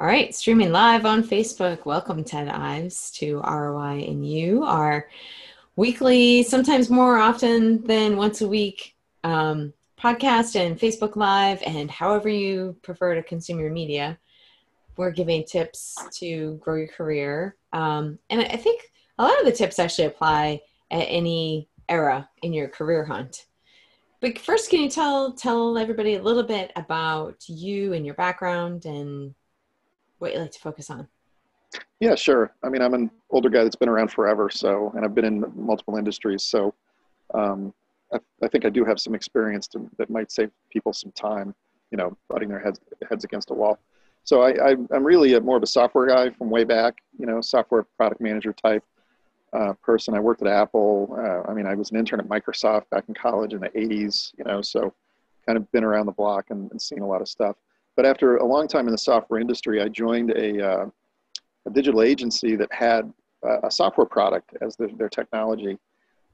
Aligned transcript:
All 0.00 0.06
right, 0.06 0.32
streaming 0.32 0.70
live 0.70 1.04
on 1.04 1.24
Facebook. 1.24 1.84
Welcome, 1.84 2.22
Ted 2.22 2.46
Ives, 2.46 3.10
to 3.16 3.40
ROI 3.40 4.04
and 4.06 4.24
You, 4.24 4.62
our 4.62 5.08
weekly, 5.74 6.44
sometimes 6.44 6.88
more 6.88 7.18
often 7.18 7.82
than 7.84 8.16
once 8.16 8.40
a 8.40 8.46
week 8.46 8.94
um, 9.24 9.72
podcast 10.00 10.54
and 10.54 10.78
Facebook 10.78 11.16
Live, 11.16 11.60
and 11.66 11.90
however 11.90 12.28
you 12.28 12.76
prefer 12.82 13.16
to 13.16 13.24
consume 13.24 13.58
your 13.58 13.72
media. 13.72 14.16
We're 14.96 15.10
giving 15.10 15.44
tips 15.44 15.96
to 16.20 16.60
grow 16.62 16.76
your 16.76 16.86
career. 16.86 17.56
Um, 17.72 18.20
and 18.30 18.42
I 18.42 18.56
think 18.56 18.92
a 19.18 19.24
lot 19.24 19.40
of 19.40 19.46
the 19.46 19.52
tips 19.52 19.80
actually 19.80 20.06
apply 20.06 20.60
at 20.92 21.06
any 21.08 21.68
era 21.88 22.28
in 22.42 22.52
your 22.52 22.68
career 22.68 23.04
hunt. 23.04 23.46
But 24.20 24.38
first, 24.38 24.70
can 24.70 24.80
you 24.80 24.90
tell 24.90 25.32
tell 25.32 25.76
everybody 25.76 26.14
a 26.14 26.22
little 26.22 26.44
bit 26.44 26.70
about 26.76 27.48
you 27.48 27.94
and 27.94 28.06
your 28.06 28.14
background 28.14 28.84
and 28.84 29.34
what 30.18 30.32
you 30.32 30.40
like 30.40 30.52
to 30.52 30.58
focus 30.58 30.90
on? 30.90 31.08
Yeah, 32.00 32.14
sure. 32.14 32.52
I 32.62 32.68
mean, 32.68 32.80
I'm 32.80 32.94
an 32.94 33.10
older 33.30 33.48
guy 33.48 33.64
that's 33.64 33.76
been 33.76 33.88
around 33.88 34.10
forever, 34.10 34.48
so 34.50 34.92
and 34.96 35.04
I've 35.04 35.14
been 35.14 35.24
in 35.24 35.44
multiple 35.54 35.96
industries, 35.96 36.44
so 36.44 36.74
um, 37.34 37.74
I, 38.12 38.18
I, 38.42 38.48
think 38.48 38.64
I 38.64 38.70
do 38.70 38.84
have 38.84 38.98
some 38.98 39.14
experience 39.14 39.68
to, 39.68 39.90
that 39.98 40.08
might 40.08 40.30
save 40.30 40.50
people 40.70 40.92
some 40.92 41.12
time, 41.12 41.54
you 41.90 41.98
know, 41.98 42.16
butting 42.28 42.48
their 42.48 42.60
heads 42.60 42.80
heads 43.08 43.24
against 43.24 43.50
a 43.50 43.54
wall. 43.54 43.78
So 44.24 44.42
I, 44.42 44.72
am 44.72 45.04
really 45.04 45.34
a, 45.34 45.40
more 45.40 45.56
of 45.56 45.62
a 45.62 45.66
software 45.66 46.06
guy 46.06 46.30
from 46.30 46.50
way 46.50 46.64
back, 46.64 46.98
you 47.18 47.26
know, 47.26 47.40
software 47.40 47.84
product 47.96 48.20
manager 48.20 48.52
type 48.52 48.84
uh, 49.52 49.72
person. 49.82 50.14
I 50.14 50.20
worked 50.20 50.42
at 50.42 50.48
Apple. 50.48 51.16
Uh, 51.18 51.50
I 51.50 51.54
mean, 51.54 51.66
I 51.66 51.74
was 51.74 51.90
an 51.90 51.96
intern 51.96 52.20
at 52.20 52.28
Microsoft 52.28 52.90
back 52.90 53.04
in 53.08 53.14
college 53.14 53.54
in 53.54 53.60
the 53.60 53.70
80s, 53.70 54.32
you 54.36 54.44
know, 54.44 54.60
so 54.60 54.92
kind 55.46 55.56
of 55.56 55.70
been 55.72 55.84
around 55.84 56.06
the 56.06 56.12
block 56.12 56.46
and, 56.50 56.70
and 56.70 56.80
seen 56.80 57.00
a 57.00 57.06
lot 57.06 57.22
of 57.22 57.28
stuff. 57.28 57.56
But 57.98 58.06
after 58.06 58.36
a 58.36 58.46
long 58.46 58.68
time 58.68 58.86
in 58.86 58.92
the 58.92 59.04
software 59.12 59.40
industry, 59.40 59.82
I 59.82 59.88
joined 59.88 60.30
a, 60.30 60.64
uh, 60.64 60.86
a 61.66 61.70
digital 61.72 62.02
agency 62.02 62.54
that 62.54 62.72
had 62.72 63.12
a 63.64 63.68
software 63.72 64.06
product 64.06 64.54
as 64.60 64.76
the, 64.76 64.86
their 64.96 65.08
technology. 65.08 65.76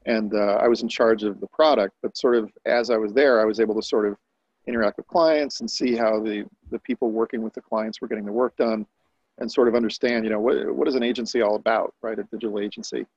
And 0.05 0.35
uh, 0.35 0.59
I 0.61 0.67
was 0.67 0.83
in 0.83 0.87
charge 0.87 1.23
of 1.23 1.39
the 1.39 1.47
product, 1.47 1.95
but 2.03 2.15
sort 2.15 2.35
of 2.35 2.51
as 2.67 2.91
I 2.91 2.97
was 2.97 3.13
there, 3.13 3.41
I 3.41 3.45
was 3.45 3.59
able 3.59 3.73
to 3.73 3.81
sort 3.81 4.05
of 4.05 4.15
interact 4.67 4.97
with 4.97 5.07
clients 5.07 5.61
and 5.61 5.67
see 5.69 5.95
how 5.95 6.19
the, 6.19 6.45
the 6.69 6.77
people 6.77 7.09
working 7.09 7.41
with 7.41 7.55
the 7.55 7.61
clients 7.61 7.99
were 7.99 8.07
getting 8.07 8.25
the 8.25 8.31
work 8.31 8.55
done 8.57 8.85
and 9.39 9.51
sort 9.51 9.67
of 9.67 9.73
understand, 9.73 10.23
you 10.23 10.29
know, 10.29 10.39
what, 10.39 10.71
what 10.75 10.87
is 10.87 10.93
an 10.93 11.01
agency 11.01 11.41
all 11.41 11.55
about, 11.55 11.95
right? 12.03 12.19
A 12.19 12.23
digital 12.25 12.59
agency. 12.59 13.07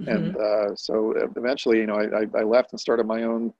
Mm-hmm. 0.00 0.08
And 0.08 0.36
uh, 0.38 0.74
so 0.76 1.12
eventually, 1.36 1.76
you 1.80 1.86
know, 1.86 1.96
I, 1.98 2.38
I 2.38 2.42
left 2.42 2.72
and 2.72 2.80
started 2.80 3.04
my 3.04 3.24
own 3.24 3.52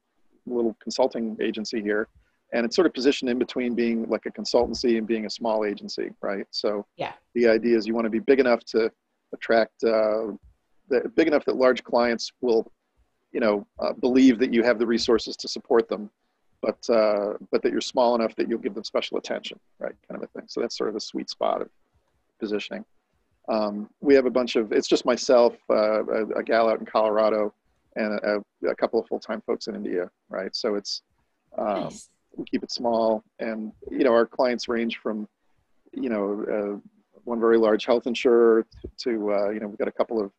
little 0.47 0.75
consulting 0.81 1.37
agency 1.39 1.83
here. 1.83 2.09
And 2.53 2.65
it's 2.65 2.75
sort 2.75 2.87
of 2.87 2.95
positioned 2.95 3.31
in 3.31 3.39
between 3.39 3.75
being 3.75 4.09
like 4.09 4.25
a 4.27 4.31
consultancy 4.31 4.97
and 4.97 5.07
being 5.07 5.27
a 5.27 5.31
small 5.31 5.65
agency, 5.65 6.11
right? 6.23 6.47
So 6.51 6.87
yeah, 6.97 7.13
the 7.35 7.49
idea 7.49 7.77
is 7.77 7.87
you 7.87 7.95
want 7.95 8.07
to 8.07 8.11
be 8.11 8.21
big 8.21 8.41
enough 8.41 8.65
to 8.67 8.91
attract, 9.35 9.85
uh, 9.85 10.33
the, 10.89 11.11
big 11.15 11.27
enough 11.29 11.45
that 11.45 11.57
large 11.57 11.85
clients 11.85 12.33
will, 12.41 12.71
you 13.33 13.41
know, 13.41 13.67
uh, 13.79 13.93
believe 13.93 14.39
that 14.39 14.55
you 14.55 14.63
have 14.63 14.79
the 14.79 14.87
resources 14.87 15.37
to 15.37 15.49
support 15.49 15.89
them, 15.89 16.11
but 16.63 16.79
uh, 16.89 17.35
but 17.51 17.63
that 17.63 17.71
you're 17.71 17.83
small 17.83 18.15
enough 18.15 18.35
that 18.37 18.49
you'll 18.49 18.59
give 18.59 18.75
them 18.75 18.85
special 18.85 19.19
attention, 19.19 19.61
right? 19.79 19.95
Kind 20.09 20.23
of 20.23 20.29
a 20.29 20.39
thing. 20.39 20.49
So 20.49 20.63
that's 20.63 20.77
sort 20.77 20.89
of 20.89 20.95
the 20.95 21.01
sweet 21.01 21.29
spot 21.29 21.61
of 21.61 21.69
positioning. 22.41 22.85
Um, 23.49 23.89
we 24.01 24.15
have 24.15 24.27
a 24.27 24.31
bunch 24.31 24.57
of, 24.57 24.73
it's 24.73 24.89
just 24.89 25.07
myself, 25.07 25.55
uh, 25.71 26.05
a, 26.05 26.27
a, 26.37 26.43
gal 26.43 26.69
out 26.69 26.81
in 26.81 26.87
Colorado, 26.87 27.55
and 27.97 28.13
a, 28.21 28.69
a 28.69 28.75
couple 28.75 29.01
of 29.01 29.07
full-time 29.07 29.43
folks 29.47 29.69
in 29.69 29.75
India, 29.75 30.11
right? 30.29 30.55
So 30.55 30.75
it's, 30.75 31.03
um, 31.57 31.85
nice. 31.85 32.11
We 32.37 32.45
keep 32.45 32.63
it 32.63 32.71
small. 32.71 33.25
And, 33.39 33.73
you 33.91 34.05
know, 34.05 34.13
our 34.13 34.27
clients 34.27 34.69
range 34.69 34.99
from, 34.99 35.29
you 35.93 36.11
know, 36.11 36.45
uh, 36.51 36.91
one 37.25 37.41
very 37.41 37.59
large 37.59 37.85
health 37.85 38.07
insurer 38.07 38.67
to, 38.99 39.33
uh, 39.33 39.51
you 39.51 39.61
know, 39.61 39.69
we've 39.69 39.79
got 39.79 39.89
a 39.89 39.93
couple 39.93 40.21
of 40.23 40.31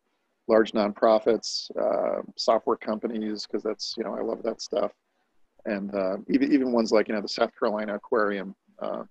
large 0.48 0.72
nonprofits, 0.72 1.70
uh, 1.78 2.22
software 2.36 2.76
companies, 2.76 3.46
because 3.46 3.62
that's, 3.62 3.94
you 3.96 4.04
know, 4.04 4.14
I 4.14 4.22
love 4.22 4.42
that 4.42 4.60
stuff. 4.60 4.92
And 5.66 5.94
uh, 5.94 6.16
even, 6.28 6.52
even 6.52 6.72
ones 6.72 6.90
like, 6.90 7.08
you 7.08 7.14
know, 7.14 7.20
the 7.20 7.28
South 7.28 7.50
Carolina 7.58 7.94
Aquarium, 7.94 8.54
uh, 8.80 9.04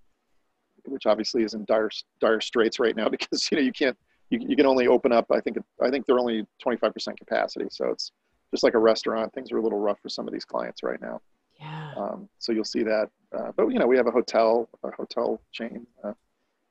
which 0.86 1.06
obviously 1.06 1.44
is 1.44 1.54
in 1.54 1.66
dire 1.66 1.90
dire 2.20 2.42
straits 2.42 2.80
right 2.80 2.96
now 2.96 3.10
because 3.10 3.50
you 3.52 3.58
know 3.58 3.64
you 3.64 3.72
can't 3.72 3.98
you, 4.30 4.40
you 4.48 4.56
can 4.56 4.66
only 4.66 4.88
open 4.88 5.12
up 5.12 5.26
I 5.32 5.40
think 5.40 5.58
I 5.82 5.90
think 5.90 6.06
they're 6.06 6.20
only 6.20 6.46
25% 6.66 7.18
capacity 7.18 7.66
so 7.70 7.90
it's 7.90 8.12
just 8.52 8.64
like 8.64 8.74
a 8.74 8.80
restaurant 8.80 9.34
things 9.34 9.52
are 9.52 9.58
a 9.58 9.64
little 9.64 9.80
rough 9.80 10.00
for 10.02 10.10
some 10.10 10.28
of 10.28 10.34
these 10.34 10.46
clients 10.46 10.84
right 10.84 11.02
now 11.02 11.20
yeah. 11.60 11.94
Um, 11.98 12.30
so 12.40 12.52
you'll 12.52 12.64
see 12.64 12.84
that 12.84 13.10
uh, 13.38 13.52
but 13.56 13.68
you 13.68 13.80
know 13.80 13.88
we 13.88 13.98
have 13.98 14.08
a 14.08 14.12
hotel 14.12 14.68
a 14.84 14.92
hotel 14.92 15.40
chain 15.52 15.86
uh, 16.04 16.14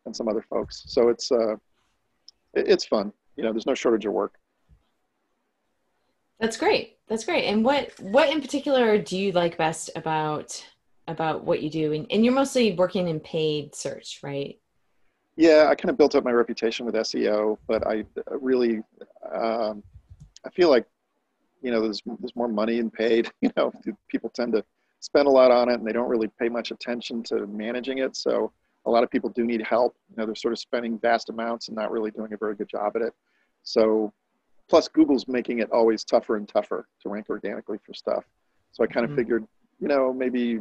and 0.07 0.15
some 0.15 0.29
other 0.29 0.45
folks. 0.49 0.85
So 0.87 1.09
it's 1.09 1.31
uh, 1.31 1.55
it, 2.55 2.69
it's 2.69 2.85
fun. 2.85 3.13
You 3.37 3.45
know 3.45 3.53
there's 3.53 3.67
no 3.67 3.75
shortage 3.75 4.07
of 4.07 4.13
work. 4.13 4.35
That's 6.41 6.57
great. 6.57 6.99
That's 7.09 7.25
great. 7.25 7.45
And 7.45 7.65
what 7.65 7.93
what 8.01 8.31
in 8.31 8.41
particular 8.41 8.99
do 8.99 9.17
you 9.17 9.33
like 9.33 9.57
best 9.57 9.91
about 9.95 10.65
about 11.07 11.45
what 11.45 11.63
you 11.63 11.71
do? 11.71 11.93
And, 11.93 12.07
and 12.11 12.25
you're 12.25 12.35
mostly 12.35 12.73
working 12.73 13.09
in 13.09 13.21
paid 13.21 13.75
search 13.75 14.21
right? 14.23 14.59
Yeah 15.37 15.69
i 15.69 15.75
kind 15.77 15.89
of 15.89 15.97
built 15.97 16.17
up 16.17 16.25
my 16.25 16.33
reputation 16.33 16.85
with 16.85 16.97
seo 16.97 17.57
but 17.69 17.87
i 17.87 18.05
really 18.29 18.81
um, 19.33 19.85
i 20.45 20.51
feel 20.51 20.69
like 20.69 20.85
you 21.63 21.71
know 21.71 21.81
there's 21.81 22.03
there's 22.19 22.35
more 22.35 22.49
money 22.49 22.79
in 22.79 22.91
paid 22.91 23.31
you 23.41 23.49
know 23.57 23.73
people 24.09 24.31
tend 24.31 24.53
to 24.55 24.65
spend 25.01 25.27
a 25.27 25.31
lot 25.31 25.51
on 25.51 25.69
it 25.69 25.75
and 25.75 25.87
they 25.87 25.93
don't 25.93 26.09
really 26.09 26.29
pay 26.39 26.49
much 26.49 26.71
attention 26.71 27.23
to 27.23 27.47
managing 27.47 27.99
it 27.99 28.17
so 28.17 28.51
a 28.87 28.91
lot 28.91 29.05
of 29.05 29.11
people 29.11 29.31
do 29.31 29.45
need 29.45 29.63
help 29.63 29.95
you 30.11 30.17
know 30.17 30.27
they're 30.27 30.35
sort 30.35 30.53
of 30.53 30.59
spending 30.59 30.99
vast 30.99 31.31
amounts 31.31 31.69
and 31.69 31.77
not 31.77 31.91
really 31.91 32.11
doing 32.11 32.33
a 32.33 32.37
very 32.37 32.55
good 32.55 32.69
job 32.69 32.93
at 32.97 33.03
it 33.03 33.13
so 33.63 34.13
plus 34.69 34.89
google's 34.89 35.29
making 35.29 35.61
it 35.61 35.71
always 35.71 36.05
tougher 36.05 36.37
and 36.37 36.49
tougher 36.49 36.89
to 37.01 37.09
rank 37.09 37.27
organically 37.31 37.79
for 37.85 37.95
stuff 37.95 38.25
so 38.73 38.83
i 38.83 38.87
kind 38.87 39.05
of 39.05 39.11
mm-hmm. 39.11 39.21
figured 39.21 39.47
you 39.81 39.89
know 39.89 40.13
maybe 40.13 40.61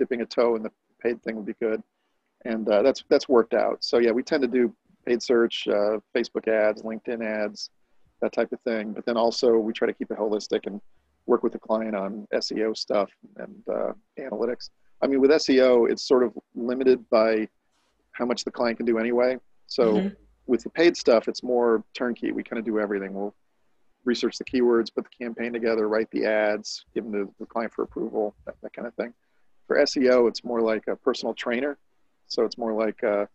dipping 0.00 0.22
a 0.22 0.26
toe 0.26 0.56
in 0.56 0.62
the 0.62 0.70
paid 1.00 1.22
thing 1.22 1.36
would 1.36 1.46
be 1.46 1.54
good. 1.60 1.82
And 2.44 2.68
uh, 2.68 2.82
that's 2.82 3.04
that's 3.08 3.28
worked 3.28 3.54
out. 3.54 3.84
So 3.84 3.98
yeah, 3.98 4.10
we 4.10 4.22
tend 4.22 4.42
to 4.42 4.48
do 4.48 4.74
paid 5.06 5.22
search, 5.22 5.68
uh, 5.68 5.98
Facebook 6.14 6.48
ads, 6.48 6.82
LinkedIn 6.82 7.24
ads, 7.24 7.70
that 8.20 8.32
type 8.32 8.52
of 8.52 8.60
thing. 8.62 8.92
But 8.92 9.04
then 9.04 9.16
also 9.16 9.56
we 9.58 9.72
try 9.72 9.86
to 9.86 9.92
keep 9.94 10.10
it 10.10 10.18
holistic 10.18 10.66
and 10.66 10.80
work 11.26 11.42
with 11.42 11.52
the 11.52 11.58
client 11.58 11.94
on 11.94 12.26
SEO 12.34 12.76
stuff 12.76 13.10
and 13.36 13.62
uh, 13.72 13.92
analytics. 14.18 14.70
I 15.02 15.06
mean, 15.06 15.20
with 15.20 15.30
SEO, 15.30 15.90
it's 15.90 16.06
sort 16.06 16.22
of 16.22 16.32
limited 16.54 17.08
by 17.10 17.48
how 18.12 18.26
much 18.26 18.44
the 18.44 18.50
client 18.50 18.76
can 18.76 18.86
do 18.86 18.98
anyway. 18.98 19.38
So 19.66 19.94
mm-hmm. 19.94 20.08
with 20.46 20.62
the 20.62 20.70
paid 20.70 20.96
stuff, 20.96 21.28
it's 21.28 21.42
more 21.42 21.84
turnkey. 21.94 22.32
We 22.32 22.42
kind 22.42 22.58
of 22.58 22.64
do 22.64 22.78
everything. 22.78 23.14
We'll 23.14 23.34
research 24.04 24.38
the 24.38 24.44
keywords, 24.44 24.92
put 24.94 25.04
the 25.04 25.24
campaign 25.24 25.52
together, 25.52 25.88
write 25.88 26.10
the 26.10 26.24
ads, 26.26 26.84
give 26.94 27.04
them 27.04 27.12
to 27.12 27.34
the 27.38 27.46
client 27.46 27.72
for 27.72 27.82
approval, 27.82 28.34
that, 28.46 28.56
that 28.62 28.72
kind 28.72 28.88
of 28.88 28.94
thing. 28.94 29.12
For 29.66 29.76
SEO, 29.78 30.28
it's 30.28 30.42
more 30.42 30.60
like 30.60 30.88
a 30.88 30.96
personal 30.96 31.34
trainer. 31.34 31.78
So 32.26 32.44
it's 32.44 32.58
more 32.58 32.72
like, 32.72 33.02
uh, 33.04 33.26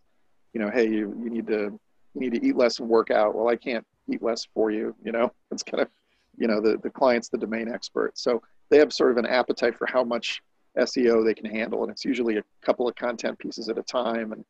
you 0.53 0.62
know, 0.62 0.69
hey, 0.69 0.88
you, 0.88 1.17
you 1.23 1.29
need 1.29 1.47
to 1.47 1.79
you 2.13 2.22
need 2.22 2.34
to 2.34 2.46
eat 2.46 2.56
less 2.56 2.79
and 2.79 2.88
work 2.88 3.12
out. 3.12 3.35
Well, 3.35 3.50
I 3.50 3.57
can't 3.57 3.85
eat 4.09 4.23
less 4.23 4.47
for 4.53 4.72
you. 4.72 4.96
You 5.03 5.12
know, 5.12 5.31
it's 5.52 5.63
kind 5.63 5.81
of, 5.81 5.90
you 6.38 6.47
know, 6.47 6.62
the 6.62 6.78
the 6.84 6.90
client's 6.90 7.29
the 7.29 7.38
domain 7.38 7.72
expert. 7.72 8.18
So 8.18 8.41
they 8.69 8.78
have 8.78 8.91
sort 8.91 9.12
of 9.12 9.18
an 9.18 9.25
appetite 9.25 9.78
for 9.78 9.88
how 9.88 10.03
much 10.03 10.41
SEO 10.78 11.23
they 11.23 11.34
can 11.34 11.46
handle, 11.46 11.84
and 11.84 11.91
it's 11.91 12.06
usually 12.06 12.38
a 12.38 12.44
couple 12.62 12.88
of 12.88 12.96
content 12.96 13.38
pieces 13.40 13.69
at 13.69 13.78
a 13.78 13.84
time. 13.84 14.31
And 14.31 14.44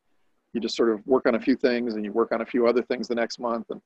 you 0.52 0.60
just 0.60 0.76
sort 0.76 0.90
of 0.90 1.06
work 1.06 1.26
on 1.26 1.34
a 1.34 1.40
few 1.40 1.56
things, 1.56 1.94
and 1.94 2.04
you 2.04 2.12
work 2.12 2.32
on 2.32 2.40
a 2.40 2.46
few 2.46 2.66
other 2.66 2.82
things 2.82 3.08
the 3.08 3.14
next 3.14 3.38
month, 3.38 3.66
and 3.70 3.80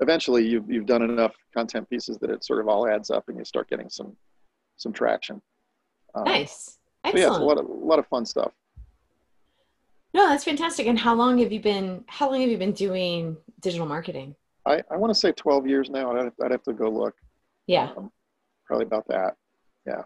eventually 0.00 0.46
you've 0.46 0.70
you've 0.70 0.86
done 0.86 1.02
enough 1.02 1.34
content 1.52 1.88
pieces 1.88 2.18
that 2.18 2.30
it 2.30 2.44
sort 2.44 2.60
of 2.60 2.68
all 2.68 2.88
adds 2.88 3.10
up, 3.10 3.24
and 3.28 3.38
you 3.38 3.44
start 3.44 3.68
getting 3.68 3.88
some 3.88 4.16
some 4.76 4.92
traction. 4.92 5.40
Um, 6.14 6.24
nice. 6.24 6.78
Excellent. 7.04 7.22
So 7.24 7.30
yeah, 7.30 7.34
it's 7.34 7.42
a 7.42 7.44
lot 7.44 7.58
of 7.58 7.66
a 7.66 7.72
lot 7.72 7.98
of 7.98 8.06
fun 8.06 8.24
stuff. 8.24 8.52
No, 10.14 10.28
that's 10.28 10.44
fantastic. 10.44 10.86
And 10.86 10.98
how 10.98 11.14
long 11.14 11.38
have 11.38 11.52
you 11.52 11.60
been? 11.60 12.04
How 12.06 12.30
long 12.30 12.40
have 12.40 12.50
you 12.50 12.58
been 12.58 12.72
doing 12.72 13.36
digital 13.60 13.86
marketing? 13.86 14.36
I, 14.66 14.82
I 14.90 14.96
want 14.96 15.12
to 15.12 15.18
say 15.18 15.32
twelve 15.32 15.66
years 15.66 15.90
now. 15.90 16.16
I'd, 16.16 16.32
I'd 16.42 16.52
have 16.52 16.62
to 16.62 16.72
go 16.72 16.88
look. 16.88 17.14
Yeah. 17.66 17.90
Um, 17.96 18.10
probably 18.66 18.86
about 18.86 19.08
that. 19.08 19.36
Yeah. 19.86 20.02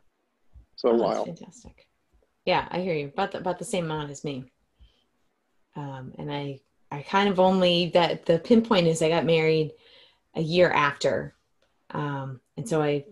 So 0.76 0.90
oh, 0.90 0.92
a 0.92 0.96
while. 0.96 1.24
fantastic. 1.24 1.86
Yeah, 2.44 2.66
I 2.70 2.80
hear 2.80 2.94
you. 2.94 3.08
About 3.08 3.32
the, 3.32 3.38
about 3.38 3.58
the 3.58 3.64
same 3.64 3.84
amount 3.84 4.10
as 4.10 4.24
me. 4.24 4.44
Um, 5.76 6.12
and 6.18 6.32
I 6.32 6.60
I 6.90 7.02
kind 7.02 7.28
of 7.28 7.38
only 7.38 7.90
that 7.94 8.26
the 8.26 8.38
pinpoint 8.38 8.86
is 8.86 9.02
I 9.02 9.08
got 9.08 9.24
married 9.24 9.72
a 10.34 10.40
year 10.40 10.70
after, 10.70 11.34
um, 11.90 12.40
and 12.56 12.68
so 12.68 12.80
I 12.80 13.04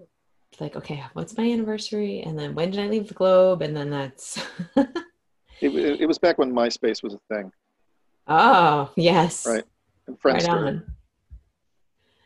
like, 0.61 0.77
okay, 0.77 1.03
what's 1.13 1.37
my 1.37 1.45
anniversary? 1.45 2.23
And 2.23 2.39
then 2.39 2.55
when 2.55 2.71
did 2.71 2.81
I 2.81 2.89
leave 2.89 3.09
the 3.09 3.15
globe? 3.15 3.63
And 3.63 3.77
then 3.77 3.91
that's. 3.91 4.39
it, 4.77 6.01
it 6.01 6.07
was 6.07 6.19
back 6.19 6.39
when 6.39 6.53
MySpace 6.53 7.03
was 7.03 7.15
a 7.15 7.21
thing. 7.33 7.53
Oh, 8.27 8.91
yes. 8.97 9.47
Right. 9.47 9.65
And 10.07 10.19
Friendster. 10.19 10.49
Right 10.49 10.49
on. 10.49 10.93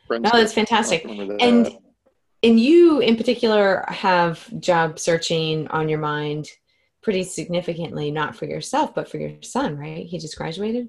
Friendster. 0.08 0.22
No, 0.22 0.30
that's 0.32 0.52
fantastic. 0.52 1.02
That. 1.02 1.38
And 1.40 1.78
and 2.42 2.58
you 2.58 3.00
in 3.00 3.16
particular 3.16 3.84
have 3.88 4.48
job 4.60 4.98
searching 4.98 5.68
on 5.68 5.88
your 5.88 5.98
mind 5.98 6.48
pretty 7.02 7.22
significantly 7.22 8.10
not 8.10 8.36
for 8.36 8.46
yourself 8.46 8.94
but 8.94 9.08
for 9.08 9.18
your 9.18 9.42
son 9.42 9.76
right? 9.76 10.06
He 10.06 10.18
just 10.18 10.36
graduated? 10.36 10.88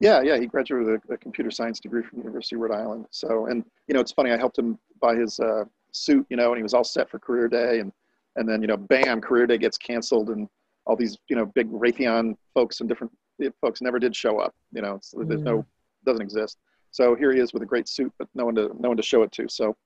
Yeah 0.00 0.22
yeah 0.22 0.38
he 0.38 0.46
graduated 0.46 0.86
with 0.86 1.10
a, 1.10 1.14
a 1.14 1.16
computer 1.18 1.50
science 1.50 1.80
degree 1.80 2.02
from 2.02 2.18
university 2.18 2.56
of 2.56 2.62
rhode 2.62 2.72
island. 2.72 3.06
So 3.10 3.46
and 3.46 3.64
you 3.88 3.94
know 3.94 4.00
it's 4.00 4.12
funny 4.12 4.32
i 4.32 4.36
helped 4.36 4.58
him 4.58 4.78
buy 5.00 5.16
his 5.16 5.40
uh, 5.40 5.64
suit 5.92 6.26
you 6.30 6.36
know 6.36 6.48
and 6.48 6.56
he 6.58 6.62
was 6.62 6.74
all 6.74 6.84
set 6.84 7.10
for 7.10 7.18
career 7.18 7.48
day. 7.48 7.80
And 7.80 7.92
and 8.36 8.48
then 8.48 8.60
you 8.60 8.68
know 8.68 8.76
bam 8.76 9.20
career 9.20 9.46
day 9.46 9.58
gets 9.58 9.78
canceled 9.78 10.30
and 10.30 10.48
all 10.86 10.96
these 10.96 11.16
you 11.28 11.36
know 11.36 11.46
big 11.46 11.70
raytheon 11.70 12.36
folks 12.52 12.80
and 12.80 12.88
different 12.88 13.12
folks 13.60 13.80
never 13.80 13.98
did 13.98 14.14
show 14.14 14.38
up 14.38 14.54
you 14.72 14.80
know 14.80 15.00
there's 15.26 15.42
no 15.42 15.64
doesn't 16.04 16.22
exist. 16.22 16.58
So 16.94 17.16
here 17.16 17.32
he 17.32 17.40
is 17.40 17.52
with 17.52 17.60
a 17.64 17.66
great 17.66 17.88
suit, 17.88 18.12
but 18.20 18.28
no 18.36 18.44
one 18.44 18.54
to 18.54 18.70
no 18.78 18.90
one 18.90 18.96
to 18.96 19.02
show 19.02 19.24
it 19.24 19.32
to. 19.32 19.48
So, 19.48 19.76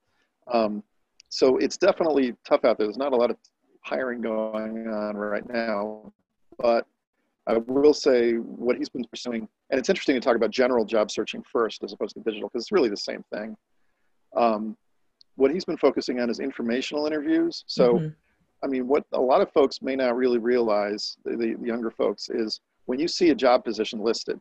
um, 0.53 0.83
so 1.31 1.57
it's 1.57 1.79
definitely 1.79 2.35
tough 2.47 2.67
out 2.67 2.77
there. 2.77 2.87
There's 2.87 2.99
not 2.99 3.15
a 3.15 3.17
lot 3.17 3.31
of 3.31 3.39
hiring 3.83 4.21
going 4.21 4.87
on 4.89 5.17
right 5.17 5.49
now, 5.49 6.13
but 6.59 6.87
I 7.47 7.57
will 7.67 7.95
say 7.95 8.35
what 8.35 8.77
he's 8.77 8.91
been 8.91 9.05
pursuing, 9.05 9.49
and 9.71 9.81
it's 9.81 9.89
interesting 9.89 10.17
to 10.17 10.21
talk 10.21 10.37
about 10.37 10.51
general 10.51 10.85
job 10.85 11.11
searching 11.11 11.43
first 11.51 11.83
as 11.83 11.95
opposed 11.95 12.15
to 12.17 12.21
digital, 12.21 12.51
because 12.51 12.65
it's 12.65 12.73
really 12.73 12.91
the 12.91 12.97
same 12.99 13.25
thing. 13.33 13.57
Um, 14.37 14.77
what 15.37 15.51
he's 15.51 15.65
been 15.65 15.79
focusing 15.79 16.21
on 16.21 16.29
is 16.29 16.41
informational 16.41 17.07
interviews. 17.07 17.65
So, 17.69 17.95
mm-hmm. 17.95 18.09
I 18.63 18.67
mean, 18.67 18.87
what 18.87 19.07
a 19.13 19.21
lot 19.21 19.41
of 19.41 19.51
folks 19.53 19.81
may 19.81 19.97
not 19.97 20.15
really 20.15 20.37
realize, 20.37 21.17
the, 21.25 21.37
the, 21.37 21.57
younger 21.67 21.91
folks, 21.91 22.29
is 22.29 22.61
when 22.85 22.99
you 22.99 23.09
see 23.09 23.31
a 23.31 23.35
job 23.35 23.65
position 23.65 23.99
listed 23.99 24.39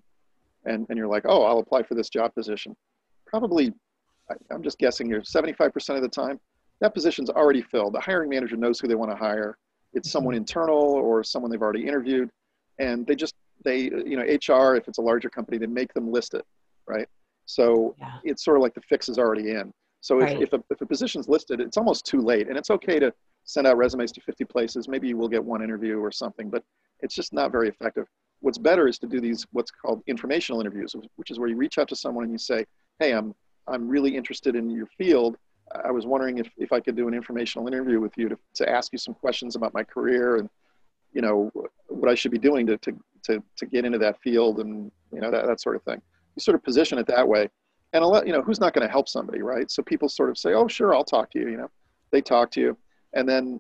and, 0.68 0.86
and 0.90 0.98
you're 0.98 1.08
like, 1.08 1.24
oh, 1.26 1.44
I'll 1.44 1.60
apply 1.60 1.84
for 1.84 1.96
this 1.96 2.10
job 2.10 2.34
position, 2.36 2.76
probably, 3.26 3.74
I, 4.30 4.36
I'm 4.52 4.64
just 4.64 4.78
guessing 4.78 5.08
here, 5.08 5.22
75% 5.22 5.96
of 5.96 6.02
the 6.02 6.10
time, 6.10 6.40
that 6.82 6.94
position's 6.94 7.30
already 7.30 7.62
filled. 7.62 7.94
The 7.94 8.00
hiring 8.00 8.30
manager 8.30 8.56
knows 8.56 8.80
who 8.80 8.88
they 8.88 8.96
want 8.96 9.12
to 9.12 9.18
hire. 9.18 9.58
It's 9.94 10.12
someone 10.12 10.34
mm-hmm. 10.34 10.42
internal 10.42 10.78
or 10.78 11.24
someone 11.24 11.50
they've 11.50 11.62
already 11.62 11.88
interviewed 11.88 12.30
and 12.80 13.06
they 13.06 13.16
just 13.16 13.36
they 13.64 13.84
you 13.84 14.16
know 14.16 14.24
hr 14.24 14.76
if 14.76 14.88
it's 14.88 14.98
a 14.98 15.02
larger 15.02 15.30
company 15.30 15.58
they 15.58 15.68
make 15.68 15.94
them 15.94 16.12
list 16.12 16.34
it 16.34 16.46
right 16.88 17.08
so 17.46 17.96
yeah. 18.00 18.18
it's 18.24 18.44
sort 18.44 18.58
of 18.58 18.64
like 18.64 18.74
the 18.74 18.82
fix 18.82 19.10
is 19.10 19.18
already 19.18 19.52
in 19.52 19.72
so 20.02 20.20
if, 20.20 20.26
right. 20.26 20.42
if, 20.42 20.54
a, 20.54 20.64
if 20.70 20.82
a 20.82 20.86
position's 20.86 21.28
listed 21.28 21.60
it's 21.60 21.78
almost 21.78 22.06
too 22.06 22.22
late 22.22 22.48
and 22.48 22.58
it's 22.58 22.70
okay 22.70 23.00
to 23.00 23.12
send 23.46 23.66
out 23.66 23.78
resumes 23.78 24.12
to 24.12 24.22
50 24.22 24.46
places 24.46 24.88
maybe 24.88 25.08
you 25.08 25.18
will 25.18 25.30
get 25.30 25.44
one 25.44 25.64
interview 25.64 25.98
or 25.98 26.12
something 26.12 26.50
but 26.50 26.64
it's 27.00 27.16
just 27.16 27.34
not 27.34 27.52
very 27.52 27.70
effective 27.70 28.06
what's 28.42 28.58
better 28.58 28.88
is 28.88 29.00
to 29.00 29.08
do 29.08 29.20
these 29.20 29.46
what's 29.52 29.72
called 29.72 30.02
informational 30.08 30.62
interviews 30.62 30.96
which 31.16 31.32
is 31.32 31.40
where 31.40 31.50
you 31.50 31.56
reach 31.56 31.78
out 31.78 31.88
to 31.88 31.96
someone 31.96 32.24
and 32.24 32.32
you 32.32 32.38
say 32.38 32.66
hey 33.00 33.12
i'm 33.12 33.34
i'm 33.68 33.88
really 33.88 34.16
interested 34.16 34.56
in 34.56 34.70
your 34.70 34.88
field 34.98 35.38
i 35.86 35.92
was 35.92 36.06
wondering 36.06 36.38
if, 36.38 36.50
if 36.58 36.72
i 36.72 36.80
could 36.80 36.96
do 36.96 37.08
an 37.08 37.14
informational 37.14 37.68
interview 37.68 38.00
with 38.00 38.18
you 38.18 38.30
to, 38.30 38.38
to 38.54 38.70
ask 38.70 38.92
you 38.92 39.00
some 39.00 39.14
questions 39.14 39.56
about 39.56 39.74
my 39.74 39.84
career 39.84 40.38
and 40.38 40.50
you 41.14 41.22
know 41.22 41.52
what 41.88 42.12
I 42.12 42.16
should 42.16 42.32
be 42.32 42.38
doing 42.38 42.68
to 42.68 42.78
to 42.78 42.96
to, 43.24 43.44
to 43.58 43.66
get 43.66 43.86
into 43.86 43.98
that 43.98 44.22
field 44.22 44.60
and 44.60 44.92
you 45.12 45.20
know 45.20 45.32
that, 45.32 45.48
that 45.48 45.60
sort 45.60 45.76
of 45.76 45.84
thing. 45.84 46.02
You 46.36 46.42
sort 46.42 46.56
of 46.56 46.64
position 46.64 47.00
it 47.00 47.08
that 47.08 47.28
way, 47.28 47.50
and 47.94 48.04
a 48.04 48.08
lot 48.08 48.28
you 48.28 48.34
know 48.34 48.42
who's 48.42 48.60
not 48.60 48.74
going 48.74 48.86
to 48.86 48.92
help 48.92 49.10
somebody, 49.10 49.42
right? 49.42 49.70
So 49.70 49.82
people 49.82 50.10
sort 50.10 50.30
of 50.30 50.38
say, 50.38 50.54
oh 50.54 50.68
sure, 50.68 50.94
I'll 50.94 51.04
talk 51.04 51.32
to 51.32 51.40
you. 51.40 51.50
You 51.50 51.58
know, 51.58 51.72
they 52.12 52.22
talk 52.22 52.52
to 52.52 52.62
you, 52.62 52.78
and 53.14 53.28
then 53.28 53.60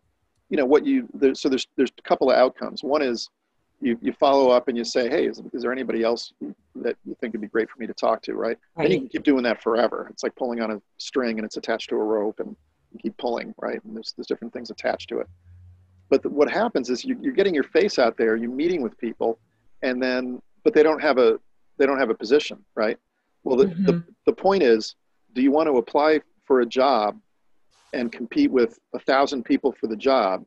you 0.50 0.58
know 0.58 0.66
what 0.66 0.86
you 0.86 1.08
there, 1.14 1.34
so 1.34 1.50
there's 1.50 1.68
there's 1.78 1.92
a 1.98 2.02
couple 2.04 2.30
of 2.30 2.38
outcomes. 2.38 2.84
One 2.84 3.02
is 3.02 3.30
you, 3.80 3.98
you 4.02 4.12
follow 4.14 4.50
up 4.50 4.68
and 4.68 4.78
you 4.78 4.84
say, 4.84 5.10
hey, 5.10 5.28
is, 5.28 5.42
is 5.54 5.62
there 5.62 5.72
anybody 5.72 6.04
else 6.04 6.34
that 6.76 6.96
you 7.06 7.16
think 7.20 7.34
would 7.34 7.42
be 7.42 7.48
great 7.48 7.70
for 7.70 7.80
me 7.80 7.88
to 7.88 7.94
talk 7.94 8.22
to, 8.24 8.34
right? 8.34 8.58
right? 8.76 8.86
And 8.86 8.94
you 8.94 9.00
can 9.02 9.10
keep 9.10 9.24
doing 9.24 9.44
that 9.44 9.62
forever. 9.62 10.08
It's 10.10 10.24
like 10.24 10.36
pulling 10.36 10.62
on 10.62 10.72
a 10.72 10.82
string 10.98 11.38
and 11.38 11.46
it's 11.46 11.58
attached 11.58 11.90
to 11.90 11.96
a 11.96 12.04
rope 12.04 12.40
and 12.40 12.56
you 12.92 13.00
keep 13.00 13.18
pulling, 13.18 13.54
right? 13.60 13.84
And 13.84 13.96
there's, 13.96 14.14
there's 14.18 14.28
different 14.28 14.54
things 14.54 14.72
attached 14.72 15.10
to 15.10 15.20
it. 15.20 15.28
But 16.10 16.24
the, 16.24 16.30
what 16.30 16.50
happens 16.50 16.90
is 16.90 17.04
you, 17.04 17.18
you're 17.22 17.34
getting 17.34 17.54
your 17.54 17.66
face 17.66 18.00
out 18.00 18.18
there, 18.18 18.36
you're 18.36 18.50
meeting 18.50 18.82
with 18.82 18.98
people, 18.98 19.40
and 19.82 20.02
then 20.02 20.42
but 20.64 20.74
they 20.74 20.84
don't 20.84 21.02
have 21.02 21.18
a 21.18 21.40
they 21.78 21.86
don't 21.86 22.00
have 22.00 22.10
a 22.10 22.16
position, 22.16 22.64
right? 22.76 22.98
Well, 23.44 23.58
the, 23.58 23.66
mm-hmm. 23.66 23.86
the, 23.86 24.04
the 24.26 24.34
point 24.34 24.64
is, 24.64 24.96
do 25.34 25.42
you 25.42 25.52
want 25.52 25.68
to 25.68 25.78
apply 25.78 26.22
for 26.46 26.62
a 26.62 26.66
job 26.66 27.20
and 27.94 28.12
compete 28.12 28.52
with 28.52 28.80
a 28.94 29.00
thousand 29.00 29.44
people 29.44 29.74
for 29.80 29.88
the 29.88 29.96
job, 29.96 30.44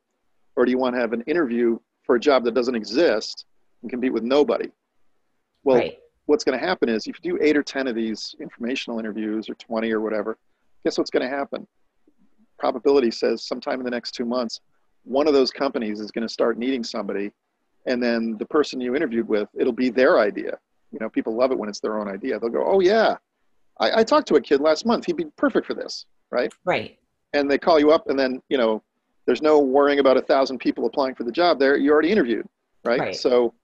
or 0.57 0.65
do 0.65 0.71
you 0.71 0.79
want 0.79 0.95
to 0.95 1.01
have 1.01 1.13
an 1.13 1.23
interview 1.23 1.79
for 2.11 2.17
a 2.17 2.21
job 2.21 2.43
that 2.43 2.55
doesn't 2.55 2.75
exist 2.75 3.45
and 3.83 3.91
compete 3.91 4.13
with 4.13 4.25
nobody? 4.25 4.69
Well, 5.63 5.77
right. 5.77 5.97
what's 6.27 6.43
going 6.43 6.59
to 6.59 6.67
happen 6.67 6.89
is 6.89 7.07
if 7.07 7.15
you 7.23 7.37
do 7.37 7.39
eight 7.41 7.57
or 7.57 7.63
ten 7.63 7.87
of 7.87 7.95
these 7.95 8.35
informational 8.41 8.99
interviews 8.99 9.49
or 9.49 9.55
twenty 9.55 9.93
or 9.93 10.01
whatever, 10.01 10.37
guess 10.83 10.99
what's 10.99 11.11
going 11.11 11.23
to 11.23 11.29
happen? 11.29 11.69
Probability 12.59 13.13
says 13.13 13.47
sometime 13.47 13.79
in 13.79 13.85
the 13.85 13.93
next 13.93 14.11
two 14.11 14.25
months, 14.25 14.61
one 15.05 15.29
of 15.29 15.35
those 15.35 15.53
companies 15.53 16.01
is 16.01 16.11
going 16.11 16.27
to 16.27 16.33
start 16.33 16.59
needing 16.59 16.83
somebody 16.83 17.31
and 17.87 18.03
then 18.03 18.37
the 18.39 18.47
person 18.47 18.81
you 18.81 18.97
interviewed 18.97 19.29
with 19.29 19.49
it'll 19.57 19.73
be 19.73 19.89
their 19.89 20.19
idea 20.19 20.59
you 20.93 20.99
know 21.01 21.09
people 21.09 21.35
love 21.35 21.51
it 21.53 21.59
when 21.59 21.69
it's 21.69 21.81
their 21.81 21.99
own 21.99 22.09
idea 22.09 22.39
they'll 22.39 22.51
go 22.51 22.65
oh 22.67 22.81
yeah 22.81 23.17
I, 23.79 24.01
I 24.01 24.05
talked 24.05 24.29
to 24.29 24.35
a 24.35 24.41
kid 24.41 24.61
last 24.61 24.85
month 24.85 25.07
he'd 25.07 25.17
be 25.17 25.25
perfect 25.37 25.67
for 25.67 25.73
this 25.73 26.05
right 26.31 26.53
right 26.67 26.99
and 27.33 27.51
they 27.51 27.57
call 27.57 27.81
you 27.81 27.93
up 27.93 28.11
and 28.11 28.19
then 28.19 28.43
you 28.51 28.59
know 28.59 28.83
there's 29.31 29.43
no 29.43 29.59
worrying 29.59 29.99
about 29.99 30.17
a 30.17 30.23
thousand 30.23 30.59
people 30.59 30.87
applying 30.87 31.15
for 31.15 31.25
the 31.25 31.33
job 31.33 31.59
there 31.59 31.77
you 31.77 31.93
already 31.93 32.11
interviewed 32.11 32.47
right, 32.85 33.01
right. 33.01 33.17
so 33.17 33.55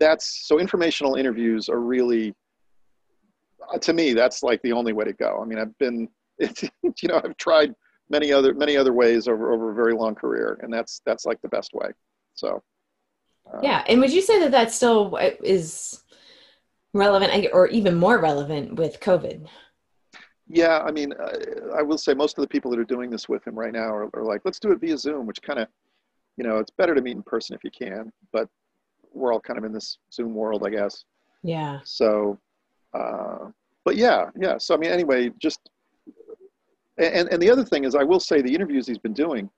that's 0.00 0.46
so 0.46 0.58
informational 0.58 1.14
interviews 1.14 1.68
are 1.68 1.80
really 1.80 2.34
uh, 3.72 3.78
to 3.78 3.92
me 3.92 4.12
that's 4.12 4.42
like 4.42 4.60
the 4.62 4.72
only 4.72 4.92
way 4.92 5.04
to 5.04 5.12
go 5.12 5.40
i 5.42 5.44
mean 5.44 5.58
i've 5.58 5.76
been 5.78 6.08
you 6.38 7.08
know 7.08 7.20
i've 7.24 7.36
tried 7.36 7.74
many 8.10 8.32
other 8.32 8.54
many 8.54 8.76
other 8.76 8.92
ways 8.92 9.28
over 9.28 9.52
over 9.52 9.72
a 9.72 9.74
very 9.74 9.94
long 9.94 10.14
career, 10.14 10.58
and 10.62 10.72
that's 10.72 11.00
that's 11.06 11.24
like 11.24 11.40
the 11.42 11.48
best 11.48 11.72
way. 11.74 11.88
So. 12.34 12.62
Uh, 13.52 13.60
yeah, 13.62 13.84
and 13.88 14.00
would 14.00 14.12
you 14.12 14.22
say 14.22 14.40
that 14.40 14.52
that 14.52 14.72
still 14.72 15.16
is 15.42 16.02
relevant, 16.94 17.48
or 17.52 17.66
even 17.68 17.94
more 17.94 18.18
relevant 18.18 18.76
with 18.76 19.00
COVID? 19.00 19.46
Yeah, 20.54 20.78
I 20.86 20.92
mean, 20.92 21.12
I, 21.18 21.80
I 21.80 21.82
will 21.82 21.98
say 21.98 22.14
most 22.14 22.38
of 22.38 22.42
the 22.42 22.48
people 22.48 22.70
that 22.70 22.78
are 22.78 22.84
doing 22.84 23.10
this 23.10 23.28
with 23.28 23.44
him 23.44 23.58
right 23.58 23.72
now 23.72 23.92
are, 23.92 24.08
are 24.14 24.22
like, 24.22 24.42
let's 24.44 24.60
do 24.60 24.70
it 24.70 24.80
via 24.80 24.96
Zoom, 24.96 25.26
which 25.26 25.42
kind 25.42 25.58
of, 25.58 25.66
you 26.36 26.44
know, 26.44 26.58
it's 26.58 26.70
better 26.70 26.94
to 26.94 27.02
meet 27.02 27.16
in 27.16 27.24
person 27.24 27.56
if 27.56 27.64
you 27.64 27.72
can, 27.72 28.12
but 28.32 28.48
we're 29.12 29.32
all 29.32 29.40
kind 29.40 29.58
of 29.58 29.64
in 29.64 29.72
this 29.72 29.98
Zoom 30.12 30.32
world, 30.32 30.62
I 30.64 30.70
guess. 30.70 31.06
Yeah. 31.42 31.80
So, 31.82 32.38
uh, 32.96 33.50
but 33.84 33.96
yeah, 33.96 34.30
yeah. 34.40 34.56
So 34.58 34.76
I 34.76 34.78
mean, 34.78 34.92
anyway, 34.92 35.32
just 35.40 35.58
and, 36.98 37.28
and 37.32 37.42
the 37.42 37.50
other 37.50 37.64
thing 37.64 37.82
is, 37.82 37.96
I 37.96 38.04
will 38.04 38.20
say 38.20 38.40
the 38.40 38.54
interviews 38.54 38.86
he's 38.86 38.98
been 38.98 39.12
doing, 39.12 39.50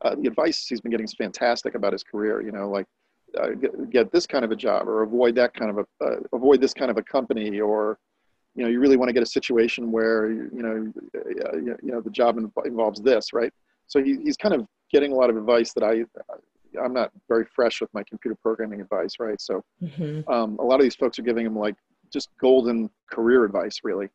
uh, 0.00 0.14
the 0.14 0.28
advice 0.28 0.66
he's 0.66 0.80
been 0.80 0.90
getting 0.90 1.04
is 1.04 1.14
fantastic 1.14 1.74
about 1.74 1.92
his 1.92 2.02
career. 2.02 2.40
You 2.40 2.52
know, 2.52 2.70
like 2.70 2.86
uh, 3.38 3.50
get, 3.50 3.90
get, 3.90 4.12
this 4.12 4.26
kind 4.26 4.46
of 4.46 4.50
a 4.50 4.56
job 4.56 4.88
or 4.88 5.02
avoid 5.02 5.34
that 5.34 5.52
kind 5.52 5.70
of 5.70 5.78
a, 5.78 6.04
uh, 6.04 6.16
avoid 6.32 6.62
this 6.62 6.72
kind 6.72 6.90
of 6.90 6.96
a 6.96 7.02
company 7.02 7.60
or, 7.60 7.98
you 8.58 8.64
know, 8.64 8.70
you 8.70 8.80
really 8.80 8.96
want 8.96 9.08
to 9.08 9.12
get 9.12 9.22
a 9.22 9.26
situation 9.26 9.92
where, 9.92 10.30
you 10.32 10.50
know, 10.52 10.92
uh, 11.14 11.56
you 11.56 11.92
know, 11.92 12.00
the 12.00 12.10
job 12.10 12.38
involves 12.64 13.00
this, 13.00 13.32
right? 13.32 13.52
So 13.86 14.02
he, 14.02 14.18
he's 14.24 14.36
kind 14.36 14.52
of 14.52 14.66
getting 14.90 15.12
a 15.12 15.14
lot 15.14 15.30
of 15.30 15.36
advice 15.36 15.72
that 15.74 15.84
I, 15.84 16.04
I'm 16.82 16.92
not 16.92 17.12
very 17.28 17.46
fresh 17.54 17.80
with 17.80 17.88
my 17.94 18.02
computer 18.02 18.36
programming 18.42 18.80
advice, 18.80 19.14
right? 19.20 19.40
So 19.40 19.62
mm-hmm. 19.80 20.28
um, 20.28 20.58
a 20.58 20.64
lot 20.64 20.80
of 20.80 20.82
these 20.82 20.96
folks 20.96 21.20
are 21.20 21.22
giving 21.22 21.46
him 21.46 21.56
like 21.56 21.76
just 22.12 22.30
golden 22.40 22.90
career 23.08 23.44
advice, 23.44 23.78
really. 23.84 24.08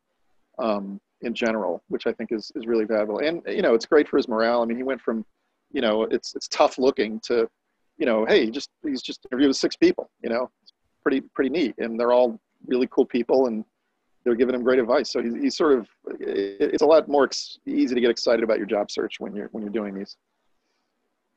Um, 0.58 1.00
in 1.22 1.32
general, 1.34 1.82
which 1.88 2.06
I 2.06 2.12
think 2.12 2.30
is, 2.30 2.52
is 2.54 2.66
really 2.66 2.84
valuable. 2.84 3.20
And, 3.20 3.40
you 3.46 3.62
know, 3.62 3.72
it's 3.72 3.86
great 3.86 4.06
for 4.06 4.18
his 4.18 4.28
morale. 4.28 4.60
I 4.60 4.66
mean, 4.66 4.76
he 4.76 4.82
went 4.82 5.00
from, 5.00 5.24
you 5.72 5.80
know, 5.80 6.02
it's, 6.02 6.34
it's 6.34 6.48
tough 6.48 6.76
looking 6.78 7.18
to, 7.20 7.48
you 7.96 8.04
know, 8.04 8.26
Hey, 8.26 8.44
he 8.44 8.50
just, 8.50 8.68
he's 8.82 9.00
just 9.00 9.26
interviewed 9.30 9.48
with 9.48 9.56
six 9.56 9.74
people, 9.74 10.10
you 10.22 10.28
know, 10.28 10.50
it's 10.62 10.74
pretty, 11.02 11.22
pretty 11.34 11.48
neat. 11.48 11.74
And 11.78 11.98
they're 11.98 12.12
all 12.12 12.38
really 12.66 12.86
cool 12.90 13.06
people 13.06 13.46
and 13.46 13.64
they're 14.24 14.34
giving 14.34 14.54
him 14.54 14.62
great 14.62 14.78
advice. 14.78 15.10
So 15.10 15.22
he's, 15.22 15.34
he's 15.34 15.56
sort 15.56 15.78
of, 15.78 15.88
it's 16.20 16.82
a 16.82 16.86
lot 16.86 17.08
more 17.08 17.24
ex- 17.24 17.58
easy 17.66 17.94
to 17.94 18.00
get 18.00 18.10
excited 18.10 18.42
about 18.42 18.58
your 18.58 18.66
job 18.66 18.90
search 18.90 19.20
when 19.20 19.34
you're, 19.34 19.48
when 19.52 19.62
you're 19.62 19.72
doing 19.72 19.94
these. 19.94 20.16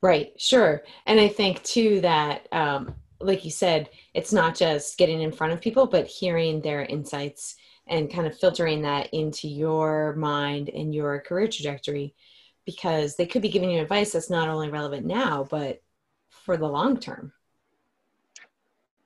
Right. 0.02 0.32
Sure. 0.38 0.82
And 1.06 1.20
I 1.20 1.28
think 1.28 1.62
too 1.62 2.00
that, 2.00 2.46
um, 2.52 2.94
like 3.20 3.44
you 3.44 3.50
said, 3.50 3.90
it's 4.14 4.32
not 4.32 4.54
just 4.54 4.96
getting 4.96 5.22
in 5.22 5.32
front 5.32 5.52
of 5.52 5.60
people, 5.60 5.86
but 5.86 6.06
hearing 6.06 6.60
their 6.60 6.84
insights 6.84 7.56
and 7.88 8.12
kind 8.12 8.26
of 8.26 8.38
filtering 8.38 8.82
that 8.82 9.12
into 9.12 9.48
your 9.48 10.14
mind 10.16 10.68
and 10.68 10.94
your 10.94 11.20
career 11.20 11.48
trajectory 11.48 12.14
because 12.64 13.16
they 13.16 13.26
could 13.26 13.42
be 13.42 13.48
giving 13.48 13.70
you 13.70 13.80
advice 13.80 14.12
that's 14.12 14.30
not 14.30 14.48
only 14.48 14.68
relevant 14.68 15.06
now 15.06 15.46
but 15.50 15.80
for 16.30 16.56
the 16.56 16.68
long 16.68 16.98
term 16.98 17.32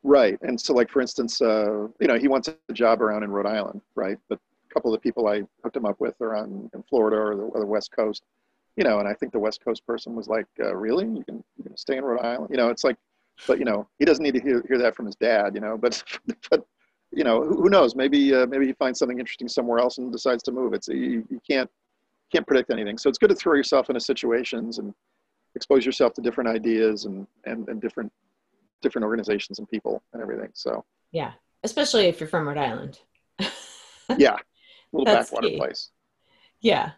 right 0.02 0.38
and 0.42 0.61
so 0.61 0.73
like 0.73 0.90
for 0.90 1.00
instance 1.00 1.40
uh, 1.40 1.87
you 2.00 2.09
know 2.09 2.18
he 2.18 2.28
wants 2.28 2.49
a 2.49 2.73
job 2.73 3.00
around 3.00 3.23
in 3.23 3.30
rhode 3.30 3.47
island 3.47 3.80
right 3.94 4.18
but 4.28 4.38
a 4.38 4.75
couple 4.75 4.92
of 4.92 5.00
the 5.00 5.02
people 5.02 5.28
i 5.28 5.42
hooked 5.62 5.76
him 5.76 5.87
up 5.87 6.00
with 6.00 6.21
are 6.21 6.37
on 6.37 6.71
in 6.75 6.82
florida 6.85 7.16
or 7.16 7.37
the, 7.37 7.42
or 7.42 7.61
the 7.61 7.66
west 7.66 7.90
coast 7.92 8.25
you 8.76 8.85
know 8.85 8.99
and 8.99 9.09
i 9.09 9.14
think 9.14 9.32
the 9.32 9.38
west 9.38 9.64
coast 9.64 9.87
person 9.87 10.14
was 10.14 10.28
like 10.28 10.47
uh, 10.61 10.75
really 10.75 11.04
you 11.04 11.25
can 11.25 11.44
you 11.56 11.64
can 11.64 11.76
stay 11.76 11.97
in 11.97 12.04
rhode 12.04 12.25
island 12.25 12.49
you 12.50 12.56
know 12.56 12.68
it's 12.68 12.85
like 12.85 12.97
but 13.47 13.59
you 13.59 13.64
know 13.64 13.87
he 13.99 14.04
doesn't 14.04 14.23
need 14.23 14.35
to 14.35 14.40
hear, 14.40 14.64
hear 14.68 14.78
that 14.78 14.94
from 14.97 15.06
his 15.06 15.16
dad 15.16 15.54
you 15.54 15.61
know 15.61 15.76
but 15.80 16.02
but 16.50 16.66
you 17.12 17.25
know, 17.25 17.44
who 17.44 17.68
knows? 17.68 17.94
Maybe 17.94 18.35
uh, 18.35 18.47
maybe 18.47 18.66
he 18.66 18.73
finds 18.73 18.99
something 18.99 19.18
interesting 19.18 19.49
somewhere 19.49 19.78
else 19.78 19.99
and 19.99 20.11
decides 20.11 20.42
to 20.44 20.52
move. 20.52 20.73
It's 20.73 20.88
you, 20.88 21.25
you 21.30 21.40
can't 21.49 21.71
can't 22.32 22.47
predict 22.47 22.71
anything. 22.71 22.97
So 22.97 23.11
it's 23.11 23.18
good 23.18 23.28
to 23.28 23.37
throw 23.37 23.54
yourself 23.54 23.90
into 23.90 24.00
situations 24.00 24.78
and 24.78 24.94
expose 25.54 25.85
yourself 25.85 26.14
to 26.14 26.23
different 26.23 26.49
ideas 26.49 27.04
and 27.04 27.26
and, 27.44 27.68
and 27.68 27.80
different 27.80 28.11
different 28.83 29.05
organizations 29.05 29.59
and 29.59 29.69
people 29.69 30.03
and 30.12 30.23
everything. 30.23 30.51
So 30.53 30.85
yeah, 31.12 31.33
especially 31.62 32.07
if 32.07 32.21
you're 32.21 32.29
from 32.29 32.47
Rhode 32.47 32.59
Island. 32.59 32.99
yeah, 34.19 34.37
little 34.93 35.07
That's 35.07 35.31
backwater 35.31 35.49
key. 35.49 35.57
place. 35.57 35.91
Yeah. 36.61 36.93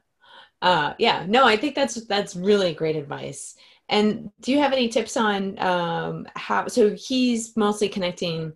Uh, 0.63 0.95
yeah. 0.99 1.25
No, 1.29 1.45
I 1.45 1.57
think 1.57 1.75
that's 1.75 1.95
that's 2.07 2.35
really 2.35 2.75
great 2.75 2.97
advice. 2.97 3.57
And 3.89 4.31
do 4.41 4.51
you 4.51 4.59
have 4.59 4.73
any 4.73 4.89
tips 4.89 5.17
on 5.17 5.59
um, 5.59 6.27
how? 6.35 6.69
So 6.69 6.95
he's 6.95 7.57
mostly 7.57 7.89
connecting 7.89 8.53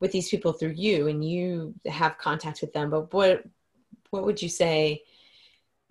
with 0.00 0.10
these 0.10 0.28
people 0.28 0.52
through 0.52 0.74
you, 0.76 1.06
and 1.06 1.24
you 1.24 1.74
have 1.86 2.18
contact 2.18 2.60
with 2.60 2.72
them. 2.72 2.90
But 2.90 3.12
what 3.14 3.44
what 4.10 4.24
would 4.24 4.42
you 4.42 4.48
say 4.48 5.02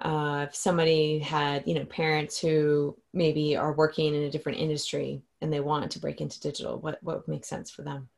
uh, 0.02 0.46
if 0.50 0.56
somebody 0.56 1.20
had 1.20 1.66
you 1.68 1.76
know 1.76 1.86
parents 1.86 2.40
who 2.40 2.98
maybe 3.14 3.56
are 3.56 3.74
working 3.74 4.14
in 4.14 4.24
a 4.24 4.32
different 4.32 4.58
industry 4.60 5.22
and 5.42 5.52
they 5.52 5.60
want 5.60 5.92
to 5.92 6.00
break 6.00 6.22
into 6.22 6.40
digital? 6.40 6.80
What 6.80 7.00
what 7.02 7.18
would 7.18 7.28
make 7.28 7.46
sense 7.46 7.72
for 7.72 7.82
them? 7.82 8.10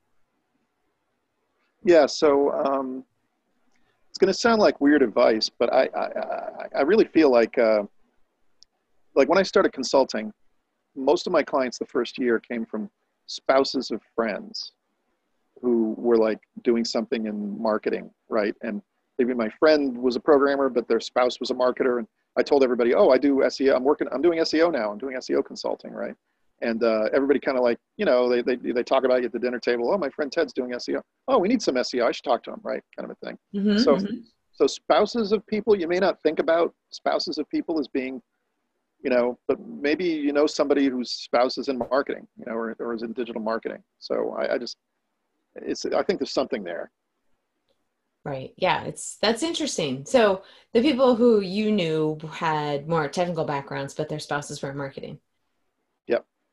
Yeah, 1.86 2.06
so 2.06 2.51
um, 2.51 3.03
it's 4.10 4.18
going 4.18 4.32
to 4.32 4.39
sound 4.39 4.62
like 4.62 4.80
weird 4.80 5.01
advice, 5.01 5.50
but 5.50 5.74
I, 5.74 5.89
I, 5.96 6.68
I 6.77 6.82
really 6.82 7.06
feel 7.06 7.32
like, 7.32 7.58
uh, 7.58 7.84
like 9.15 9.27
when 9.27 9.38
I 9.38 9.44
started 9.44 9.74
consulting, 9.74 10.32
most 10.96 11.27
of 11.27 11.34
my 11.34 11.44
clients 11.44 11.77
the 11.77 11.86
first 11.86 12.18
year 12.18 12.39
came 12.39 12.65
from 12.65 12.89
spouses 13.25 13.92
of 13.92 14.01
friends 14.15 14.74
who 15.62 15.96
were 15.98 16.18
like 16.18 16.39
doing 16.63 16.86
something 16.86 17.25
in 17.25 17.62
marketing, 17.62 18.12
right? 18.30 18.53
And 18.62 18.82
maybe 19.18 19.34
my 19.34 19.50
friend 19.50 19.98
was 19.98 20.15
a 20.15 20.20
programmer, 20.20 20.70
but 20.70 20.88
their 20.88 21.00
spouse 21.00 21.39
was 21.39 21.50
a 21.51 21.56
marketer. 21.56 22.00
And 22.00 22.08
I 22.38 22.44
told 22.44 22.63
everybody, 22.63 22.94
oh, 22.94 23.10
I 23.10 23.18
do 23.18 23.38
SEO. 23.38 23.75
I'm 23.75 23.84
working, 23.84 24.08
I'm 24.12 24.22
doing 24.22 24.39
SEO 24.39 24.72
now. 24.72 24.92
I'm 24.92 24.98
doing 24.98 25.18
SEO 25.18 25.44
consulting, 25.44 25.92
right? 25.92 26.15
And 26.63 26.84
uh, 26.84 27.10
everybody 27.13 27.39
kind 27.39 27.58
of 27.58 27.63
like 27.63 27.77
you 27.98 28.05
know 28.05 28.29
they, 28.29 28.41
they 28.41 28.55
they 28.58 28.84
talk 28.84 29.03
about 29.05 29.20
you 29.22 29.25
at 29.27 29.34
the 29.34 29.39
dinner 29.39 29.60
table 29.60 29.91
oh 29.93 29.98
my 29.98 30.10
friend 30.10 30.32
ted's 30.32 30.53
doing 30.53 30.72
seo 30.72 31.01
oh 31.27 31.38
we 31.38 31.48
need 31.48 31.62
some 31.62 31.75
seo 31.75 32.05
i 32.08 32.12
should 32.12 32.24
talk 32.24 32.43
to 32.43 32.51
him 32.51 32.62
right 32.63 32.84
kind 32.98 33.10
of 33.10 33.17
a 33.22 33.25
thing 33.25 33.38
Mhm, 33.53 33.77
so 33.77 33.98
mhm. 33.98 34.24
so 34.53 34.67
spouses 34.67 35.32
of 35.32 35.46
people 35.48 35.77
you 35.77 35.88
may 35.88 36.00
not 36.00 36.22
think 36.24 36.39
about 36.39 36.74
spouses 36.91 37.38
of 37.38 37.50
people 37.50 37.79
as 37.79 37.88
being 37.89 38.22
you 39.03 39.10
know 39.10 39.38
but 39.48 39.60
maybe 39.88 40.05
you 40.05 40.34
know 40.34 40.48
somebody 40.48 40.88
whose 40.89 41.12
spouse 41.12 41.58
is 41.58 41.67
in 41.70 41.77
marketing 41.77 42.27
you 42.38 42.46
know 42.48 42.53
or, 42.53 42.75
or 42.79 42.93
is 42.93 43.03
in 43.03 43.13
digital 43.13 43.41
marketing 43.41 43.84
so 44.00 44.36
I, 44.38 44.55
I 44.55 44.58
just 44.58 44.77
it's 45.55 45.86
i 45.86 46.03
think 46.03 46.20
there's 46.20 46.34
something 46.34 46.63
there 46.63 46.91
Right. 48.25 48.53
Yeah, 48.58 48.84
it's 48.86 49.17
that's 49.17 49.43
interesting. 49.43 50.05
So 50.05 50.43
the 50.72 50.82
people 50.82 51.15
who 51.15 51.41
you 51.41 51.72
knew 51.74 52.17
had 52.32 52.88
more 52.88 53.08
technical 53.10 53.43
backgrounds, 53.43 53.93
but 53.96 54.08
their 54.08 54.20
spouses 54.20 54.62
were 54.62 54.72
in 54.72 54.77
marketing. 54.77 55.20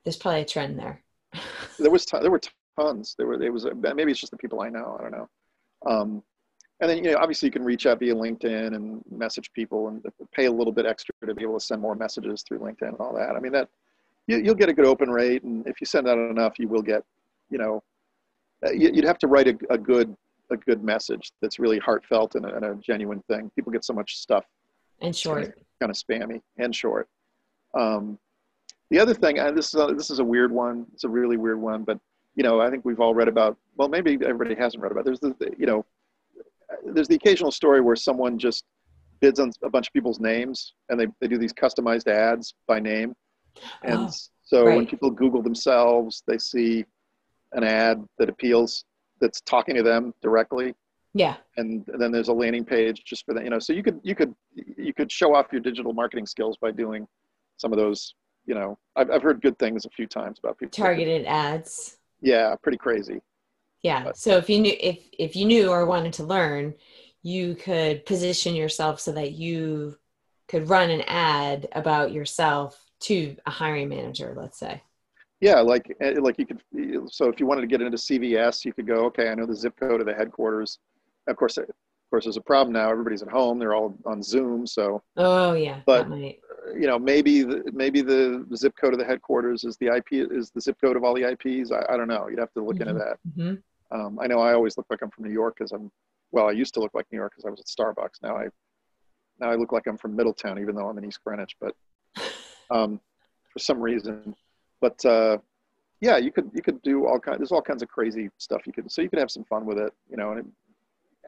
There's 0.05 0.17
probably 0.17 0.43
a 0.43 0.45
trend 0.45 0.79
there. 0.79 1.03
there 1.79 1.91
was 1.91 2.05
ton, 2.07 2.23
there 2.23 2.31
were 2.31 2.41
tons 2.79 3.15
there 3.19 3.27
were 3.27 3.41
it 3.43 3.53
was 3.53 3.67
maybe 3.95 4.11
it's 4.11 4.21
just 4.21 4.31
the 4.33 4.37
people 4.39 4.61
i 4.61 4.69
know 4.69 4.97
i 4.99 5.03
don't 5.03 5.13
know 5.13 5.29
um, 5.87 6.23
and 6.81 6.89
then 6.91 6.97
you 7.05 7.05
know 7.13 7.17
obviously 7.19 7.47
you 7.47 7.53
can 7.53 7.63
reach 7.65 7.87
out 7.87 7.99
via 8.01 8.15
linkedin 8.15 8.75
and 8.75 9.01
message 9.11 9.51
people 9.53 9.89
and 9.89 10.05
pay 10.35 10.47
a 10.47 10.51
little 10.53 10.73
bit 10.73 10.87
extra 10.87 11.13
to 11.25 11.35
be 11.35 11.43
able 11.43 11.59
to 11.59 11.65
send 11.65 11.81
more 11.81 11.95
messages 11.95 12.43
through 12.43 12.59
linkedin 12.59 12.89
and 12.89 12.97
all 12.99 13.15
that 13.15 13.37
i 13.37 13.41
mean 13.41 13.53
that 13.53 13.69
you, 14.27 14.39
you'll 14.39 14.55
get 14.55 14.69
a 14.69 14.73
good 14.73 14.85
open 14.87 15.09
rate 15.11 15.43
and 15.45 15.67
if 15.67 15.81
you 15.81 15.85
send 15.87 16.09
out 16.09 16.19
enough 16.19 16.59
you 16.59 16.67
will 16.69 16.83
get 16.83 17.03
you 17.51 17.59
know 17.59 17.83
uh, 18.67 18.71
you- 18.73 18.91
you'd 18.93 19.05
have 19.05 19.19
to 19.19 19.27
write 19.29 19.47
a, 19.49 19.57
a 19.71 19.79
good 19.79 20.17
a 20.51 20.57
good 20.57 20.83
message 20.83 21.31
that's 21.41 21.59
really 21.61 21.79
heartfelt 21.79 22.35
and 22.35 22.45
a, 22.45 22.55
and 22.57 22.65
a 22.65 22.75
genuine 22.77 23.23
thing 23.29 23.51
people 23.55 23.71
get 23.73 23.85
so 23.85 23.93
much 23.93 24.17
stuff 24.17 24.45
And 25.01 25.15
short. 25.15 25.55
kind 25.81 25.91
of 25.91 25.97
spammy 25.97 26.41
and 26.59 26.75
short. 26.75 27.09
Um, 27.75 28.19
the 28.91 28.99
other 28.99 29.15
thing, 29.15 29.39
and 29.39 29.57
this 29.57 29.73
is 29.75 29.81
a, 29.81 29.95
this 29.95 30.11
is 30.11 30.19
a 30.19 30.25
weird 30.25 30.53
one. 30.53 30.87
It's 30.95 31.05
a 31.05 31.09
really 31.09 31.37
weird 31.37 31.61
one, 31.61 31.85
but 31.85 31.99
you 32.35 32.43
know, 32.43 32.61
I 32.61 32.71
think 32.71 32.85
we've 32.85 33.01
all 33.01 33.15
read 33.15 33.29
about. 33.29 33.57
Well, 33.77 33.89
maybe 33.89 34.15
everybody 34.25 34.55
hasn't 34.55 34.83
read 34.83 34.93
about. 34.93 35.05
There's 35.05 35.21
the, 35.21 35.35
the 35.39 35.51
you 35.59 35.67
know, 35.67 35.85
there's 36.85 37.09
the 37.09 37.17
occasional 37.17 37.51
story 37.51 37.81
where 37.81 37.97
someone 37.97 38.39
just 38.39 38.65
bids 39.21 39.39
on 39.41 39.53
a 39.63 39.71
bunch 39.71 39.89
of 39.89 39.93
people's 39.93 40.21
names, 40.21 40.75
and 40.89 40.99
they 40.99 41.07
they 41.21 41.29
do 41.29 41.39
these 41.39 41.53
customized 41.53 42.09
ads 42.09 42.55
by 42.67 42.79
name, 42.81 43.15
and 43.83 44.09
Oh, 44.09 44.11
so 44.43 44.65
when 44.65 44.87
people 44.87 45.11
Google 45.11 45.43
themselves, 45.43 46.23
they 46.27 46.39
see 46.39 46.85
an 47.53 47.65
ad 47.65 48.05
that 48.19 48.29
appeals 48.29 48.85
that's 49.21 49.41
talking 49.43 49.75
to 49.75 49.83
them 49.83 50.15
directly 50.23 50.75
Yeah. 51.15 51.37
and 51.57 51.85
then 51.99 52.11
there's 52.13 52.29
a 52.29 52.33
landing 52.33 52.65
page 52.65 53.03
just 53.05 53.27
for 53.27 53.35
that 53.35 53.43
you 53.45 53.51
know 53.51 53.59
so 53.59 53.73
you 53.73 53.83
could 53.83 54.01
you 54.03 54.15
could 54.15 54.33
you 54.55 54.95
could 54.95 55.11
show 55.13 55.35
off 55.35 55.47
your 55.53 55.61
digital 55.61 55.93
marketing 55.93 56.27
skills 56.27 56.57
by 56.61 56.71
doing 56.71 57.07
some 57.59 57.73
of 57.73 57.77
those 57.79 58.15
you 58.51 58.57
know 58.59 58.71
i've, 58.97 59.11
I've 59.13 59.23
heard 59.23 59.41
good 59.47 59.57
things 59.63 59.81
a 59.87 59.91
few 59.99 60.07
times 60.19 60.39
about 60.41 60.59
people 60.59 60.77
Targeted 60.85 61.25
ads. 61.27 61.97
yeah 62.21 62.55
pretty 62.65 62.79
crazy 62.87 63.19
Yeah. 63.89 64.01
But- 64.05 64.17
So 64.25 64.31
if 64.43 64.47
you 64.51 64.59
knew 64.65 64.77
if 64.91 64.99
if 65.27 65.33
you 65.39 65.45
knew 65.53 65.65
or 65.75 65.81
wanted 65.95 66.13
to 66.19 66.25
learn, 66.35 66.65
you 67.33 67.45
could 67.67 67.97
position 68.13 68.53
yourself 68.63 68.95
so 69.07 69.11
that 69.19 69.33
you 69.45 69.97
could 70.51 70.69
run 70.69 70.91
an 70.97 71.03
ad 71.07 71.69
about 71.83 72.09
yourself 72.19 72.71
to 73.09 73.15
a 73.47 73.53
hiring 73.61 73.89
manager, 73.97 74.29
let's 74.43 74.59
say. 74.65 74.75
yeah 75.49 75.61
like 75.73 75.87
eh, 76.05 76.17
like 76.27 76.37
you 76.41 76.47
could 76.51 76.61
so 77.19 77.23
if 77.33 77.37
you 77.41 77.47
wanted 77.51 77.63
to 77.67 77.71
get 77.73 77.81
into 77.81 77.97
cvs 78.07 78.57
you 78.67 78.73
could 78.77 78.89
go 78.95 78.99
okay 79.09 79.27
i 79.31 79.35
know 79.37 79.47
the 79.53 79.59
zip 79.63 79.75
code 79.83 80.01
of 80.03 80.07
the 80.11 80.17
headquarters 80.21 80.71
of 81.31 81.35
course 81.41 81.57
of 81.57 81.67
course 82.11 82.25
there's 82.27 82.37
a 82.45 82.49
problem 82.53 82.73
now 82.81 82.89
everybody's 82.95 83.23
at 83.27 83.33
home 83.41 83.57
they're 83.61 83.77
all 83.79 83.91
on 84.13 84.19
zoom 84.33 84.67
so 84.77 84.85
Oh 85.17 85.53
yeah. 85.67 85.79
But- 85.87 86.03
that 86.03 86.11
might 86.17 86.39
you 86.75 86.87
know 86.87 86.99
maybe 86.99 87.43
the, 87.43 87.63
maybe 87.73 88.01
the 88.03 88.45
zip 88.57 88.75
code 88.81 88.93
of 88.93 88.99
the 88.99 89.05
headquarters 89.05 89.65
is 89.65 89.77
the 89.79 89.87
ip 89.97 90.09
is 90.13 90.51
the 90.51 90.61
zip 90.61 90.77
code 90.81 90.97
of 90.97 91.05
all 91.05 91.15
the 91.15 91.23
ips 91.31 91.71
i, 91.73 91.81
I 91.93 91.97
don't 91.97 92.09
know 92.09 92.29
you'd 92.29 92.39
have 92.39 92.53
to 92.53 92.63
look 92.63 92.81
into 92.81 92.95
Mhm. 92.95 92.99
that 92.99 93.19
hmm 93.35 93.55
Um, 93.97 94.19
I 94.21 94.27
know 94.29 94.39
I 94.39 94.53
always 94.53 94.77
look 94.77 94.87
like 94.91 95.03
I'm 95.03 95.11
from 95.11 95.25
New 95.25 95.33
York 95.33 95.57
because 95.57 95.73
I'm, 95.73 95.91
well, 96.31 96.47
I 96.49 96.53
used 96.53 96.75
to 96.75 96.81
look 96.81 96.95
like 96.95 97.07
New 97.11 97.19
York 97.19 97.33
because 97.33 97.45
I 97.45 97.51
was 97.51 97.59
at 97.59 97.67
Starbucks. 97.67 98.23
Now 98.23 98.37
I, 98.37 98.45
now 99.41 99.49
I 99.51 99.57
look 99.57 99.73
like 99.73 99.87
I'm 99.89 99.99
from 99.99 100.15
Middletown, 100.15 100.61
even 100.61 100.77
though 100.77 100.89
I'm 100.89 100.97
in 100.99 101.05
East 101.05 101.19
Greenwich, 101.25 101.57
but 101.61 101.75
um, 102.71 103.01
for 103.53 103.59
some 103.59 103.81
reason. 103.81 104.37
But 104.81 105.05
uh, 105.05 105.39
yeah, 106.01 106.19
you 106.19 106.31
could 106.31 106.49
you 106.55 106.63
could 106.63 106.81
do 106.83 107.05
all 107.09 107.19
kind. 107.19 107.39
There's 107.41 107.51
all 107.51 107.63
kinds 107.71 107.83
of 107.83 107.89
crazy 107.89 108.31
stuff 108.39 108.61
you 108.67 108.73
could. 108.73 108.87
So 108.93 109.03
you 109.03 109.11
could 109.11 109.19
have 109.19 109.31
some 109.37 109.45
fun 109.53 109.67
with 109.67 109.79
it, 109.79 109.93
you 110.09 110.17
know. 110.17 110.31
And 110.33 110.39
it, 110.41 110.47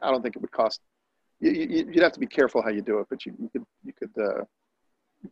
I 0.01 0.09
don't 0.09 0.21
think 0.23 0.35
it 0.37 0.41
would 0.41 0.51
cost. 0.61 0.79
You, 1.41 1.51
you'd 1.51 2.01
have 2.07 2.13
to 2.13 2.19
be 2.19 2.27
careful 2.27 2.61
how 2.61 2.69
you 2.69 2.81
do 2.81 2.99
it, 2.99 3.07
but 3.09 3.25
you, 3.25 3.33
you 3.41 3.49
could 3.49 3.65
you 3.83 3.91
could 3.99 4.11
uh, 4.17 4.39
you 4.39 4.45
could 4.45 4.47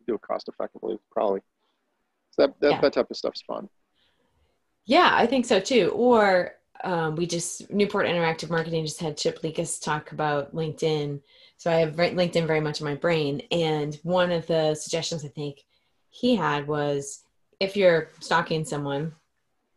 do 0.06 0.14
it 0.14 0.20
cost 0.22 0.48
effectively, 0.48 0.98
probably. 1.10 1.40
So 2.30 2.42
that 2.42 2.60
that, 2.60 2.70
Yeah. 2.70 2.80
that 2.80 2.92
type 2.92 3.10
of 3.10 3.16
stuff's 3.16 3.42
fun. 3.42 3.68
Yeah, 4.84 5.10
I 5.12 5.26
think 5.26 5.46
so 5.46 5.60
too. 5.60 5.92
Or 5.94 6.54
um, 6.84 7.14
we 7.14 7.26
just 7.26 7.70
Newport 7.70 8.06
Interactive 8.06 8.50
Marketing 8.50 8.84
just 8.84 9.00
had 9.00 9.16
Chip 9.16 9.40
Leakus 9.42 9.80
talk 9.80 10.12
about 10.12 10.54
LinkedIn. 10.54 11.20
So 11.56 11.70
I 11.70 11.76
have 11.76 11.94
LinkedIn 11.94 12.46
very 12.46 12.60
much 12.60 12.80
in 12.80 12.86
my 12.86 12.96
brain. 12.96 13.42
And 13.52 13.94
one 14.02 14.32
of 14.32 14.46
the 14.48 14.74
suggestions 14.74 15.24
I 15.24 15.28
think 15.28 15.58
he 16.10 16.34
had 16.34 16.66
was 16.66 17.22
if 17.60 17.76
you're 17.76 18.08
stalking 18.18 18.64
someone, 18.64 19.14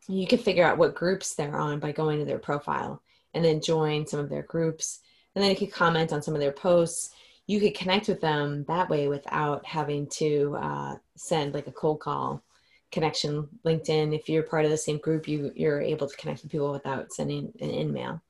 you 0.07 0.25
can 0.25 0.39
figure 0.39 0.65
out 0.65 0.77
what 0.79 0.95
groups 0.95 1.35
they're 1.35 1.59
on 1.59 1.79
by 1.79 1.91
going 1.91 2.19
to 2.19 2.25
their 2.25 2.39
profile 2.39 3.01
and 3.35 3.45
then 3.45 3.61
join 3.61 4.07
some 4.07 4.19
of 4.19 4.29
their 4.29 4.43
groups. 4.43 5.01
And 5.35 5.43
then 5.43 5.51
you 5.51 5.57
could 5.57 5.71
comment 5.71 6.11
on 6.13 6.21
some 6.23 6.33
of 6.33 6.39
their 6.39 6.51
posts. 6.51 7.13
You 7.47 7.59
could 7.59 7.75
connect 7.75 8.07
with 8.07 8.21
them 8.21 8.65
that 8.67 8.89
way 8.89 9.07
without 9.07 9.65
having 9.65 10.07
to 10.07 10.57
uh, 10.59 10.95
send 11.15 11.53
like 11.53 11.67
a 11.67 11.71
cold 11.71 11.99
call 11.99 12.43
connection 12.91 13.47
linkedin 13.65 14.15
if 14.17 14.29
you're 14.29 14.43
part 14.43 14.63
of 14.63 14.71
the 14.71 14.77
same 14.77 14.97
group 14.99 15.27
you 15.27 15.51
you're 15.55 15.81
able 15.81 16.07
to 16.07 16.15
connect 16.15 16.43
with 16.43 16.51
people 16.51 16.71
without 16.71 17.11
sending 17.11 17.51
an 17.59 17.69
email 17.69 18.21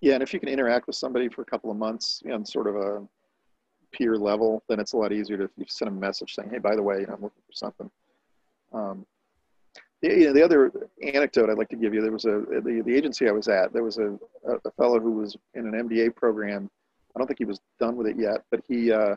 Yeah, 0.00 0.14
and 0.14 0.22
if 0.22 0.32
you 0.32 0.38
can 0.38 0.48
interact 0.48 0.86
with 0.86 0.94
somebody 0.94 1.28
for 1.28 1.42
a 1.42 1.44
couple 1.44 1.70
of 1.70 1.76
months, 1.76 2.22
on 2.30 2.44
sort 2.44 2.68
of 2.68 2.76
a 2.76 3.02
peer 3.90 4.16
level, 4.16 4.62
then 4.68 4.80
it's 4.80 4.92
a 4.92 4.96
lot 4.96 5.12
easier 5.12 5.36
to 5.38 5.50
you 5.56 5.64
send 5.68 5.88
a 5.88 5.94
message 5.94 6.34
saying, 6.34 6.50
"Hey, 6.50 6.58
by 6.58 6.76
the 6.76 6.82
way, 6.82 7.00
you 7.00 7.06
know, 7.06 7.14
I'm 7.14 7.22
looking 7.22 7.42
for 7.46 7.52
something." 7.52 7.90
Um, 8.72 9.06
the, 10.02 10.08
you 10.08 10.26
know, 10.26 10.32
the 10.32 10.42
other 10.42 10.72
anecdote 11.02 11.50
I'd 11.50 11.58
like 11.58 11.68
to 11.70 11.76
give 11.76 11.94
you, 11.94 12.00
there 12.00 12.12
was 12.12 12.24
a 12.24 12.44
the, 12.62 12.82
the 12.84 12.94
agency 12.94 13.28
I 13.28 13.32
was 13.32 13.48
at. 13.48 13.72
There 13.72 13.84
was 13.84 13.98
a, 13.98 14.18
a 14.46 14.70
fellow 14.72 15.00
who 15.00 15.12
was 15.12 15.36
in 15.54 15.66
an 15.66 15.88
MBA 15.88 16.16
program. 16.16 16.70
I 17.14 17.18
don't 17.18 17.26
think 17.26 17.38
he 17.38 17.44
was 17.44 17.60
done 17.78 17.96
with 17.96 18.06
it 18.06 18.16
yet, 18.18 18.42
but 18.50 18.60
he 18.68 18.92
uh, 18.92 19.16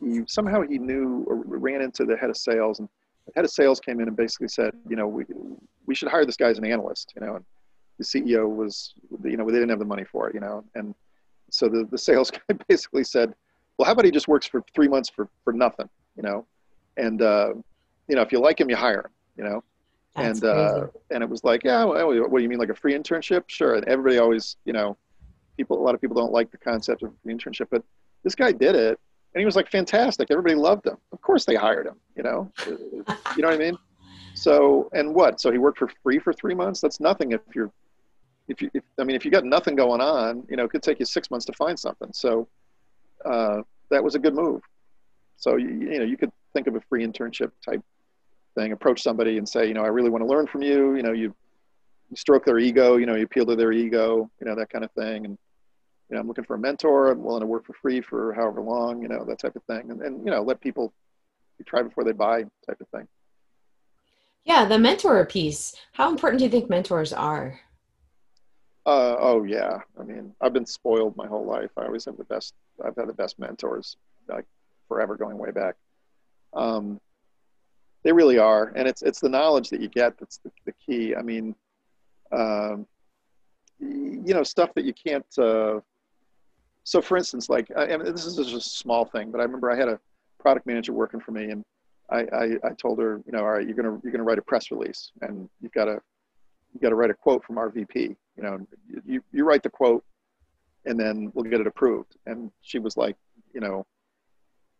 he 0.00 0.22
somehow 0.26 0.62
he 0.62 0.78
knew 0.78 1.24
or 1.26 1.36
ran 1.36 1.82
into 1.82 2.04
the 2.04 2.16
head 2.16 2.30
of 2.30 2.36
sales, 2.36 2.78
and 2.78 2.88
the 3.26 3.32
head 3.34 3.44
of 3.44 3.50
sales 3.50 3.80
came 3.80 4.00
in 4.00 4.08
and 4.08 4.16
basically 4.16 4.48
said, 4.48 4.72
"You 4.88 4.96
know, 4.96 5.06
we 5.06 5.24
we 5.86 5.94
should 5.94 6.08
hire 6.08 6.24
this 6.24 6.36
guy 6.36 6.48
as 6.48 6.58
an 6.58 6.64
analyst." 6.64 7.12
You 7.14 7.26
know, 7.26 7.36
and 7.36 7.44
the 7.98 8.04
CEO 8.04 8.48
was, 8.54 8.94
you 9.24 9.36
know, 9.36 9.46
they 9.46 9.52
didn't 9.52 9.70
have 9.70 9.78
the 9.78 9.84
money 9.84 10.04
for 10.04 10.28
it, 10.28 10.34
you 10.34 10.40
know, 10.40 10.64
and 10.74 10.94
so 11.50 11.68
the, 11.68 11.86
the 11.90 11.98
sales 11.98 12.30
guy 12.48 12.56
basically 12.68 13.04
said, 13.04 13.34
well, 13.78 13.86
how 13.86 13.92
about 13.92 14.04
he 14.04 14.10
just 14.10 14.28
works 14.28 14.46
for 14.46 14.62
three 14.74 14.88
months 14.88 15.08
for, 15.08 15.28
for 15.44 15.52
nothing, 15.52 15.88
you 16.16 16.22
know, 16.22 16.46
and, 16.96 17.22
uh, 17.22 17.52
you 18.08 18.16
know, 18.16 18.22
if 18.22 18.32
you 18.32 18.38
like 18.38 18.60
him, 18.60 18.70
you 18.70 18.76
hire 18.76 19.00
him, 19.00 19.10
you 19.36 19.44
know, 19.44 19.64
That's 20.14 20.40
and, 20.40 20.50
uh, 20.50 20.86
and 21.10 21.22
it 21.22 21.28
was 21.28 21.44
like, 21.44 21.64
yeah, 21.64 21.84
well, 21.84 22.28
what 22.28 22.38
do 22.38 22.42
you 22.42 22.48
mean? 22.48 22.58
Like 22.58 22.70
a 22.70 22.74
free 22.74 22.94
internship? 22.94 23.44
Sure. 23.48 23.74
And 23.74 23.84
everybody 23.86 24.18
always, 24.18 24.56
you 24.64 24.72
know, 24.72 24.96
people, 25.56 25.78
a 25.78 25.82
lot 25.82 25.94
of 25.94 26.00
people 26.00 26.16
don't 26.16 26.32
like 26.32 26.50
the 26.50 26.58
concept 26.58 27.02
of 27.02 27.12
the 27.24 27.32
internship, 27.32 27.68
but 27.70 27.82
this 28.22 28.34
guy 28.34 28.52
did 28.52 28.74
it 28.74 28.98
and 29.34 29.40
he 29.40 29.44
was 29.44 29.56
like, 29.56 29.70
fantastic. 29.70 30.30
Everybody 30.30 30.54
loved 30.54 30.86
him. 30.86 30.96
Of 31.12 31.20
course 31.20 31.44
they 31.44 31.54
hired 31.54 31.86
him, 31.86 31.96
you 32.16 32.22
know, 32.22 32.50
you 32.66 33.04
know 33.38 33.48
what 33.48 33.54
I 33.54 33.58
mean? 33.58 33.76
So, 34.34 34.88
and 34.92 35.14
what? 35.14 35.40
So 35.40 35.50
he 35.50 35.58
worked 35.58 35.78
for 35.78 35.90
free 36.02 36.18
for 36.18 36.32
three 36.32 36.54
months. 36.54 36.80
That's 36.80 37.00
nothing 37.00 37.32
if 37.32 37.40
you're, 37.54 37.70
if 38.48 38.62
you, 38.62 38.70
if, 38.74 38.82
I 38.98 39.04
mean, 39.04 39.16
if 39.16 39.24
you 39.24 39.30
got 39.30 39.44
nothing 39.44 39.76
going 39.76 40.00
on, 40.00 40.44
you 40.48 40.56
know, 40.56 40.64
it 40.64 40.70
could 40.70 40.82
take 40.82 41.00
you 41.00 41.06
six 41.06 41.30
months 41.30 41.46
to 41.46 41.52
find 41.52 41.78
something. 41.78 42.10
So 42.12 42.48
uh, 43.24 43.62
that 43.90 44.02
was 44.02 44.14
a 44.14 44.18
good 44.18 44.34
move. 44.34 44.62
So 45.36 45.56
you, 45.56 45.68
you 45.68 45.98
know, 45.98 46.04
you 46.04 46.16
could 46.16 46.32
think 46.52 46.66
of 46.66 46.74
a 46.74 46.80
free 46.88 47.06
internship 47.06 47.50
type 47.64 47.82
thing. 48.54 48.72
Approach 48.72 49.02
somebody 49.02 49.38
and 49.38 49.48
say, 49.48 49.66
you 49.66 49.74
know, 49.74 49.84
I 49.84 49.88
really 49.88 50.10
want 50.10 50.22
to 50.22 50.28
learn 50.28 50.46
from 50.46 50.62
you. 50.62 50.96
You 50.96 51.02
know, 51.02 51.12
you, 51.12 51.34
you 52.10 52.16
stroke 52.16 52.44
their 52.44 52.58
ego. 52.58 52.96
You 52.96 53.06
know, 53.06 53.14
you 53.14 53.24
appeal 53.24 53.46
to 53.46 53.56
their 53.56 53.72
ego. 53.72 54.30
You 54.40 54.46
know, 54.46 54.54
that 54.54 54.70
kind 54.70 54.84
of 54.84 54.90
thing. 54.92 55.24
And 55.24 55.38
you 56.08 56.14
know, 56.14 56.20
I'm 56.20 56.28
looking 56.28 56.44
for 56.44 56.54
a 56.54 56.58
mentor. 56.58 57.10
I'm 57.10 57.22
willing 57.22 57.40
to 57.40 57.46
work 57.46 57.66
for 57.66 57.72
free 57.74 58.00
for 58.00 58.32
however 58.32 58.60
long. 58.60 59.02
You 59.02 59.08
know, 59.08 59.24
that 59.24 59.38
type 59.38 59.56
of 59.56 59.62
thing. 59.64 59.90
And 59.90 60.00
and 60.02 60.24
you 60.24 60.30
know, 60.30 60.42
let 60.42 60.60
people 60.60 60.92
try 61.64 61.82
before 61.82 62.04
they 62.04 62.12
buy 62.12 62.44
type 62.66 62.80
of 62.80 62.88
thing. 62.88 63.08
Yeah, 64.44 64.64
the 64.64 64.78
mentor 64.78 65.24
piece. 65.26 65.74
How 65.92 66.08
important 66.10 66.38
do 66.38 66.44
you 66.44 66.50
think 66.50 66.70
mentors 66.70 67.12
are? 67.12 67.60
Uh, 68.86 69.16
oh 69.18 69.42
yeah, 69.42 69.80
I 69.98 70.04
mean, 70.04 70.32
I've 70.40 70.52
been 70.52 70.66
spoiled 70.66 71.16
my 71.16 71.26
whole 71.26 71.44
life. 71.44 71.70
I 71.76 71.86
always 71.86 72.04
have 72.04 72.16
the 72.16 72.24
best. 72.24 72.54
I've 72.84 72.94
had 72.94 73.08
the 73.08 73.14
best 73.14 73.36
mentors, 73.40 73.96
like 74.28 74.44
forever, 74.86 75.16
going 75.16 75.36
way 75.38 75.50
back. 75.50 75.74
Um, 76.54 77.00
they 78.04 78.12
really 78.12 78.38
are, 78.38 78.72
and 78.76 78.86
it's 78.86 79.02
it's 79.02 79.18
the 79.18 79.28
knowledge 79.28 79.70
that 79.70 79.80
you 79.80 79.88
get 79.88 80.16
that's 80.18 80.38
the, 80.38 80.52
the 80.66 80.72
key. 80.72 81.16
I 81.16 81.22
mean, 81.22 81.56
um, 82.30 82.86
you 83.80 84.32
know, 84.32 84.44
stuff 84.44 84.72
that 84.74 84.84
you 84.84 84.94
can't. 84.94 85.26
Uh, 85.36 85.80
so, 86.86 87.02
for 87.02 87.16
instance, 87.16 87.48
like, 87.48 87.68
I, 87.76 87.86
I 87.86 87.96
mean, 87.96 88.04
this 88.12 88.24
is 88.24 88.36
just 88.36 88.54
a 88.54 88.60
small 88.60 89.04
thing, 89.04 89.32
but 89.32 89.40
I 89.40 89.42
remember 89.42 89.72
I 89.72 89.76
had 89.76 89.88
a 89.88 89.98
product 90.38 90.68
manager 90.68 90.92
working 90.92 91.18
for 91.18 91.32
me, 91.32 91.50
and 91.50 91.64
I, 92.10 92.20
I, 92.32 92.44
I 92.62 92.70
told 92.80 93.00
her, 93.00 93.20
you 93.26 93.32
know, 93.32 93.40
all 93.40 93.50
right, 93.50 93.66
you're 93.66 93.74
gonna 93.74 93.98
you're 94.04 94.12
gonna 94.12 94.22
write 94.22 94.38
a 94.38 94.42
press 94.42 94.70
release, 94.70 95.10
and 95.20 95.48
you've 95.60 95.72
got 95.72 95.86
to 95.86 96.00
you 96.72 96.80
got 96.80 96.90
to 96.90 96.94
write 96.94 97.10
a 97.10 97.14
quote 97.14 97.44
from 97.44 97.58
our 97.58 97.70
VP. 97.70 98.14
You 98.36 98.42
know, 98.42 98.64
you 99.04 99.20
you 99.32 99.44
write 99.44 99.64
the 99.64 99.68
quote, 99.68 100.04
and 100.84 100.98
then 100.98 101.32
we'll 101.34 101.50
get 101.50 101.60
it 101.60 101.66
approved. 101.66 102.16
And 102.24 102.52
she 102.62 102.78
was 102.78 102.96
like, 102.96 103.16
you 103.52 103.60
know, 103.60 103.84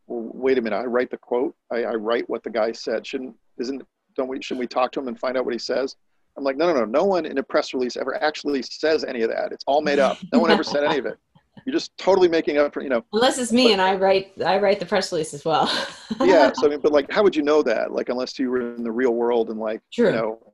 well, 0.06 0.30
wait 0.32 0.58
a 0.58 0.62
minute, 0.62 0.76
I 0.76 0.84
write 0.84 1.10
the 1.10 1.16
quote, 1.16 1.56
I, 1.72 1.82
I 1.82 1.94
write 1.94 2.30
what 2.30 2.44
the 2.44 2.50
guy 2.50 2.70
said. 2.70 3.04
Shouldn't 3.04 3.34
isn't 3.58 3.82
don't 4.16 4.28
we 4.28 4.40
shouldn't 4.40 4.60
we 4.60 4.68
talk 4.68 4.92
to 4.92 5.00
him 5.00 5.08
and 5.08 5.18
find 5.18 5.36
out 5.36 5.44
what 5.44 5.54
he 5.54 5.58
says? 5.58 5.96
I'm 6.36 6.44
like, 6.44 6.56
no, 6.56 6.72
no, 6.72 6.80
no. 6.80 6.84
No 6.84 7.04
one 7.04 7.26
in 7.26 7.38
a 7.38 7.42
press 7.42 7.74
release 7.74 7.96
ever 7.96 8.22
actually 8.22 8.62
says 8.62 9.02
any 9.02 9.22
of 9.22 9.30
that. 9.30 9.50
It's 9.50 9.64
all 9.66 9.80
made 9.80 9.98
up. 9.98 10.18
No 10.32 10.38
one 10.38 10.52
ever 10.52 10.62
said 10.62 10.84
any 10.84 10.98
of 10.98 11.06
it. 11.06 11.18
You're 11.66 11.72
just 11.72 11.98
totally 11.98 12.28
making 12.28 12.58
up 12.58 12.72
for, 12.72 12.80
you 12.80 12.88
know. 12.88 13.04
Unless 13.12 13.38
it's 13.38 13.50
me 13.50 13.64
but, 13.64 13.72
and 13.72 13.82
I 13.82 13.96
write, 13.96 14.32
I 14.40 14.58
write 14.58 14.78
the 14.78 14.86
press 14.86 15.10
release 15.10 15.34
as 15.34 15.44
well. 15.44 15.66
yeah. 16.20 16.52
So 16.54 16.66
I 16.66 16.70
mean, 16.70 16.80
but 16.80 16.92
like, 16.92 17.10
how 17.10 17.24
would 17.24 17.34
you 17.34 17.42
know 17.42 17.60
that? 17.64 17.90
Like, 17.90 18.08
unless 18.08 18.38
you 18.38 18.50
were 18.50 18.76
in 18.76 18.84
the 18.84 18.92
real 18.92 19.14
world 19.14 19.50
and 19.50 19.58
like, 19.58 19.80
True. 19.92 20.06
you 20.06 20.12
know, 20.12 20.52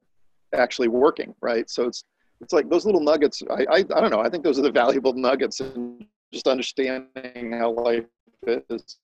actually 0.54 0.88
working, 0.88 1.34
right? 1.42 1.68
So 1.68 1.86
it's 1.86 2.04
it's 2.40 2.54
like 2.54 2.70
those 2.70 2.86
little 2.86 3.02
nuggets. 3.02 3.42
I, 3.50 3.66
I 3.70 3.76
I 3.76 4.00
don't 4.00 4.10
know. 4.10 4.20
I 4.20 4.30
think 4.30 4.42
those 4.42 4.58
are 4.58 4.62
the 4.62 4.72
valuable 4.82 5.12
nuggets 5.12 5.60
and 5.60 6.02
just 6.32 6.48
understanding 6.48 7.52
how 7.52 7.72
life 7.72 8.04
is. 8.46 8.96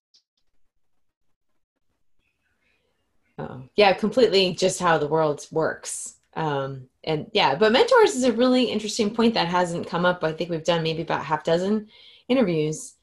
Oh, 3.36 3.62
yeah, 3.76 3.92
completely. 3.92 4.54
Just 4.54 4.80
how 4.80 4.96
the 4.96 5.06
world 5.06 5.46
works. 5.52 6.14
Um, 6.38 6.88
and 7.02 7.28
yeah, 7.32 7.56
but 7.56 7.72
mentors 7.72 8.14
is 8.14 8.22
a 8.22 8.32
really 8.32 8.64
interesting 8.64 9.12
point 9.12 9.34
that 9.34 9.48
hasn't 9.48 9.88
come 9.88 10.06
up. 10.06 10.22
I 10.22 10.32
think 10.32 10.50
we've 10.50 10.64
done 10.64 10.84
maybe 10.84 11.02
about 11.02 11.24
half 11.24 11.42
dozen 11.42 11.88
interviews, 12.28 12.94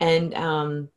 and 0.00 0.34
um, 0.34 0.88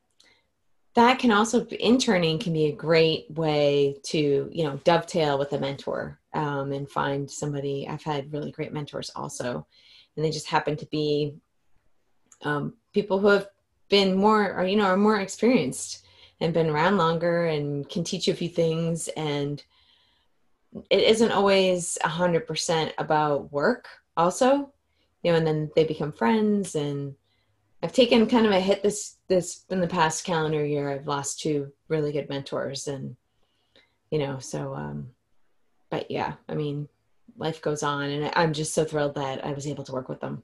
that 0.93 1.19
can 1.19 1.31
also 1.31 1.65
interning 1.65 2.39
can 2.39 2.53
be 2.53 2.67
a 2.67 2.71
great 2.71 3.29
way 3.31 3.97
to 4.03 4.49
you 4.53 4.63
know 4.63 4.79
dovetail 4.85 5.37
with 5.37 5.51
a 5.51 5.59
mentor 5.59 6.17
um, 6.33 6.71
and 6.71 6.89
find 6.89 7.29
somebody. 7.29 7.85
I've 7.89 8.03
had 8.03 8.31
really 8.31 8.51
great 8.51 8.71
mentors 8.71 9.11
also. 9.13 9.67
And 10.15 10.25
they 10.25 10.31
just 10.31 10.47
happen 10.47 10.77
to 10.77 10.85
be 10.85 11.35
um, 12.43 12.73
people 12.93 13.19
who 13.19 13.27
have 13.27 13.47
been 13.89 14.15
more 14.15 14.53
or 14.57 14.65
you 14.65 14.77
know 14.77 14.85
are 14.85 14.97
more 14.97 15.19
experienced 15.19 16.05
and 16.39 16.53
been 16.53 16.69
around 16.69 16.97
longer 16.97 17.47
and 17.47 17.87
can 17.89 18.05
teach 18.05 18.27
you 18.27 18.33
a 18.33 18.37
few 18.37 18.49
things. 18.49 19.09
And 19.09 19.61
it 20.89 21.03
isn't 21.03 21.31
always 21.31 21.97
a 22.03 22.09
hundred 22.09 22.47
percent 22.47 22.93
about 22.97 23.51
work 23.51 23.87
also 24.15 24.71
you 25.23 25.31
know 25.31 25.37
and 25.37 25.45
then 25.45 25.69
they 25.75 25.83
become 25.83 26.11
friends 26.11 26.75
and 26.75 27.15
I've 27.83 27.93
taken 27.93 28.27
kind 28.27 28.45
of 28.45 28.51
a 28.51 28.59
hit 28.59 28.83
this 28.83 29.17
this 29.27 29.65
in 29.69 29.81
the 29.81 29.87
past 29.87 30.23
calendar 30.23 30.63
year. 30.63 30.89
I've 30.89 31.07
lost 31.07 31.39
two 31.39 31.71
really 31.87 32.11
good 32.11 32.29
mentors, 32.29 32.87
and 32.87 33.15
you 34.11 34.19
know, 34.19 34.37
so 34.39 34.75
um, 34.75 35.09
but 35.89 36.11
yeah, 36.11 36.33
I 36.47 36.53
mean, 36.53 36.87
life 37.37 37.61
goes 37.61 37.81
on, 37.81 38.09
and 38.09 38.31
I'm 38.35 38.53
just 38.53 38.73
so 38.73 38.85
thrilled 38.85 39.15
that 39.15 39.43
I 39.45 39.51
was 39.53 39.65
able 39.65 39.83
to 39.85 39.93
work 39.93 40.09
with 40.09 40.19
them. 40.19 40.43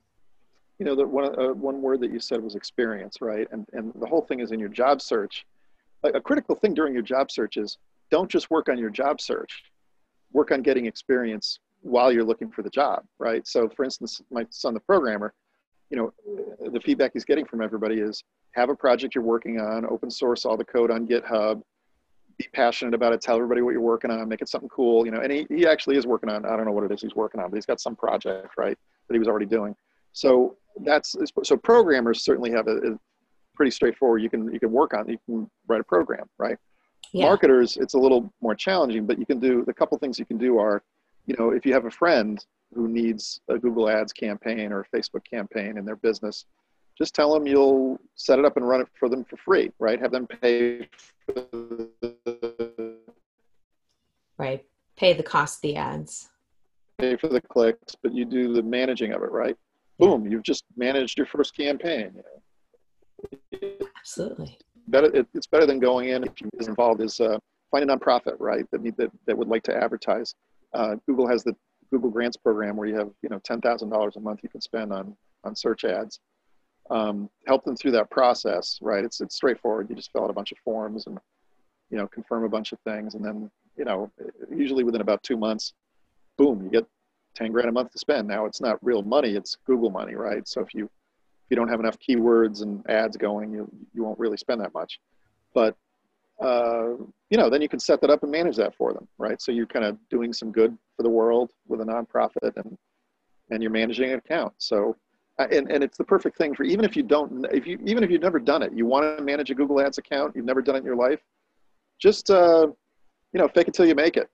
You 0.79 0.85
know, 0.85 0.95
the 0.95 1.05
one 1.05 1.39
uh, 1.39 1.53
one 1.53 1.81
word 1.81 2.01
that 2.01 2.11
you 2.11 2.19
said 2.19 2.41
was 2.41 2.55
experience, 2.55 3.17
right? 3.21 3.47
And 3.51 3.67
and 3.73 3.93
the 3.99 4.07
whole 4.07 4.21
thing 4.21 4.39
is 4.39 4.51
in 4.51 4.59
your 4.59 4.69
job 4.69 5.01
search. 5.01 5.45
A, 6.03 6.09
a 6.09 6.21
critical 6.21 6.55
thing 6.55 6.73
during 6.73 6.93
your 6.93 7.03
job 7.03 7.29
search 7.29 7.57
is 7.57 7.77
don't 8.09 8.31
just 8.31 8.49
work 8.49 8.67
on 8.67 8.79
your 8.79 8.89
job 8.89 9.21
search, 9.21 9.63
work 10.33 10.51
on 10.51 10.61
getting 10.61 10.85
experience 10.85 11.59
while 11.81 12.11
you're 12.11 12.23
looking 12.23 12.51
for 12.51 12.63
the 12.63 12.69
job, 12.69 13.03
right? 13.19 13.47
So, 13.47 13.69
for 13.69 13.85
instance, 13.85 14.21
my 14.29 14.45
son, 14.49 14.73
the 14.73 14.79
programmer 14.79 15.33
you 15.89 15.97
know, 15.97 16.13
the 16.71 16.79
feedback 16.79 17.11
he's 17.13 17.25
getting 17.25 17.45
from 17.45 17.61
everybody 17.61 17.99
is 17.99 18.23
have 18.51 18.69
a 18.69 18.75
project 18.75 19.15
you're 19.15 19.23
working 19.23 19.59
on, 19.59 19.85
open 19.85 20.09
source 20.09 20.45
all 20.45 20.57
the 20.57 20.65
code 20.65 20.91
on 20.91 21.07
GitHub, 21.07 21.61
be 22.37 22.47
passionate 22.53 22.93
about 22.93 23.13
it, 23.13 23.21
tell 23.21 23.35
everybody 23.35 23.61
what 23.61 23.71
you're 23.71 23.81
working 23.81 24.11
on, 24.11 24.27
make 24.27 24.41
it 24.41 24.49
something 24.49 24.69
cool, 24.69 25.05
you 25.05 25.11
know, 25.11 25.21
and 25.21 25.31
he, 25.31 25.47
he 25.49 25.65
actually 25.65 25.97
is 25.97 26.05
working 26.05 26.29
on, 26.29 26.45
I 26.45 26.55
don't 26.55 26.65
know 26.65 26.71
what 26.71 26.83
it 26.83 26.91
is 26.91 27.01
he's 27.01 27.15
working 27.15 27.39
on, 27.39 27.49
but 27.49 27.55
he's 27.55 27.65
got 27.65 27.79
some 27.79 27.95
project, 27.95 28.49
right, 28.57 28.77
that 29.07 29.13
he 29.13 29.19
was 29.19 29.27
already 29.27 29.45
doing. 29.45 29.75
So 30.13 30.57
that's, 30.83 31.15
so 31.43 31.57
programmers 31.57 32.23
certainly 32.23 32.51
have 32.51 32.67
a, 32.67 32.77
a 32.77 32.99
pretty 33.55 33.71
straightforward, 33.71 34.21
you 34.21 34.29
can, 34.29 34.51
you 34.51 34.59
can 34.59 34.71
work 34.71 34.93
on, 34.93 35.07
you 35.07 35.17
can 35.25 35.49
write 35.67 35.81
a 35.81 35.85
program, 35.85 36.27
right? 36.37 36.57
Yeah. 37.17 37.25
Marketers, 37.25 37.77
it's 37.77 37.95
a 37.95 37.97
little 37.97 38.31
more 38.41 38.53
challenging, 38.53 39.07
but 39.07 39.17
you 39.17 39.25
can 39.25 39.39
do, 39.39 39.63
the 39.65 39.73
couple 39.73 39.97
things 39.97 40.19
you 40.19 40.25
can 40.25 40.37
do 40.37 40.59
are, 40.59 40.83
you 41.25 41.35
know, 41.39 41.49
if 41.49 41.65
you 41.65 41.73
have 41.73 41.85
a 41.85 41.91
friend 41.91 42.43
who 42.75 42.87
needs 42.87 43.41
a 43.49 43.57
Google 43.57 43.89
Ads 43.89 44.13
campaign 44.13 44.71
or 44.71 44.81
a 44.81 44.95
Facebook 44.95 45.23
campaign 45.27 45.77
in 45.77 45.85
their 45.85 45.95
business, 45.95 46.45
just 46.95 47.15
tell 47.15 47.33
them 47.33 47.47
you'll 47.47 47.99
set 48.15 48.37
it 48.37 48.45
up 48.45 48.55
and 48.55 48.67
run 48.67 48.81
it 48.81 48.87
for 48.99 49.09
them 49.09 49.23
for 49.23 49.37
free, 49.37 49.71
right? 49.79 49.99
Have 49.99 50.11
them 50.11 50.27
pay 50.27 50.87
right. 54.37 54.63
Pay 54.95 55.13
the 55.13 55.23
cost 55.23 55.57
of 55.57 55.61
the 55.63 55.75
ads. 55.75 56.29
Pay 56.99 57.15
for 57.15 57.29
the 57.29 57.41
clicks, 57.41 57.95
but 58.01 58.13
you 58.13 58.25
do 58.25 58.53
the 58.53 58.63
managing 58.63 59.13
of 59.13 59.23
it, 59.23 59.31
right? 59.31 59.55
Boom, 59.97 60.27
you've 60.27 60.43
just 60.43 60.65
managed 60.75 61.17
your 61.17 61.27
first 61.27 61.55
campaign. 61.55 62.13
Absolutely. 63.97 64.59
Better, 64.87 65.13
it, 65.13 65.27
it's 65.33 65.47
better 65.47 65.65
than 65.65 65.79
going 65.79 66.09
in 66.09 66.23
if 66.23 66.39
you 66.39 66.49
is 66.59 66.67
involved 66.67 67.01
is 67.01 67.19
uh, 67.19 67.37
find 67.71 67.89
a 67.89 67.95
nonprofit, 67.95 68.35
right? 68.39 68.65
That, 68.71 68.83
that 68.97 69.11
that 69.25 69.37
would 69.37 69.47
like 69.47 69.63
to 69.63 69.75
advertise. 69.75 70.33
Uh, 70.73 70.95
Google 71.05 71.27
has 71.27 71.43
the 71.43 71.55
Google 71.91 72.09
Grants 72.09 72.37
program 72.37 72.75
where 72.75 72.87
you 72.87 72.95
have 72.95 73.09
you 73.21 73.29
know 73.29 73.39
ten 73.39 73.61
thousand 73.61 73.89
dollars 73.89 74.15
a 74.15 74.19
month 74.19 74.41
you 74.43 74.49
can 74.49 74.61
spend 74.61 74.93
on 74.93 75.15
on 75.43 75.55
search 75.55 75.83
ads. 75.83 76.19
Um, 76.89 77.29
help 77.45 77.65
them 77.65 77.75
through 77.75 77.91
that 77.91 78.09
process, 78.09 78.79
right? 78.81 79.03
It's 79.03 79.19
it's 79.21 79.35
straightforward. 79.35 79.89
You 79.89 79.95
just 79.95 80.11
fill 80.11 80.23
out 80.23 80.29
a 80.29 80.33
bunch 80.33 80.51
of 80.51 80.57
forms 80.59 81.07
and 81.07 81.17
you 81.89 81.97
know 81.97 82.07
confirm 82.07 82.43
a 82.43 82.49
bunch 82.49 82.71
of 82.71 82.79
things, 82.79 83.15
and 83.15 83.23
then 83.23 83.51
you 83.77 83.85
know 83.85 84.11
usually 84.49 84.83
within 84.83 85.01
about 85.01 85.23
two 85.23 85.37
months, 85.37 85.73
boom, 86.37 86.63
you 86.63 86.69
get 86.69 86.87
ten 87.35 87.51
grand 87.51 87.69
a 87.69 87.71
month 87.71 87.91
to 87.91 87.97
spend. 87.97 88.27
Now 88.27 88.45
it's 88.45 88.61
not 88.61 88.79
real 88.81 89.03
money; 89.03 89.31
it's 89.31 89.57
Google 89.65 89.89
money, 89.89 90.15
right? 90.15 90.47
So 90.47 90.61
if 90.61 90.73
you 90.73 90.89
you 91.49 91.55
don't 91.55 91.69
have 91.69 91.79
enough 91.79 91.97
keywords 91.99 92.61
and 92.61 92.87
ads 92.89 93.17
going, 93.17 93.51
you 93.51 93.69
you 93.93 94.03
won't 94.03 94.19
really 94.19 94.37
spend 94.37 94.61
that 94.61 94.73
much. 94.73 94.99
But 95.53 95.75
uh, 96.39 96.89
you 97.29 97.37
know, 97.37 97.49
then 97.49 97.61
you 97.61 97.69
can 97.69 97.79
set 97.79 97.99
that 98.01 98.09
up 98.09 98.23
and 98.23 98.31
manage 98.31 98.55
that 98.57 98.75
for 98.75 98.93
them, 98.93 99.07
right? 99.17 99.41
So 99.41 99.51
you're 99.51 99.65
kind 99.65 99.85
of 99.85 99.97
doing 100.09 100.33
some 100.33 100.51
good 100.51 100.77
for 100.95 101.03
the 101.03 101.09
world 101.09 101.51
with 101.67 101.81
a 101.81 101.83
nonprofit, 101.83 102.55
and 102.55 102.77
and 103.49 103.61
you're 103.61 103.71
managing 103.71 104.11
an 104.11 104.19
account. 104.19 104.53
So, 104.57 104.95
uh, 105.39 105.47
and 105.51 105.71
and 105.71 105.83
it's 105.83 105.97
the 105.97 106.03
perfect 106.03 106.37
thing 106.37 106.53
for 106.53 106.63
even 106.63 106.85
if 106.85 106.95
you 106.95 107.03
don't, 107.03 107.45
if 107.51 107.65
you 107.65 107.79
even 107.85 108.03
if 108.03 108.11
you've 108.11 108.21
never 108.21 108.39
done 108.39 108.61
it, 108.61 108.73
you 108.73 108.85
want 108.85 109.17
to 109.17 109.23
manage 109.23 109.49
a 109.49 109.55
Google 109.55 109.81
Ads 109.81 109.97
account, 109.97 110.35
you've 110.35 110.45
never 110.45 110.61
done 110.61 110.75
it 110.75 110.79
in 110.79 110.85
your 110.85 110.95
life, 110.95 111.21
just 111.99 112.29
uh, 112.29 112.67
you 113.33 113.39
know, 113.39 113.47
fake 113.47 113.67
it 113.67 113.73
till 113.73 113.85
you 113.85 113.95
make 113.95 114.17
it. 114.17 114.29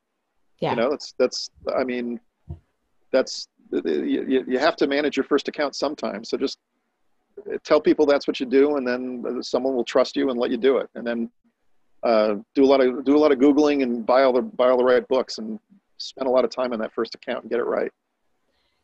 Yeah. 0.60 0.71
You 0.71 0.76
know, 0.78 0.89
that's 0.89 1.13
that's. 1.17 1.49
I 1.76 1.84
mean, 1.84 2.19
that's 3.12 3.47
you, 3.71 4.45
you 4.47 4.60
have 4.60 4.76
to 4.78 4.88
manage 4.88 5.17
your 5.17 5.23
first 5.23 5.47
account 5.47 5.76
sometime. 5.76 6.23
So 6.23 6.38
just 6.38 6.60
tell 7.63 7.82
people 7.82 8.06
that's 8.06 8.28
what 8.28 8.39
you 8.39 8.46
do, 8.46 8.78
and 8.78 8.88
then 8.88 9.41
someone 9.41 9.76
will 9.76 9.84
trust 9.84 10.15
you 10.15 10.30
and 10.30 10.39
let 10.39 10.52
you 10.52 10.58
do 10.58 10.78
it, 10.78 10.89
and 10.96 11.06
then 11.06 11.30
uh, 12.04 12.36
do 12.54 12.63
a 12.63 12.67
lot 12.67 12.82
of 12.82 13.04
do 13.06 13.15
a 13.15 13.19
lot 13.19 13.32
of 13.32 13.39
googling 13.39 13.84
and 13.84 14.06
buy 14.06 14.24
all 14.24 14.34
the 14.34 14.41
buy 14.41 14.69
all 14.69 14.78
the 14.78 14.84
right 14.84 15.08
books 15.08 15.38
and 15.38 15.60
spend 15.98 16.28
a 16.28 16.32
lot 16.32 16.43
of 16.43 16.52
time 16.52 16.74
on 16.74 16.80
that 16.80 16.93
first 16.93 17.15
account 17.15 17.43
and 17.43 17.50
get 17.50 17.60
it 17.60 17.65
right. 17.65 17.91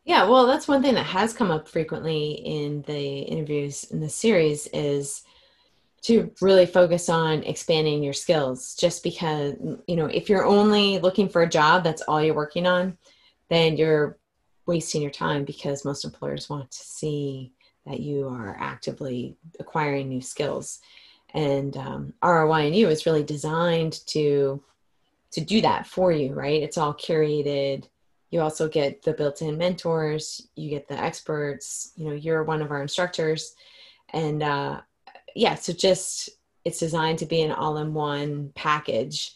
Yeah, 0.05 0.27
well, 0.27 0.47
that's 0.47 0.67
one 0.67 0.81
thing 0.81 0.95
that 0.95 1.05
has 1.05 1.33
come 1.33 1.51
up 1.51 1.67
frequently 1.67 2.31
in 2.31 2.81
the 2.83 3.19
interviews 3.19 3.83
in 3.91 3.99
the 3.99 4.09
series 4.09 4.67
is 4.67 5.23
to 6.03 6.31
really 6.39 6.65
focus 6.65 7.09
on 7.09 7.43
expanding 7.43 8.01
your 8.01 8.13
skills. 8.13 8.75
Just 8.75 9.03
because 9.03 9.55
you 9.87 9.95
know, 9.95 10.05
if 10.05 10.29
you're 10.29 10.45
only 10.45 10.99
looking 10.99 11.27
for 11.27 11.41
a 11.41 11.49
job, 11.49 11.83
that's 11.83 12.01
all 12.03 12.23
you're 12.23 12.33
working 12.33 12.65
on, 12.65 12.97
then 13.49 13.75
you're 13.75 14.17
wasting 14.65 15.01
your 15.01 15.11
time 15.11 15.43
because 15.43 15.83
most 15.83 16.05
employers 16.05 16.49
want 16.49 16.71
to 16.71 16.77
see 16.77 17.51
that 17.85 17.99
you 17.99 18.27
are 18.27 18.55
actively 18.59 19.37
acquiring 19.59 20.09
new 20.09 20.21
skills. 20.21 20.79
And 21.33 21.75
um, 21.77 22.13
ROI 22.23 22.67
and 22.67 22.75
you 22.75 22.89
is 22.89 23.05
really 23.05 23.23
designed 23.23 23.99
to 24.07 24.63
to 25.31 25.41
do 25.41 25.61
that 25.61 25.85
for 25.85 26.11
you 26.11 26.33
right? 26.33 26.63
It's 26.63 26.77
all 26.77 26.93
curated. 26.93 27.85
You 28.31 28.41
also 28.41 28.67
get 28.67 29.03
the 29.03 29.13
built-in 29.13 29.57
mentors 29.57 30.47
you 30.55 30.69
get 30.69 30.87
the 30.87 30.99
experts 30.99 31.91
you 31.95 32.07
know 32.07 32.13
you're 32.13 32.43
one 32.43 32.61
of 32.61 32.71
our 32.71 32.81
instructors. 32.81 33.53
And 34.11 34.41
uh, 34.41 34.81
yeah 35.35 35.55
so 35.55 35.73
just 35.73 36.29
it's 36.65 36.79
designed 36.79 37.19
to 37.19 37.25
be 37.25 37.41
an 37.41 37.51
all-in-one 37.51 38.51
package 38.55 39.35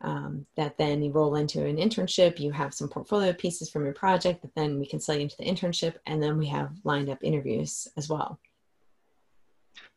um, 0.00 0.46
that 0.56 0.76
then 0.76 1.02
you 1.02 1.10
roll 1.10 1.36
into 1.36 1.64
an 1.64 1.76
internship 1.76 2.38
you 2.38 2.50
have 2.50 2.74
some 2.74 2.88
portfolio 2.88 3.32
pieces 3.32 3.70
from 3.70 3.84
your 3.84 3.94
project 3.94 4.42
that 4.42 4.54
then 4.54 4.78
we 4.78 4.86
can 4.86 5.00
sell 5.00 5.14
you 5.14 5.22
into 5.22 5.36
the 5.38 5.44
internship 5.44 5.94
and 6.06 6.22
then 6.22 6.36
we 6.36 6.46
have 6.46 6.70
lined 6.84 7.08
up 7.08 7.18
interviews 7.22 7.88
as 7.96 8.08
well. 8.08 8.38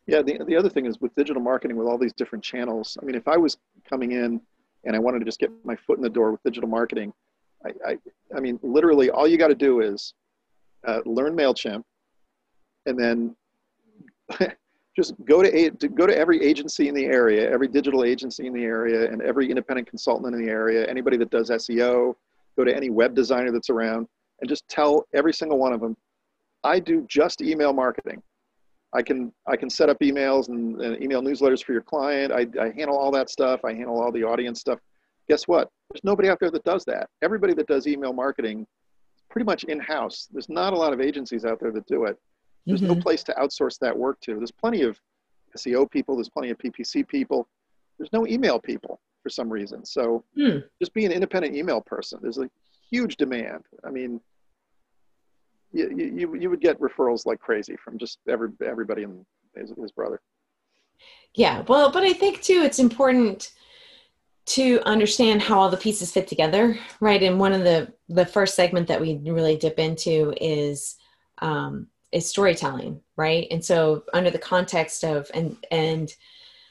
Yeah 0.05 0.21
the, 0.21 0.39
the 0.47 0.55
other 0.55 0.69
thing 0.69 0.85
is 0.85 1.01
with 1.01 1.13
digital 1.15 1.41
marketing 1.41 1.77
with 1.77 1.87
all 1.87 1.97
these 1.97 2.13
different 2.13 2.43
channels 2.43 2.97
i 3.01 3.05
mean 3.05 3.15
if 3.15 3.27
i 3.27 3.37
was 3.37 3.57
coming 3.89 4.13
in 4.13 4.39
and 4.85 4.95
i 4.95 4.99
wanted 4.99 5.19
to 5.19 5.25
just 5.25 5.39
get 5.39 5.51
my 5.65 5.75
foot 5.75 5.97
in 5.97 6.03
the 6.03 6.09
door 6.09 6.31
with 6.31 6.43
digital 6.43 6.69
marketing 6.69 7.11
i 7.65 7.71
i, 7.85 7.97
I 8.35 8.39
mean 8.39 8.59
literally 8.63 9.09
all 9.09 9.27
you 9.27 9.37
got 9.37 9.49
to 9.49 9.55
do 9.55 9.81
is 9.81 10.13
uh, 10.87 11.01
learn 11.05 11.35
mailchimp 11.35 11.83
and 12.85 12.97
then 12.97 13.35
just 14.97 15.13
go 15.25 15.43
to, 15.43 15.69
to 15.69 15.87
go 15.87 16.07
to 16.07 16.17
every 16.17 16.43
agency 16.43 16.87
in 16.87 16.95
the 16.95 17.05
area, 17.05 17.49
every 17.51 17.67
digital 17.67 18.03
agency 18.03 18.47
in 18.47 18.53
the 18.53 18.63
area, 18.63 19.11
and 19.11 19.21
every 19.21 19.47
independent 19.47 19.87
consultant 19.87 20.33
in 20.33 20.43
the 20.43 20.49
area, 20.49 20.87
anybody 20.87 21.17
that 21.17 21.29
does 21.29 21.51
SEO, 21.51 22.15
go 22.57 22.63
to 22.63 22.75
any 22.75 22.89
web 22.89 23.13
designer 23.13 23.51
that's 23.51 23.69
around, 23.69 24.07
and 24.41 24.49
just 24.49 24.67
tell 24.67 25.05
every 25.13 25.33
single 25.33 25.59
one 25.59 25.71
of 25.71 25.81
them, 25.81 25.95
I 26.63 26.79
do 26.79 27.05
just 27.07 27.43
email 27.43 27.73
marketing. 27.73 28.23
I 28.93 29.03
can 29.03 29.31
I 29.45 29.55
can 29.55 29.69
set 29.69 29.89
up 29.89 29.99
emails 29.99 30.49
and, 30.49 30.81
and 30.81 31.01
email 31.03 31.21
newsletters 31.21 31.63
for 31.63 31.73
your 31.73 31.81
client. 31.81 32.31
I, 32.31 32.47
I 32.59 32.71
handle 32.75 32.97
all 32.97 33.11
that 33.11 33.29
stuff. 33.29 33.63
I 33.63 33.73
handle 33.73 34.01
all 34.01 34.11
the 34.11 34.23
audience 34.23 34.61
stuff. 34.61 34.79
Guess 35.29 35.47
what? 35.47 35.69
There's 35.91 36.03
nobody 36.03 36.29
out 36.29 36.39
there 36.39 36.49
that 36.49 36.63
does 36.63 36.85
that. 36.85 37.07
Everybody 37.21 37.53
that 37.53 37.67
does 37.67 37.85
email 37.85 38.13
marketing 38.13 38.61
is 39.15 39.23
pretty 39.29 39.45
much 39.45 39.63
in 39.65 39.79
house. 39.79 40.27
There's 40.31 40.49
not 40.49 40.73
a 40.73 40.75
lot 40.75 40.93
of 40.93 41.01
agencies 41.01 41.45
out 41.45 41.59
there 41.59 41.71
that 41.71 41.85
do 41.85 42.05
it. 42.05 42.17
There's 42.67 42.81
mm-hmm. 42.81 42.93
no 42.93 43.01
place 43.01 43.23
to 43.23 43.33
outsource 43.33 43.79
that 43.79 43.97
work 43.97 44.19
to. 44.21 44.35
There's 44.35 44.51
plenty 44.51 44.81
of 44.81 44.99
SEO 45.57 45.89
people, 45.89 46.15
there's 46.15 46.29
plenty 46.29 46.49
of 46.51 46.57
PPC 46.57 47.07
people. 47.07 47.47
There's 47.97 48.13
no 48.13 48.27
email 48.27 48.59
people 48.59 48.99
for 49.23 49.29
some 49.29 49.49
reason. 49.49 49.83
So 49.85 50.23
mm. 50.37 50.63
just 50.79 50.93
be 50.93 51.05
an 51.05 51.11
independent 51.11 51.55
email 51.55 51.81
person. 51.81 52.19
There's 52.21 52.37
a 52.37 52.49
huge 52.91 53.17
demand. 53.17 53.63
I 53.83 53.89
mean, 53.89 54.21
you, 55.71 56.11
you, 56.15 56.35
you 56.35 56.49
would 56.49 56.61
get 56.61 56.79
referrals 56.79 57.25
like 57.25 57.39
crazy 57.39 57.75
from 57.75 57.97
just 57.97 58.19
every, 58.27 58.49
everybody 58.63 59.03
and 59.03 59.25
his, 59.55 59.73
his 59.81 59.91
brother. 59.91 60.21
Yeah, 61.33 61.63
well, 61.67 61.91
but 61.91 62.03
I 62.03 62.13
think 62.13 62.41
too, 62.41 62.61
it's 62.63 62.79
important 62.79 63.51
to 64.47 64.79
understand 64.85 65.41
how 65.41 65.59
all 65.59 65.69
the 65.69 65.77
pieces 65.77 66.11
fit 66.11 66.27
together, 66.27 66.79
right? 67.01 67.21
And 67.21 67.39
one 67.39 67.53
of 67.53 67.63
the 67.63 67.93
the 68.07 68.25
first 68.25 68.55
segment 68.55 68.87
that 68.87 69.01
we 69.01 69.19
really 69.25 69.57
dip 69.57 69.77
into 69.77 70.33
is 70.39 70.95
um, 71.39 71.87
is 72.11 72.29
storytelling 72.29 73.01
right? 73.17 73.47
And 73.51 73.63
so 73.63 74.03
under 74.13 74.29
the 74.31 74.39
context 74.39 75.03
of 75.03 75.29
and 75.33 75.57
and 75.71 76.15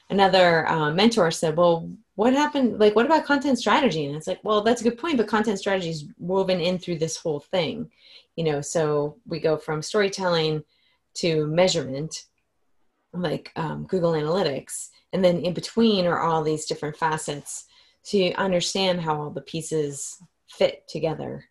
another 0.09 0.67
uh, 0.67 0.91
mentor 0.91 1.29
said 1.29 1.55
well 1.55 1.91
what 2.15 2.33
happened 2.33 2.79
like 2.79 2.95
what 2.95 3.05
about 3.05 3.25
content 3.25 3.59
strategy? 3.59 4.05
And 4.05 4.15
it's 4.15 4.25
like 4.25 4.39
well 4.43 4.61
that's 4.61 4.81
a 4.81 4.83
good 4.83 4.97
point 4.97 5.17
but 5.17 5.27
content 5.27 5.59
strategy 5.59 5.89
is 5.89 6.05
woven 6.17 6.59
in 6.59 6.79
through 6.79 6.97
this 6.97 7.17
whole 7.17 7.41
thing. 7.41 7.91
You 8.35 8.45
know 8.45 8.61
so 8.61 9.17
we 9.27 9.39
go 9.39 9.57
from 9.57 9.81
storytelling 9.83 10.63
to 11.15 11.45
measurement 11.47 12.25
like 13.13 13.51
um, 13.55 13.85
google 13.85 14.11
analytics 14.13 14.89
and 15.11 15.23
then 15.23 15.39
in 15.39 15.53
between 15.53 16.05
are 16.05 16.19
all 16.19 16.43
these 16.43 16.65
different 16.65 16.95
facets 16.95 17.65
to 18.03 18.31
understand 18.33 19.01
how 19.01 19.19
all 19.19 19.29
the 19.31 19.41
pieces 19.41 20.21
fit 20.47 20.87
together. 20.87 21.45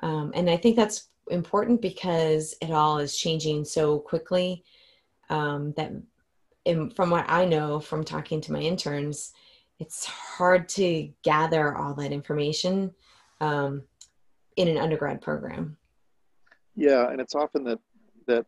Um, 0.00 0.32
and 0.34 0.48
i 0.48 0.56
think 0.56 0.76
that's 0.76 1.08
important 1.28 1.80
because 1.80 2.54
it 2.60 2.70
all 2.70 2.98
is 2.98 3.16
changing 3.16 3.64
so 3.64 3.98
quickly 3.98 4.64
um, 5.30 5.72
that 5.76 5.92
in, 6.64 6.90
from 6.90 7.10
what 7.10 7.24
I 7.28 7.44
know 7.44 7.80
from 7.80 8.04
talking 8.04 8.40
to 8.42 8.52
my 8.52 8.60
interns, 8.60 9.32
it's 9.78 10.04
hard 10.04 10.68
to 10.70 11.08
gather 11.22 11.76
all 11.76 11.94
that 11.94 12.12
information 12.12 12.92
um, 13.40 13.82
in 14.56 14.68
an 14.68 14.76
undergrad 14.76 15.20
program. 15.20 15.76
Yeah, 16.74 17.10
and 17.10 17.20
it's 17.20 17.34
often 17.34 17.64
that 17.64 17.78
that 18.26 18.44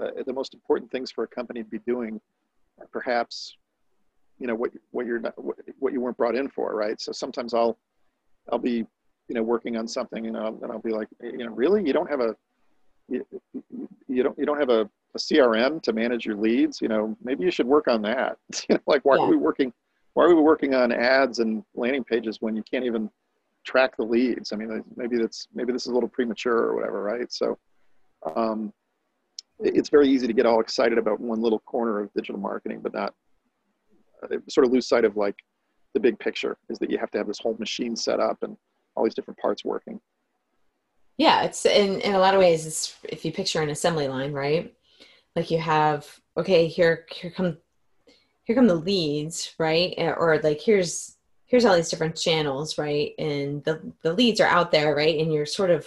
uh, 0.00 0.22
the 0.26 0.32
most 0.32 0.54
important 0.54 0.90
things 0.90 1.10
for 1.10 1.24
a 1.24 1.28
company 1.28 1.62
to 1.62 1.68
be 1.68 1.80
doing 1.80 2.20
are 2.80 2.86
perhaps 2.86 3.56
you 4.38 4.46
know 4.46 4.54
what 4.54 4.70
what 4.90 5.06
you're 5.06 5.20
not, 5.20 5.34
what 5.78 5.92
you 5.92 6.00
weren't 6.00 6.16
brought 6.16 6.36
in 6.36 6.48
for, 6.48 6.74
right? 6.74 7.00
So 7.00 7.12
sometimes 7.12 7.54
I'll 7.54 7.78
I'll 8.50 8.58
be 8.58 8.86
you 9.28 9.34
know 9.34 9.42
working 9.42 9.76
on 9.76 9.86
something 9.86 10.26
and 10.26 10.36
I'll, 10.36 10.58
and 10.62 10.72
I'll 10.72 10.80
be 10.80 10.90
like 10.90 11.08
you 11.22 11.38
know 11.38 11.52
really? 11.52 11.84
You 11.84 11.92
don't 11.92 12.10
have 12.10 12.20
a 12.20 12.34
you, 13.08 13.24
you 14.08 14.22
don't 14.22 14.38
you 14.38 14.46
don't 14.46 14.58
have 14.58 14.70
a, 14.70 14.88
a, 15.14 15.18
crm 15.18 15.82
to 15.82 15.92
manage 15.92 16.26
your 16.26 16.36
leads? 16.36 16.80
You 16.80 16.88
know 16.88 17.16
maybe 17.22 17.44
you 17.44 17.50
should 17.50 17.66
work 17.66 17.88
on 17.88 18.02
that. 18.02 18.38
You 18.68 18.76
know 18.76 18.80
like 18.86 19.04
why 19.04 19.16
yeah. 19.16 19.22
are 19.22 19.28
we 19.28 19.36
working 19.36 19.72
why 20.14 20.24
are 20.24 20.34
we 20.34 20.40
working 20.40 20.74
on 20.74 20.92
ads 20.92 21.38
and 21.38 21.62
landing 21.74 22.04
pages 22.04 22.38
when 22.40 22.56
you 22.56 22.62
can't 22.70 22.84
even 22.84 23.10
track 23.64 23.96
the 23.96 24.04
leads? 24.04 24.52
I 24.52 24.56
mean 24.56 24.82
maybe 24.96 25.18
that's 25.18 25.48
maybe 25.54 25.72
this 25.72 25.82
is 25.82 25.88
a 25.88 25.94
little 25.94 26.08
premature 26.08 26.56
or 26.56 26.74
whatever 26.74 27.02
right? 27.02 27.30
So 27.32 27.58
um, 28.34 28.72
it's 29.60 29.88
very 29.88 30.08
easy 30.08 30.26
to 30.26 30.32
get 30.32 30.46
all 30.46 30.60
excited 30.60 30.98
about 30.98 31.20
one 31.20 31.40
little 31.40 31.60
corner 31.60 32.00
of 32.00 32.12
digital 32.14 32.40
marketing 32.40 32.80
but 32.82 32.94
not 32.94 33.14
uh, 34.22 34.36
sort 34.48 34.66
of 34.66 34.72
lose 34.72 34.88
sight 34.88 35.04
of 35.04 35.16
like 35.16 35.36
the 35.94 36.00
big 36.00 36.18
picture 36.18 36.56
is 36.68 36.78
that 36.78 36.90
you 36.90 36.98
have 36.98 37.10
to 37.10 37.18
have 37.18 37.26
this 37.26 37.38
whole 37.38 37.56
machine 37.58 37.96
set 37.96 38.20
up 38.20 38.38
and 38.42 38.56
all 38.98 39.04
these 39.04 39.14
different 39.14 39.38
parts 39.38 39.64
working. 39.64 40.00
Yeah, 41.16 41.42
it's 41.42 41.64
in 41.64 42.00
in 42.00 42.14
a 42.14 42.18
lot 42.18 42.34
of 42.34 42.40
ways. 42.40 42.66
It's 42.66 42.96
if 43.04 43.24
you 43.24 43.32
picture 43.32 43.62
an 43.62 43.70
assembly 43.70 44.08
line, 44.08 44.32
right? 44.32 44.74
Like 45.36 45.50
you 45.50 45.58
have 45.58 46.06
okay, 46.36 46.66
here 46.66 47.06
here 47.10 47.30
come 47.30 47.58
here 48.44 48.56
come 48.56 48.66
the 48.66 48.74
leads, 48.74 49.54
right? 49.58 49.94
Eh, 49.96 50.10
or 50.10 50.40
like 50.42 50.60
here's 50.60 51.16
here's 51.46 51.64
all 51.64 51.76
these 51.76 51.90
different 51.90 52.16
channels, 52.16 52.78
right? 52.78 53.12
And 53.18 53.64
the 53.64 53.92
the 54.02 54.12
leads 54.12 54.40
are 54.40 54.48
out 54.48 54.72
there, 54.72 54.94
right? 54.94 55.18
And 55.18 55.32
you're 55.32 55.46
sort 55.46 55.70
of 55.70 55.86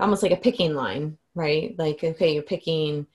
almost 0.00 0.22
like 0.22 0.32
a 0.32 0.36
picking 0.36 0.74
line, 0.74 1.18
right? 1.34 1.74
Like 1.78 2.02
okay, 2.02 2.34
you're 2.34 2.42
picking 2.42 3.06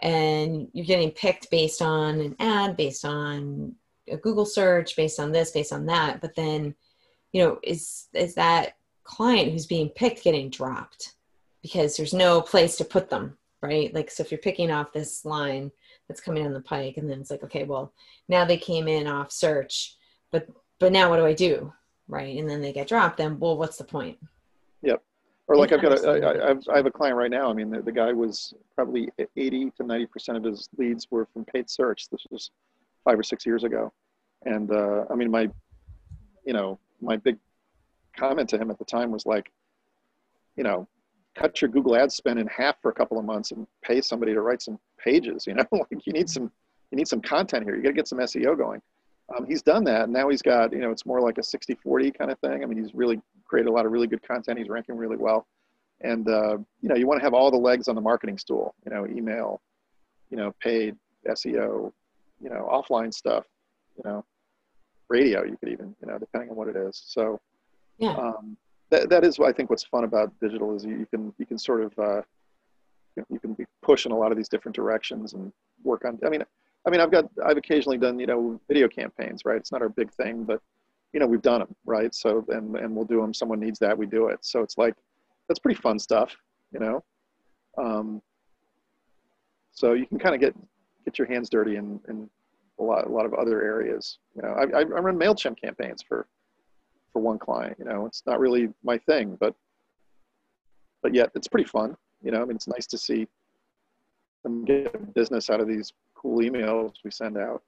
and 0.00 0.68
you're 0.72 0.86
getting 0.86 1.10
picked 1.10 1.50
based 1.50 1.80
on 1.80 2.20
an 2.20 2.36
ad, 2.38 2.76
based 2.76 3.04
on 3.04 3.74
a 4.08 4.16
Google 4.16 4.46
search, 4.46 4.96
based 4.96 5.18
on 5.18 5.32
this, 5.32 5.50
based 5.52 5.72
on 5.72 5.86
that. 5.86 6.20
But 6.20 6.34
then 6.34 6.74
you 7.32 7.42
know 7.42 7.58
is 7.62 8.08
is 8.14 8.34
that 8.34 8.76
client 9.04 9.52
who's 9.52 9.66
being 9.66 9.88
picked 9.90 10.24
getting 10.24 10.50
dropped 10.50 11.14
because 11.62 11.96
there's 11.96 12.14
no 12.14 12.40
place 12.40 12.76
to 12.76 12.84
put 12.84 13.10
them 13.10 13.36
right? 13.62 13.92
Like 13.94 14.10
so 14.10 14.22
if 14.22 14.30
you're 14.30 14.38
picking 14.38 14.70
off 14.70 14.92
this 14.92 15.24
line 15.24 15.70
that's 16.08 16.20
coming 16.20 16.46
on 16.46 16.52
the 16.52 16.60
pike 16.60 16.96
and 16.96 17.08
then 17.08 17.20
it's 17.20 17.30
like 17.30 17.42
okay 17.44 17.64
well 17.64 17.92
now 18.28 18.44
they 18.44 18.56
came 18.56 18.88
in 18.88 19.06
off 19.06 19.32
search 19.32 19.96
but 20.30 20.46
but 20.78 20.92
now 20.92 21.08
what 21.08 21.16
do 21.16 21.26
i 21.26 21.32
do 21.32 21.72
right? 22.08 22.38
And 22.38 22.48
then 22.48 22.60
they 22.60 22.72
get 22.72 22.88
dropped 22.88 23.16
then 23.16 23.38
well 23.38 23.56
what's 23.56 23.78
the 23.78 23.84
point? 23.84 24.18
Yep. 24.82 25.02
Or 25.48 25.56
like 25.56 25.72
i've 25.72 25.82
got 25.82 25.98
a, 25.98 26.08
I, 26.08 26.50
I've, 26.50 26.62
I 26.72 26.76
have 26.76 26.86
a 26.86 26.90
client 26.90 27.16
right 27.16 27.30
now. 27.30 27.50
I 27.50 27.54
mean 27.54 27.70
the, 27.70 27.82
the 27.82 27.92
guy 27.92 28.12
was 28.12 28.54
probably 28.74 29.08
80 29.36 29.72
to 29.78 29.84
90 29.84 30.06
percent 30.06 30.38
of 30.38 30.44
his 30.44 30.68
leads 30.76 31.08
were 31.10 31.26
from 31.32 31.44
paid 31.44 31.68
search. 31.68 32.08
This 32.08 32.24
was 32.30 32.50
five 33.04 33.18
or 33.18 33.22
six 33.22 33.46
years 33.46 33.64
ago. 33.64 33.92
And 34.44 34.70
uh, 34.70 35.04
i 35.10 35.14
mean 35.14 35.30
my 35.30 35.50
you 36.44 36.52
know 36.52 36.78
my 37.00 37.16
big 37.16 37.38
comment 38.16 38.48
to 38.50 38.58
him 38.58 38.70
at 38.70 38.78
the 38.78 38.84
time 38.84 39.10
was 39.10 39.26
like, 39.26 39.50
you 40.56 40.64
know, 40.64 40.88
cut 41.34 41.60
your 41.60 41.70
Google 41.70 41.96
ad 41.96 42.10
spend 42.10 42.38
in 42.38 42.46
half 42.46 42.80
for 42.80 42.90
a 42.90 42.94
couple 42.94 43.18
of 43.18 43.24
months 43.24 43.52
and 43.52 43.66
pay 43.82 44.00
somebody 44.00 44.32
to 44.32 44.40
write 44.40 44.62
some 44.62 44.78
pages. 44.98 45.46
You 45.46 45.54
know, 45.54 45.64
like 45.72 46.06
you 46.06 46.12
need 46.12 46.28
some 46.28 46.50
you 46.90 46.96
need 46.96 47.08
some 47.08 47.20
content 47.20 47.64
here. 47.64 47.76
You 47.76 47.82
got 47.82 47.88
to 47.88 47.94
get 47.94 48.08
some 48.08 48.18
SEO 48.18 48.56
going. 48.56 48.80
Um, 49.36 49.44
he's 49.44 49.62
done 49.62 49.82
that. 49.84 50.08
Now 50.08 50.28
he's 50.28 50.42
got, 50.42 50.72
you 50.72 50.78
know, 50.78 50.90
it's 50.90 51.04
more 51.04 51.20
like 51.20 51.38
a 51.38 51.42
60 51.42 51.74
40 51.74 52.12
kind 52.12 52.30
of 52.30 52.38
thing. 52.38 52.62
I 52.62 52.66
mean, 52.66 52.78
he's 52.78 52.94
really 52.94 53.20
created 53.44 53.68
a 53.68 53.72
lot 53.72 53.86
of 53.86 53.92
really 53.92 54.06
good 54.06 54.22
content. 54.22 54.58
He's 54.58 54.68
ranking 54.68 54.96
really 54.96 55.16
well. 55.16 55.46
And, 56.00 56.28
uh, 56.28 56.58
you 56.80 56.88
know, 56.88 56.94
you 56.94 57.06
want 57.06 57.18
to 57.18 57.24
have 57.24 57.34
all 57.34 57.50
the 57.50 57.56
legs 57.56 57.88
on 57.88 57.94
the 57.94 58.00
marketing 58.00 58.38
stool, 58.38 58.74
you 58.84 58.94
know, 58.94 59.06
email, 59.06 59.60
you 60.30 60.36
know, 60.36 60.54
paid, 60.60 60.94
SEO, 61.26 61.92
you 62.40 62.50
know, 62.50 62.68
offline 62.70 63.12
stuff, 63.12 63.44
you 63.96 64.02
know, 64.08 64.24
radio 65.08 65.44
you 65.44 65.56
could 65.58 65.70
even 65.70 65.94
you 66.00 66.08
know 66.08 66.18
depending 66.18 66.50
on 66.50 66.56
what 66.56 66.68
it 66.68 66.76
is. 66.76 67.02
So 67.06 67.40
yeah. 67.98 68.14
um, 68.16 68.56
that, 68.90 69.08
that 69.10 69.24
is 69.24 69.38
I 69.38 69.52
think 69.52 69.70
what's 69.70 69.84
fun 69.84 70.04
about 70.04 70.32
digital 70.40 70.74
is 70.74 70.84
you, 70.84 70.98
you 70.98 71.06
can 71.06 71.32
you 71.38 71.46
can 71.46 71.58
sort 71.58 71.82
of 71.82 71.98
uh, 71.98 72.22
you, 73.16 73.22
know, 73.22 73.26
you 73.30 73.40
can 73.40 73.54
be 73.54 73.64
pushed 73.82 74.06
in 74.06 74.12
a 74.12 74.16
lot 74.16 74.30
of 74.30 74.36
these 74.36 74.48
different 74.48 74.74
directions 74.74 75.32
and 75.32 75.52
work 75.84 76.04
on 76.04 76.18
I 76.24 76.28
mean 76.28 76.42
I 76.86 76.90
mean 76.90 77.00
I've 77.00 77.10
got 77.10 77.26
I've 77.44 77.56
occasionally 77.56 77.98
done 77.98 78.18
you 78.18 78.26
know 78.26 78.60
video 78.68 78.88
campaigns 78.88 79.42
right? 79.44 79.56
It's 79.56 79.72
not 79.72 79.82
our 79.82 79.88
big 79.88 80.12
thing 80.12 80.44
but 80.44 80.60
you 81.12 81.20
know 81.20 81.26
we've 81.26 81.42
done 81.42 81.60
them 81.60 81.74
right? 81.84 82.14
So 82.14 82.44
and 82.48 82.76
and 82.76 82.94
we'll 82.94 83.04
do 83.04 83.20
them 83.20 83.34
someone 83.34 83.60
needs 83.60 83.78
that 83.80 83.96
we 83.96 84.06
do 84.06 84.28
it. 84.28 84.38
So 84.42 84.60
it's 84.62 84.78
like 84.78 84.94
that's 85.48 85.60
pretty 85.60 85.80
fun 85.80 85.98
stuff 85.98 86.36
you 86.72 86.80
know. 86.80 87.04
Um, 87.78 88.22
so 89.72 89.92
you 89.92 90.06
can 90.06 90.18
kind 90.18 90.34
of 90.34 90.40
get 90.40 90.54
get 91.04 91.18
your 91.18 91.28
hands 91.28 91.48
dirty 91.48 91.76
and, 91.76 92.00
in 92.08 92.28
a 92.78 92.82
lot 92.82 93.06
a 93.06 93.10
lot 93.10 93.26
of 93.26 93.34
other 93.34 93.62
areas. 93.62 94.18
You 94.34 94.42
know, 94.42 94.48
I, 94.48 94.80
I 94.80 94.82
run 94.82 95.18
Mailchimp 95.18 95.60
campaigns 95.60 96.02
for 96.02 96.26
for 97.12 97.20
one 97.20 97.38
client. 97.38 97.76
You 97.78 97.84
know, 97.84 98.06
it's 98.06 98.22
not 98.26 98.40
really 98.40 98.68
my 98.84 98.98
thing, 98.98 99.36
but 99.40 99.54
but 101.02 101.14
yet 101.14 101.30
it's 101.34 101.48
pretty 101.48 101.68
fun. 101.68 101.96
You 102.22 102.32
know, 102.32 102.42
I 102.42 102.44
mean, 102.44 102.56
it's 102.56 102.68
nice 102.68 102.86
to 102.88 102.98
see 102.98 103.26
them 104.42 104.64
get 104.64 105.14
business 105.14 105.50
out 105.50 105.60
of 105.60 105.68
these 105.68 105.92
cool 106.14 106.38
emails 106.38 106.94
we 107.04 107.10
send 107.10 107.36
out. 107.36 107.62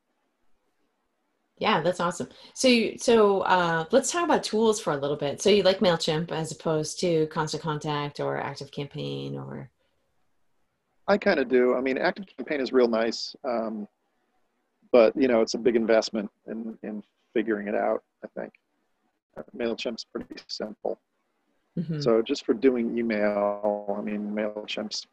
Yeah, 1.58 1.80
that's 1.80 1.98
awesome. 1.98 2.28
So, 2.54 2.68
you, 2.68 2.98
so 2.98 3.40
uh, 3.40 3.84
let's 3.90 4.12
talk 4.12 4.24
about 4.24 4.44
tools 4.44 4.80
for 4.80 4.92
a 4.92 4.96
little 4.96 5.16
bit. 5.16 5.42
So, 5.42 5.50
you 5.50 5.64
like 5.64 5.80
Mailchimp 5.80 6.30
as 6.30 6.52
opposed 6.52 7.00
to 7.00 7.26
Constant 7.26 7.62
Contact 7.62 8.20
or 8.20 8.38
Active 8.38 8.70
Campaign, 8.70 9.36
or? 9.36 9.68
I 11.08 11.18
kind 11.18 11.40
of 11.40 11.48
do. 11.48 11.74
I 11.74 11.80
mean, 11.80 11.98
Active 11.98 12.26
Campaign 12.36 12.60
is 12.60 12.72
real 12.72 12.86
nice, 12.86 13.34
um, 13.44 13.88
but 14.92 15.14
you 15.16 15.28
know, 15.28 15.40
it's 15.40 15.54
a 15.54 15.58
big 15.58 15.76
investment 15.76 16.30
in 16.46 16.78
in 16.82 17.02
figuring 17.34 17.68
it 17.68 17.74
out. 17.74 18.02
I 18.24 18.28
think 18.38 18.52
Mailchimp's 19.56 20.04
pretty 20.04 20.36
simple. 20.46 20.98
Mm-hmm. 21.78 22.00
So, 22.00 22.22
just 22.22 22.44
for 22.44 22.54
doing 22.54 22.98
email, 22.98 23.94
I 23.96 24.02
mean, 24.02 24.32
Mailchimp's, 24.34 25.06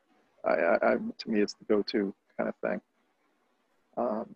I, 0.44 0.54
I, 0.54 0.74
I 0.76 0.96
to 0.96 1.30
me, 1.30 1.42
it's 1.42 1.54
the 1.54 1.66
go-to 1.66 2.14
kind 2.38 2.50
of 2.50 2.56
thing. 2.56 2.82
Um, 3.98 4.36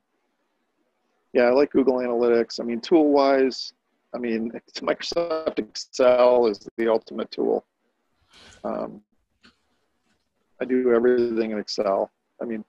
yeah, 1.34 1.43
I 1.43 1.52
like 1.52 1.71
Google 1.71 1.95
Analytics. 1.95 2.60
I 2.60 2.63
mean, 2.63 2.82
tool 2.82 3.10
wise, 3.10 3.73
I 4.13 4.17
mean, 4.17 4.52
Microsoft 4.75 5.60
Excel 5.60 6.47
is 6.47 6.67
the 6.78 6.88
ultimate 6.88 7.32
tool. 7.32 7.65
Um, 8.63 9.02
I 10.62 10.65
do 10.65 10.93
everything 10.93 11.52
in 11.52 11.60
Excel. 11.60 12.12
I 12.41 12.45
mean, 12.45 12.63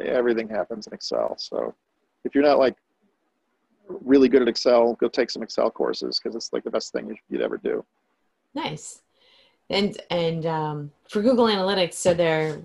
everything 0.00 0.48
happens 0.48 0.86
in 0.86 0.92
Excel. 0.92 1.36
So 1.38 1.74
if 2.24 2.34
you're 2.34 2.44
not 2.44 2.58
like 2.58 2.76
really 3.88 4.28
good 4.28 4.42
at 4.42 4.48
Excel, 4.48 4.94
go 4.94 5.08
take 5.08 5.30
some 5.30 5.42
Excel 5.42 5.70
courses 5.70 6.20
because 6.22 6.36
it's 6.36 6.52
like 6.52 6.64
the 6.64 6.70
best 6.70 6.92
thing 6.92 7.16
you'd 7.28 7.42
ever 7.42 7.58
do. 7.58 7.84
Nice. 8.54 9.02
And 9.70 9.96
and 10.10 10.46
um, 10.46 10.90
for 11.08 11.22
Google 11.22 11.46
Analytics, 11.46 11.94
so 11.94 12.12
there 12.12 12.60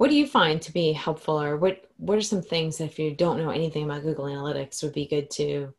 what 0.00 0.08
do 0.08 0.16
you 0.16 0.26
find 0.26 0.62
to 0.62 0.72
be 0.72 0.94
helpful 0.94 1.38
or 1.38 1.58
what 1.58 1.84
what 1.98 2.16
are 2.16 2.22
some 2.22 2.40
things 2.40 2.78
that 2.78 2.84
if 2.84 2.98
you 2.98 3.14
don't 3.14 3.36
know 3.36 3.50
anything 3.50 3.84
about 3.84 4.00
google 4.00 4.24
analytics 4.24 4.82
would 4.82 4.94
be 4.94 5.06
good 5.06 5.28
to 5.28 5.74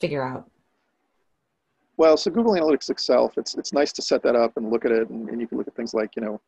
figure 0.00 0.22
out 0.22 0.50
well 1.98 2.16
so 2.16 2.30
google 2.30 2.54
analytics 2.54 2.88
itself 2.88 3.36
it's 3.36 3.54
it's 3.54 3.74
nice 3.74 3.92
to 3.92 4.00
set 4.00 4.22
that 4.22 4.34
up 4.34 4.56
and 4.56 4.70
look 4.70 4.86
at 4.86 4.92
it 4.92 5.10
and, 5.10 5.28
and 5.28 5.42
you 5.42 5.46
can 5.46 5.58
look 5.58 5.68
at 5.68 5.74
things 5.74 5.92
like 5.92 6.16
you 6.16 6.22
know 6.22 6.40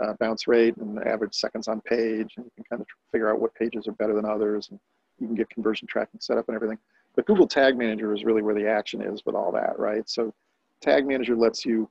uh, 0.00 0.12
bounce 0.20 0.46
rate 0.46 0.76
and 0.78 0.98
average 1.06 1.34
seconds 1.34 1.68
on 1.68 1.80
page 1.82 2.34
and 2.36 2.44
you 2.44 2.50
can 2.56 2.64
kind 2.68 2.82
of 2.82 2.86
figure 3.12 3.30
out 3.30 3.40
what 3.40 3.54
pages 3.54 3.86
are 3.86 3.92
better 3.92 4.14
than 4.14 4.24
others 4.24 4.68
and 4.70 4.80
you 5.20 5.26
can 5.26 5.36
get 5.36 5.48
conversion 5.50 5.86
tracking 5.86 6.20
set 6.20 6.38
up 6.38 6.48
and 6.48 6.56
everything 6.56 6.78
but 7.14 7.26
google 7.26 7.46
tag 7.46 7.78
manager 7.78 8.12
is 8.12 8.24
really 8.24 8.42
where 8.42 8.54
the 8.54 8.68
action 8.68 9.00
is 9.00 9.24
with 9.24 9.34
all 9.34 9.52
that 9.52 9.78
right 9.78 10.08
so 10.08 10.32
tag 10.80 11.06
manager 11.06 11.36
lets 11.36 11.64
you 11.64 11.88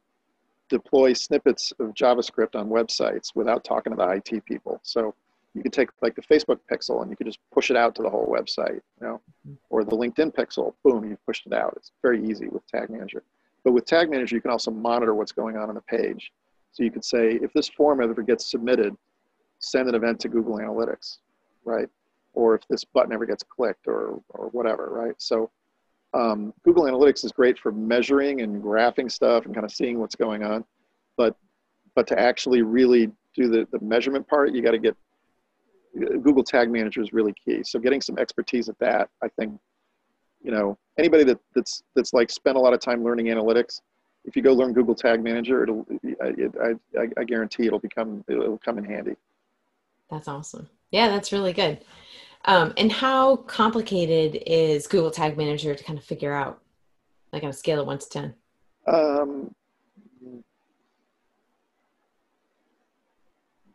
deploy 0.69 1.13
snippets 1.13 1.71
of 1.79 1.93
JavaScript 1.93 2.55
on 2.55 2.69
websites 2.69 3.35
without 3.35 3.63
talking 3.63 3.91
to 3.91 3.97
the 3.97 4.09
IT 4.09 4.43
people. 4.45 4.79
So 4.83 5.13
you 5.53 5.61
could 5.61 5.71
take 5.71 5.89
like 6.01 6.15
the 6.15 6.21
Facebook 6.21 6.59
pixel 6.71 7.01
and 7.01 7.11
you 7.11 7.15
could 7.15 7.27
just 7.27 7.39
push 7.51 7.69
it 7.69 7.77
out 7.77 7.93
to 7.95 8.01
the 8.01 8.09
whole 8.09 8.25
website, 8.25 8.81
you 8.99 9.07
know, 9.07 9.21
or 9.69 9.83
the 9.83 9.95
LinkedIn 9.95 10.33
pixel, 10.33 10.73
boom, 10.83 11.07
you've 11.07 11.23
pushed 11.25 11.45
it 11.45 11.53
out. 11.53 11.73
It's 11.77 11.91
very 12.01 12.25
easy 12.27 12.47
with 12.47 12.65
Tag 12.67 12.89
Manager. 12.89 13.21
But 13.63 13.73
with 13.73 13.85
Tag 13.85 14.09
Manager, 14.09 14.35
you 14.35 14.41
can 14.41 14.51
also 14.51 14.71
monitor 14.71 15.13
what's 15.13 15.31
going 15.31 15.57
on 15.57 15.69
on 15.69 15.75
the 15.75 15.81
page. 15.81 16.31
So 16.73 16.83
you 16.83 16.91
could 16.91 17.05
say, 17.05 17.39
if 17.41 17.53
this 17.53 17.69
form 17.69 18.01
ever 18.01 18.21
gets 18.21 18.49
submitted, 18.49 18.95
send 19.59 19.88
an 19.88 19.95
event 19.95 20.19
to 20.21 20.29
Google 20.29 20.57
Analytics, 20.57 21.19
right? 21.63 21.88
Or 22.33 22.55
if 22.55 22.67
this 22.67 22.83
button 22.83 23.13
ever 23.13 23.25
gets 23.25 23.43
clicked 23.43 23.88
or, 23.88 24.21
or 24.29 24.49
whatever, 24.49 24.89
right? 24.91 25.15
So 25.19 25.51
um, 26.13 26.53
Google 26.63 26.83
Analytics 26.83 27.23
is 27.23 27.31
great 27.31 27.57
for 27.57 27.71
measuring 27.71 28.41
and 28.41 28.62
graphing 28.62 29.12
stuff 29.12 29.45
and 29.45 29.53
kind 29.53 29.65
of 29.65 29.71
seeing 29.71 29.99
what's 29.99 30.15
going 30.15 30.43
on, 30.43 30.65
but 31.15 31.36
but 31.95 32.07
to 32.07 32.19
actually 32.19 32.63
really 32.63 33.12
do 33.36 33.47
the, 33.49 33.67
the 33.71 33.79
measurement 33.86 34.27
part, 34.27 34.51
you 34.51 34.63
got 34.63 34.71
to 34.71 34.79
get 34.79 34.97
Google 35.95 36.43
Tag 36.43 36.71
Manager 36.71 37.01
is 37.01 37.13
really 37.13 37.33
key. 37.33 37.62
So 37.63 37.79
getting 37.79 38.01
some 38.01 38.17
expertise 38.17 38.67
at 38.67 38.77
that, 38.79 39.09
I 39.21 39.27
think, 39.27 39.59
you 40.41 40.51
know, 40.51 40.77
anybody 40.97 41.23
that 41.25 41.39
that's 41.53 41.83
that's 41.95 42.13
like 42.13 42.29
spent 42.31 42.57
a 42.57 42.59
lot 42.59 42.73
of 42.73 42.79
time 42.79 43.03
learning 43.03 43.27
analytics, 43.27 43.81
if 44.25 44.36
you 44.36 44.41
go 44.41 44.53
learn 44.53 44.73
Google 44.73 44.95
Tag 44.95 45.21
Manager, 45.23 45.63
it'll 45.63 45.86
it, 46.03 46.53
I, 46.62 46.99
I, 46.99 47.07
I 47.17 47.23
guarantee 47.23 47.67
it'll 47.67 47.79
become 47.79 48.23
it'll 48.27 48.57
come 48.59 48.77
in 48.77 48.86
handy. 48.86 49.15
That's 50.09 50.27
awesome. 50.27 50.69
Yeah, 50.91 51.09
that's 51.09 51.31
really 51.31 51.53
good. 51.53 51.83
Um, 52.45 52.73
and 52.77 52.91
how 52.91 53.38
complicated 53.38 54.43
is 54.45 54.86
Google 54.88 55.12
Tag 55.12 55.38
Manager 55.38 55.73
to 55.73 55.83
kind 55.83 55.97
of 55.97 56.03
figure 56.03 56.33
out, 56.33 56.62
like 57.31 57.43
on 57.43 57.49
a 57.49 57.53
scale 57.53 57.79
of 57.79 57.88
one 57.88 57.99
to 57.99 58.09
10? 58.09 58.33
Um, 58.86 59.55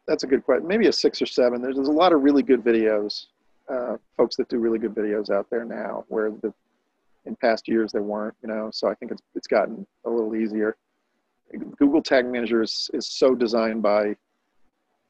that's 0.06 0.22
a 0.22 0.26
good 0.26 0.44
question. 0.44 0.66
Maybe 0.66 0.86
a 0.86 0.92
six 0.92 1.22
or 1.22 1.26
seven. 1.26 1.62
There's, 1.62 1.76
there's 1.76 1.88
a 1.88 1.92
lot 1.92 2.12
of 2.12 2.22
really 2.22 2.42
good 2.42 2.62
videos, 2.62 3.26
uh, 3.68 3.96
folks 4.16 4.36
that 4.36 4.48
do 4.48 4.58
really 4.58 4.78
good 4.78 4.94
videos 4.94 5.30
out 5.30 5.48
there 5.50 5.64
now, 5.64 6.04
where 6.08 6.30
the, 6.30 6.52
in 7.24 7.36
past 7.36 7.68
years 7.68 7.92
there 7.92 8.02
weren't, 8.02 8.34
you 8.42 8.48
know, 8.48 8.70
so 8.72 8.88
I 8.88 8.94
think 8.94 9.12
it's, 9.12 9.22
it's 9.34 9.46
gotten 9.46 9.86
a 10.04 10.10
little 10.10 10.34
easier. 10.34 10.76
Google 11.78 12.02
Tag 12.02 12.26
Manager 12.26 12.62
is, 12.62 12.90
is 12.92 13.06
so 13.06 13.34
designed 13.34 13.82
by 13.82 14.14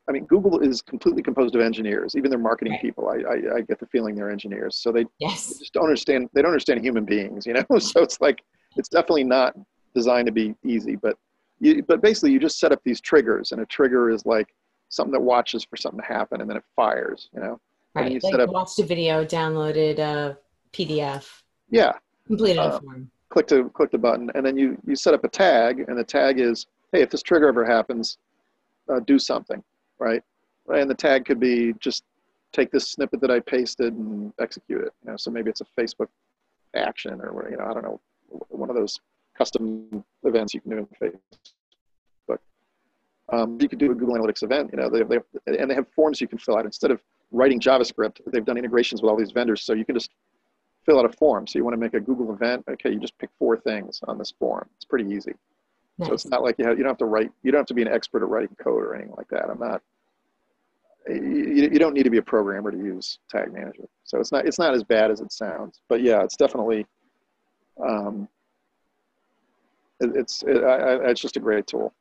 I 0.09 0.13
mean, 0.13 0.25
Google 0.25 0.61
is 0.61 0.81
completely 0.81 1.23
composed 1.23 1.55
of 1.55 1.61
engineers. 1.61 2.17
Even 2.17 2.31
their 2.31 2.39
marketing 2.39 2.73
right. 2.73 2.83
people, 2.83 3.09
I, 3.09 3.17
I, 3.17 3.57
I, 3.57 3.61
get 3.61 3.79
the 3.79 3.87
feeling 3.87 4.15
they're 4.15 4.31
engineers. 4.31 4.77
So 4.77 4.91
they, 4.91 5.05
yes. 5.19 5.49
they 5.49 5.59
just 5.59 5.75
don't 5.75 5.85
understand. 5.85 6.31
They 6.33 6.41
don't 6.41 6.51
understand 6.51 6.83
human 6.83 7.05
beings, 7.05 7.45
you 7.45 7.53
know. 7.53 7.65
so 7.79 8.03
it's 8.03 8.21
like 8.21 8.43
it's 8.77 8.89
definitely 8.89 9.25
not 9.25 9.55
designed 9.95 10.25
to 10.27 10.33
be 10.33 10.55
easy. 10.65 10.97
But 10.97 11.19
you, 11.61 11.83
but 11.83 12.01
basically, 12.01 12.33
you 12.33 12.39
just 12.39 12.59
set 12.59 12.73
up 12.73 12.81
these 12.85 13.03
triggers, 13.03 13.53
and 13.53 13.61
a 13.61 13.67
trigger 13.67 14.09
is 14.09 14.25
like 14.25 14.49
something 14.89 15.13
that 15.13 15.21
watches 15.21 15.65
for 15.65 15.77
something 15.77 16.01
to 16.01 16.07
happen, 16.07 16.41
and 16.41 16.49
then 16.49 16.57
it 16.57 16.65
fires. 16.75 17.29
You 17.35 17.41
know. 17.41 17.61
Right. 17.95 18.13
You 18.13 18.21
like 18.23 18.33
set 18.33 18.41
up, 18.41 18.49
watched 18.49 18.79
a 18.79 18.85
video, 18.85 19.27
downloaded 19.27 19.99
a 19.99 20.39
PDF. 20.73 21.43
Yeah. 21.71 21.93
Completed 22.27 22.59
uh, 22.59 22.71
a 22.77 22.81
form. 22.81 23.11
Click 23.31 23.47
to 23.49 23.69
click 23.71 23.91
the 23.91 23.99
button, 23.99 24.31
and 24.35 24.45
then 24.45 24.57
you 24.57 24.81
you 24.87 24.97
set 24.97 25.13
up 25.13 25.23
a 25.23 25.29
tag, 25.29 25.85
and 25.87 25.99
the 25.99 26.05
tag 26.05 26.41
is, 26.41 26.67
hey, 26.93 27.03
if 27.03 27.11
this 27.11 27.23
trigger 27.23 27.49
ever 27.49 27.65
happens, 27.65 28.17
uh, 28.89 29.01
do 29.01 29.19
something 29.19 29.63
right? 29.99 30.23
And 30.73 30.91
the 30.91 30.95
tag 30.95 31.25
could 31.25 31.41
be 31.41 31.75
just 31.81 32.05
take 32.53 32.71
this 32.71 32.89
snippet 32.89 33.21
that 33.21 33.31
I 33.31 33.41
pasted 33.41 33.95
and 33.95 34.33
execute 34.41 34.83
it. 34.83 34.93
You 35.05 35.11
know, 35.11 35.17
so 35.17 35.31
maybe 35.31 35.51
it's 35.51 35.61
a 35.61 35.67
Facebook 35.81 36.09
action 36.75 37.21
or 37.21 37.49
you 37.51 37.57
know, 37.57 37.65
I 37.65 37.75
don't 37.75 37.83
know, 37.83 38.01
one 38.49 38.71
of 38.71 38.77
those 38.77 39.01
custom 39.37 40.05
events 40.25 40.55
you 40.55 40.61
can 40.61 40.71
do 40.71 40.79
in 40.79 40.87
Facebook. 40.87 42.39
Um, 43.31 43.59
you 43.61 43.69
could 43.69 43.79
do 43.79 43.93
a 43.93 43.95
Google 43.95 44.17
Analytics 44.17 44.43
event. 44.43 44.71
You 44.73 44.79
know, 44.79 44.89
they, 44.89 45.03
they 45.03 45.59
and 45.59 45.71
they 45.71 45.75
have 45.75 45.87
forms 45.89 46.19
you 46.19 46.29
can 46.29 46.39
fill 46.39 46.57
out 46.57 46.65
instead 46.65 46.91
of 46.91 47.03
writing 47.31 47.61
JavaScript. 47.61 48.21
They've 48.27 48.45
done 48.45 48.57
integrations 48.57 49.03
with 49.03 49.11
all 49.11 49.19
these 49.19 49.33
vendors, 49.33 49.63
so 49.63 49.75
you 49.75 49.85
can 49.85 49.95
just 49.95 50.11
fill 50.89 50.99
out 50.99 51.05
a 51.05 51.13
form. 51.13 51.47
So 51.47 51.59
you 51.59 51.65
want 51.65 51.75
to 51.75 51.79
make 51.79 51.93
a 51.93 52.01
Google 52.01 52.33
event? 52.33 52.65
Okay, 52.67 52.91
you 52.91 52.99
just 52.99 53.19
pick 53.19 53.29
four 53.39 53.59
things 53.59 54.01
on 54.09 54.17
this 54.17 54.33
form. 54.39 54.67
It's 54.77 54.87
pretty 54.87 55.15
easy. 55.15 55.35
Nice. 55.99 56.09
So 56.09 56.15
it's 56.15 56.27
not 56.27 56.43
like 56.43 56.59
you, 56.59 56.67
have, 56.67 56.79
you 56.79 56.83
don't 56.83 56.91
have 56.91 56.99
to 56.99 57.05
write, 57.05 57.31
you 57.43 57.53
don't 57.53 57.59
have 57.59 57.67
to 57.67 57.75
be 57.75 57.83
an 57.83 57.89
expert 57.89 58.23
at 58.23 58.29
writing 58.29 58.57
code 58.57 58.83
or 58.83 58.95
anything 58.95 59.15
like 59.17 59.29
that. 59.29 59.51
I'm 59.51 59.59
not, 59.59 59.83
you, 61.07 61.69
you 61.73 61.79
don't 61.79 61.93
need 61.93 62.05
to 62.05 62.11
be 62.11 62.17
a 62.19 62.23
programmer 62.23 62.71
to 62.71 62.79
use 62.79 63.19
tag 63.31 63.53
manager. 63.53 63.85
So 64.05 64.19
it's 64.19 64.33
not, 64.33 64.47
it's 64.47 64.59
not 64.59 64.73
as 64.73 64.83
bad 64.83 65.11
as 65.11 65.21
it 65.21 65.31
sounds, 65.31 65.81
but 65.89 66.01
yeah, 66.01 66.23
it's 66.23 66.37
definitely, 66.37 66.87
um, 67.87 68.27
it, 70.01 70.17
it's, 70.17 70.43
it, 70.45 70.65
I, 70.65 71.11
it's 71.11 71.21
just 71.21 71.37
a 71.37 71.41
great 71.41 71.67
tool. 71.67 71.93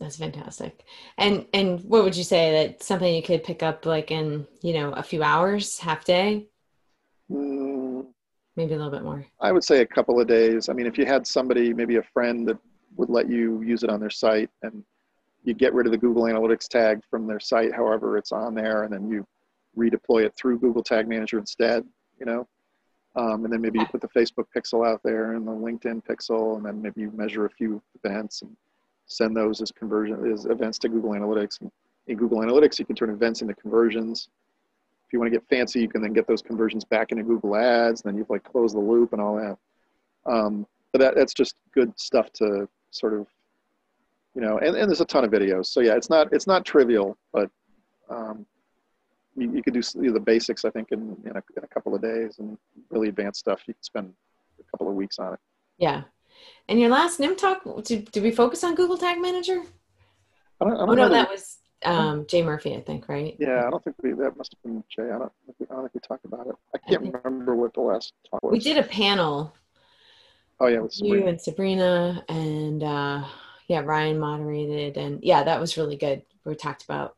That's 0.00 0.16
fantastic. 0.16 0.84
And, 1.18 1.46
and 1.52 1.80
what 1.84 2.04
would 2.04 2.16
you 2.16 2.24
say 2.24 2.52
that 2.52 2.82
something 2.82 3.14
you 3.14 3.22
could 3.22 3.44
pick 3.44 3.62
up 3.62 3.84
like 3.84 4.10
in, 4.10 4.46
you 4.62 4.72
know, 4.72 4.92
a 4.92 5.02
few 5.02 5.22
hours, 5.22 5.78
half 5.78 6.04
day? 6.04 6.46
Mm, 7.30 7.71
maybe 8.56 8.74
a 8.74 8.76
little 8.76 8.90
bit 8.90 9.02
more 9.02 9.24
i 9.40 9.50
would 9.50 9.64
say 9.64 9.80
a 9.80 9.86
couple 9.86 10.20
of 10.20 10.26
days 10.26 10.68
i 10.68 10.72
mean 10.72 10.86
if 10.86 10.98
you 10.98 11.06
had 11.06 11.26
somebody 11.26 11.72
maybe 11.72 11.96
a 11.96 12.02
friend 12.02 12.46
that 12.48 12.58
would 12.96 13.10
let 13.10 13.28
you 13.28 13.62
use 13.62 13.82
it 13.82 13.90
on 13.90 14.00
their 14.00 14.10
site 14.10 14.50
and 14.62 14.84
you 15.44 15.54
get 15.54 15.74
rid 15.74 15.86
of 15.86 15.92
the 15.92 15.98
Google 15.98 16.24
Analytics 16.24 16.68
tag 16.68 17.00
from 17.10 17.26
their 17.26 17.40
site, 17.40 17.74
however 17.74 18.16
it's 18.16 18.32
on 18.32 18.54
there, 18.54 18.84
and 18.84 18.92
then 18.92 19.08
you 19.08 19.26
redeploy 19.76 20.24
it 20.24 20.34
through 20.36 20.58
Google 20.58 20.82
Tag 20.82 21.08
Manager 21.08 21.38
instead, 21.38 21.84
you 22.18 22.26
know. 22.26 22.46
Um, 23.14 23.44
and 23.44 23.52
then 23.52 23.60
maybe 23.60 23.78
you 23.78 23.86
put 23.86 24.00
the 24.00 24.08
Facebook 24.08 24.46
pixel 24.56 24.86
out 24.86 25.00
there 25.02 25.32
and 25.32 25.46
the 25.46 25.52
LinkedIn 25.52 26.02
pixel, 26.04 26.56
and 26.56 26.64
then 26.64 26.80
maybe 26.80 27.00
you 27.02 27.10
measure 27.10 27.44
a 27.44 27.50
few 27.50 27.82
events 28.02 28.42
and 28.42 28.56
send 29.06 29.36
those 29.36 29.60
as 29.60 29.70
conversion 29.72 30.32
as 30.32 30.46
events 30.46 30.78
to 30.78 30.88
Google 30.88 31.10
Analytics. 31.10 31.58
In 32.06 32.16
Google 32.16 32.38
Analytics, 32.38 32.78
you 32.78 32.84
can 32.84 32.96
turn 32.96 33.10
events 33.10 33.42
into 33.42 33.54
conversions. 33.54 34.28
If 35.12 35.14
you 35.14 35.20
want 35.20 35.30
to 35.30 35.38
get 35.38 35.46
fancy, 35.46 35.78
you 35.78 35.88
can 35.88 36.00
then 36.00 36.14
get 36.14 36.26
those 36.26 36.40
conversions 36.40 36.86
back 36.86 37.12
into 37.12 37.22
Google 37.22 37.54
Ads, 37.54 38.00
and 38.00 38.10
then 38.10 38.16
you've 38.16 38.30
like 38.30 38.44
closed 38.44 38.74
the 38.74 38.80
loop 38.80 39.12
and 39.12 39.20
all 39.20 39.36
that. 39.36 39.58
Um, 40.24 40.66
but 40.90 41.02
that, 41.02 41.14
that's 41.16 41.34
just 41.34 41.56
good 41.74 41.92
stuff 42.00 42.32
to 42.34 42.66
sort 42.90 43.12
of 43.12 43.26
you 44.34 44.40
know, 44.40 44.56
and, 44.56 44.74
and 44.74 44.88
there's 44.88 45.02
a 45.02 45.04
ton 45.04 45.22
of 45.22 45.30
videos. 45.30 45.66
So 45.66 45.80
yeah, 45.80 45.96
it's 45.96 46.08
not 46.08 46.32
it's 46.32 46.46
not 46.46 46.64
trivial, 46.64 47.18
but 47.30 47.50
um, 48.08 48.46
you, 49.36 49.52
you 49.54 49.62
could 49.62 49.74
do 49.74 49.82
the 50.12 50.18
basics, 50.18 50.64
I 50.64 50.70
think, 50.70 50.92
in, 50.92 51.14
in 51.26 51.32
a, 51.32 51.42
in, 51.56 51.64
a, 51.64 51.66
couple 51.66 51.94
of 51.94 52.00
days, 52.00 52.38
and 52.38 52.56
really 52.88 53.08
advanced 53.08 53.40
stuff 53.40 53.60
you 53.66 53.74
can 53.74 53.82
spend 53.82 54.12
a 54.58 54.70
couple 54.70 54.88
of 54.88 54.94
weeks 54.94 55.18
on 55.18 55.34
it. 55.34 55.40
Yeah. 55.76 56.04
And 56.68 56.80
your 56.80 56.88
last 56.88 57.20
NIM 57.20 57.36
talk, 57.36 57.62
did, 57.84 58.10
did 58.10 58.22
we 58.22 58.30
focus 58.30 58.64
on 58.64 58.74
Google 58.74 58.96
Tag 58.96 59.20
Manager? 59.20 59.62
I 60.60 60.64
don't, 60.64 60.74
I 60.74 60.78
don't 60.78 60.88
oh 60.90 60.94
no, 60.94 61.08
that 61.08 61.30
was 61.30 61.58
um, 61.84 62.26
Jay 62.26 62.42
Murphy, 62.42 62.74
I 62.74 62.80
think, 62.80 63.08
right? 63.08 63.36
Yeah, 63.38 63.64
I 63.66 63.70
don't 63.70 63.82
think 63.82 63.96
we. 64.02 64.12
That 64.12 64.36
must 64.36 64.54
have 64.54 64.62
been 64.62 64.84
Jay. 64.88 65.04
I 65.04 65.18
don't. 65.18 65.32
I 65.70 65.74
don't 65.74 65.82
think 65.82 65.94
we 65.94 66.00
talked 66.00 66.24
about 66.24 66.46
it. 66.46 66.54
I 66.74 66.78
can't 66.78 67.14
I 67.14 67.18
remember 67.24 67.54
what 67.54 67.74
the 67.74 67.80
last 67.80 68.12
talk 68.30 68.42
was. 68.42 68.52
We 68.52 68.58
did 68.58 68.78
a 68.78 68.82
panel. 68.82 69.54
Oh 70.60 70.66
yeah, 70.68 70.80
with 70.80 70.92
Sabrina. 70.92 71.16
you 71.16 71.28
and 71.28 71.40
Sabrina, 71.40 72.24
and 72.28 72.82
uh, 72.82 73.24
yeah, 73.68 73.80
Ryan 73.80 74.18
moderated, 74.18 74.96
and 74.96 75.22
yeah, 75.22 75.42
that 75.42 75.60
was 75.60 75.76
really 75.76 75.96
good. 75.96 76.22
We 76.44 76.54
talked 76.54 76.84
about 76.84 77.16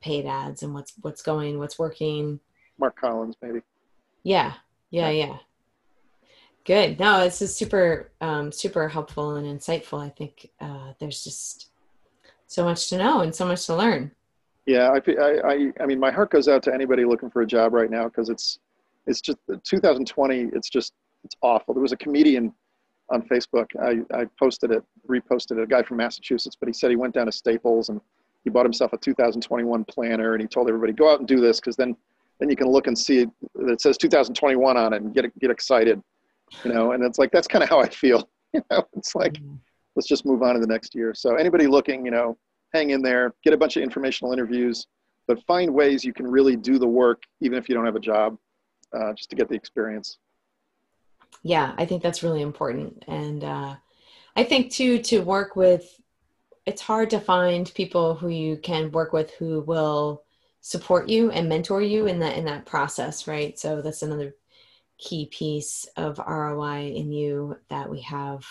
paid 0.00 0.26
ads 0.26 0.62
and 0.62 0.74
what's 0.74 0.92
what's 1.00 1.22
going, 1.22 1.58
what's 1.58 1.78
working. 1.78 2.40
Mark 2.78 3.00
Collins, 3.00 3.36
maybe. 3.42 3.60
Yeah, 4.22 4.54
yeah, 4.90 5.10
yeah. 5.10 5.38
Good. 6.64 7.00
No, 7.00 7.24
this 7.24 7.42
is 7.42 7.54
super, 7.54 8.12
um, 8.20 8.52
super 8.52 8.88
helpful 8.88 9.34
and 9.34 9.46
insightful. 9.46 10.00
I 10.00 10.10
think 10.10 10.48
uh, 10.60 10.92
there's 11.00 11.24
just 11.24 11.71
so 12.52 12.64
much 12.64 12.88
to 12.90 12.98
know 12.98 13.20
and 13.20 13.34
so 13.34 13.46
much 13.46 13.66
to 13.66 13.74
learn. 13.74 14.10
Yeah, 14.66 14.90
I, 14.90 15.12
I, 15.44 15.72
I 15.80 15.86
mean, 15.86 15.98
my 15.98 16.10
heart 16.10 16.30
goes 16.30 16.46
out 16.46 16.62
to 16.64 16.74
anybody 16.74 17.04
looking 17.04 17.30
for 17.30 17.42
a 17.42 17.46
job 17.46 17.72
right 17.72 17.90
now 17.90 18.04
because 18.04 18.28
it's, 18.28 18.58
it's 19.06 19.20
just 19.20 19.38
2020. 19.64 20.50
It's 20.52 20.70
just, 20.70 20.92
it's 21.24 21.36
awful. 21.42 21.74
There 21.74 21.82
was 21.82 21.92
a 21.92 21.96
comedian 21.96 22.54
on 23.10 23.22
Facebook. 23.22 23.66
I, 23.80 24.16
I 24.16 24.26
posted 24.38 24.70
it, 24.70 24.84
reposted 25.08 25.58
it. 25.58 25.62
A 25.62 25.66
guy 25.66 25.82
from 25.82 25.96
Massachusetts, 25.96 26.56
but 26.58 26.68
he 26.68 26.72
said 26.72 26.90
he 26.90 26.96
went 26.96 27.14
down 27.14 27.26
to 27.26 27.32
Staples 27.32 27.88
and 27.88 28.00
he 28.44 28.50
bought 28.50 28.64
himself 28.66 28.92
a 28.92 28.96
2021 28.96 29.84
planner 29.84 30.34
and 30.34 30.42
he 30.42 30.48
told 30.48 30.68
everybody 30.68 30.92
go 30.92 31.10
out 31.12 31.18
and 31.18 31.28
do 31.28 31.40
this 31.40 31.60
because 31.60 31.76
then 31.76 31.96
then 32.38 32.50
you 32.50 32.56
can 32.56 32.66
look 32.66 32.88
and 32.88 32.98
see 32.98 33.20
it, 33.20 33.30
it 33.60 33.80
says 33.80 33.96
2021 33.98 34.76
on 34.76 34.92
it 34.92 35.02
and 35.02 35.14
get 35.14 35.38
get 35.38 35.50
excited 35.50 36.02
you 36.64 36.72
know 36.72 36.92
and 36.92 37.04
it's 37.04 37.18
like 37.18 37.30
that's 37.30 37.46
kind 37.46 37.62
of 37.62 37.68
how 37.68 37.80
i 37.80 37.88
feel 37.88 38.28
you 38.52 38.62
know 38.70 38.84
it's 38.96 39.14
like 39.14 39.34
mm-hmm. 39.34 39.54
Let's 39.96 40.08
just 40.08 40.24
move 40.24 40.42
on 40.42 40.54
to 40.54 40.60
the 40.60 40.66
next 40.66 40.94
year. 40.94 41.14
So 41.14 41.34
anybody 41.36 41.66
looking 41.66 42.04
you 42.04 42.10
know 42.10 42.36
hang 42.72 42.90
in 42.90 43.02
there 43.02 43.34
get 43.44 43.52
a 43.52 43.56
bunch 43.56 43.76
of 43.76 43.82
informational 43.82 44.32
interviews 44.32 44.86
but 45.28 45.42
find 45.44 45.72
ways 45.72 46.04
you 46.04 46.12
can 46.12 46.26
really 46.26 46.56
do 46.56 46.78
the 46.78 46.86
work 46.86 47.22
even 47.40 47.58
if 47.58 47.68
you 47.68 47.74
don't 47.74 47.84
have 47.84 47.96
a 47.96 48.00
job 48.00 48.36
uh, 48.92 49.12
just 49.12 49.30
to 49.30 49.36
get 49.36 49.48
the 49.48 49.54
experience. 49.54 50.18
Yeah 51.42 51.74
i 51.78 51.84
think 51.84 52.02
that's 52.02 52.22
really 52.22 52.42
important. 52.42 53.04
And 53.08 53.44
uh, 53.44 53.76
i 54.36 54.44
think 54.44 54.72
too 54.72 54.98
to 55.02 55.20
work 55.20 55.56
with 55.56 56.00
it's 56.64 56.82
hard 56.82 57.10
to 57.10 57.20
find 57.20 57.72
people 57.74 58.14
who 58.14 58.28
you 58.28 58.56
can 58.56 58.90
work 58.92 59.12
with 59.12 59.32
who 59.32 59.60
will 59.62 60.22
support 60.60 61.08
you 61.08 61.30
and 61.32 61.48
mentor 61.48 61.82
you 61.82 62.06
in 62.06 62.20
that 62.20 62.36
in 62.36 62.44
that 62.44 62.66
process 62.66 63.26
right? 63.26 63.58
So 63.58 63.82
that's 63.82 64.02
another 64.02 64.34
key 64.98 65.26
piece 65.26 65.86
of 65.96 66.18
roi 66.18 66.92
in 66.94 67.10
you 67.12 67.56
that 67.68 67.90
we 67.90 68.00
have 68.02 68.46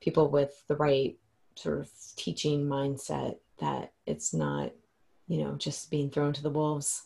people 0.00 0.28
with 0.28 0.62
the 0.68 0.76
right 0.76 1.16
sort 1.54 1.80
of 1.80 1.90
teaching 2.16 2.66
mindset 2.66 3.36
that 3.58 3.92
it's 4.06 4.32
not 4.32 4.72
you 5.28 5.42
know 5.42 5.54
just 5.56 5.90
being 5.90 6.10
thrown 6.10 6.32
to 6.32 6.42
the 6.42 6.50
wolves 6.50 7.02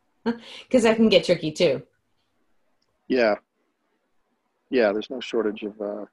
because 0.24 0.82
that 0.82 0.96
can 0.96 1.08
get 1.08 1.24
tricky 1.24 1.52
too 1.52 1.82
yeah 3.08 3.34
yeah 4.70 4.92
there's 4.92 5.10
no 5.10 5.20
shortage 5.20 5.62
of 5.62 5.80
uh, 5.80 6.04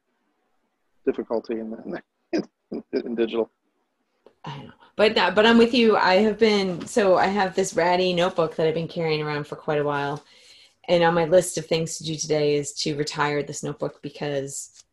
difficulty 1.06 1.60
in, 1.60 2.02
in, 2.72 2.84
in 2.94 3.16
digital 3.16 3.50
I 4.44 4.58
know. 4.64 4.72
But 4.96 5.16
that, 5.16 5.36
but 5.36 5.46
I'm 5.46 5.58
with 5.58 5.74
you. 5.74 5.98
I 5.98 6.16
have 6.16 6.40
been 6.40 6.86
so 6.86 7.16
I 7.16 7.28
have 7.28 7.56
this 7.56 7.76
ratty 7.76 8.14
notebook 8.14 8.56
that 8.56 8.68
I've 8.68 8.74
been 8.74 8.88
carrying 8.88 9.22
around 9.22 9.46
for 9.46 9.56
quite 9.56 9.80
a 9.80 9.84
while. 9.84 10.24
And 10.88 11.04
on 11.04 11.14
my 11.14 11.26
list 11.26 11.58
of 11.58 11.66
things 11.68 11.98
to 11.98 12.04
do 12.04 12.16
today 12.16 12.56
is 12.56 12.74
to 12.82 12.96
retire 12.96 13.44
this 13.44 13.64
notebook 13.64 14.02
because 14.02 14.84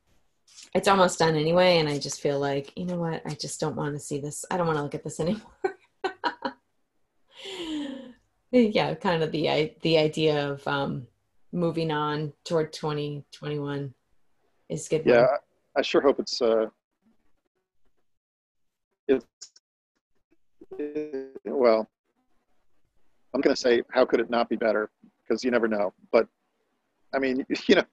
it's 0.75 0.89
almost 0.89 1.19
done 1.19 1.35
anyway 1.35 1.79
and 1.79 1.89
I 1.89 1.99
just 1.99 2.21
feel 2.21 2.39
like, 2.39 2.73
you 2.77 2.85
know 2.85 2.99
what? 2.99 3.23
I 3.27 3.35
just 3.35 3.61
don't 3.61 3.77
want 3.77 3.95
to 3.95 4.01
see 4.01 4.21
this. 4.21 4.45
I 4.51 4.57
don't 4.57 4.67
want 4.67 4.79
to 4.79 4.83
look 4.83 4.95
at 4.95 5.05
this 5.05 5.21
anymore. 5.21 5.43
yeah, 8.51 8.95
kind 8.95 9.23
of 9.23 9.33
the 9.33 9.73
the 9.83 9.99
idea 9.99 10.51
of 10.51 10.67
um 10.67 11.07
moving 11.53 11.91
on 11.91 12.33
toward 12.45 12.73
2021 12.73 13.95
is 14.69 14.89
good. 14.89 15.03
Yeah, 15.05 15.23
one. 15.23 15.29
I 15.77 15.83
sure 15.83 16.01
hope 16.01 16.21
it's 16.21 16.41
uh 16.43 16.67
it's 19.09 19.25
well, 21.45 21.89
I'm 23.35 23.41
going 23.41 23.55
to 23.55 23.61
say, 23.61 23.83
how 23.91 24.05
could 24.05 24.21
it 24.21 24.31
not 24.31 24.49
be 24.49 24.57
better? 24.57 24.91
Because 25.23 25.43
you 25.45 25.51
never 25.51 25.69
know. 25.69 25.93
But 26.13 26.29
I 27.15 27.19
mean, 27.19 27.45
you 27.67 27.77
know, 27.77 27.85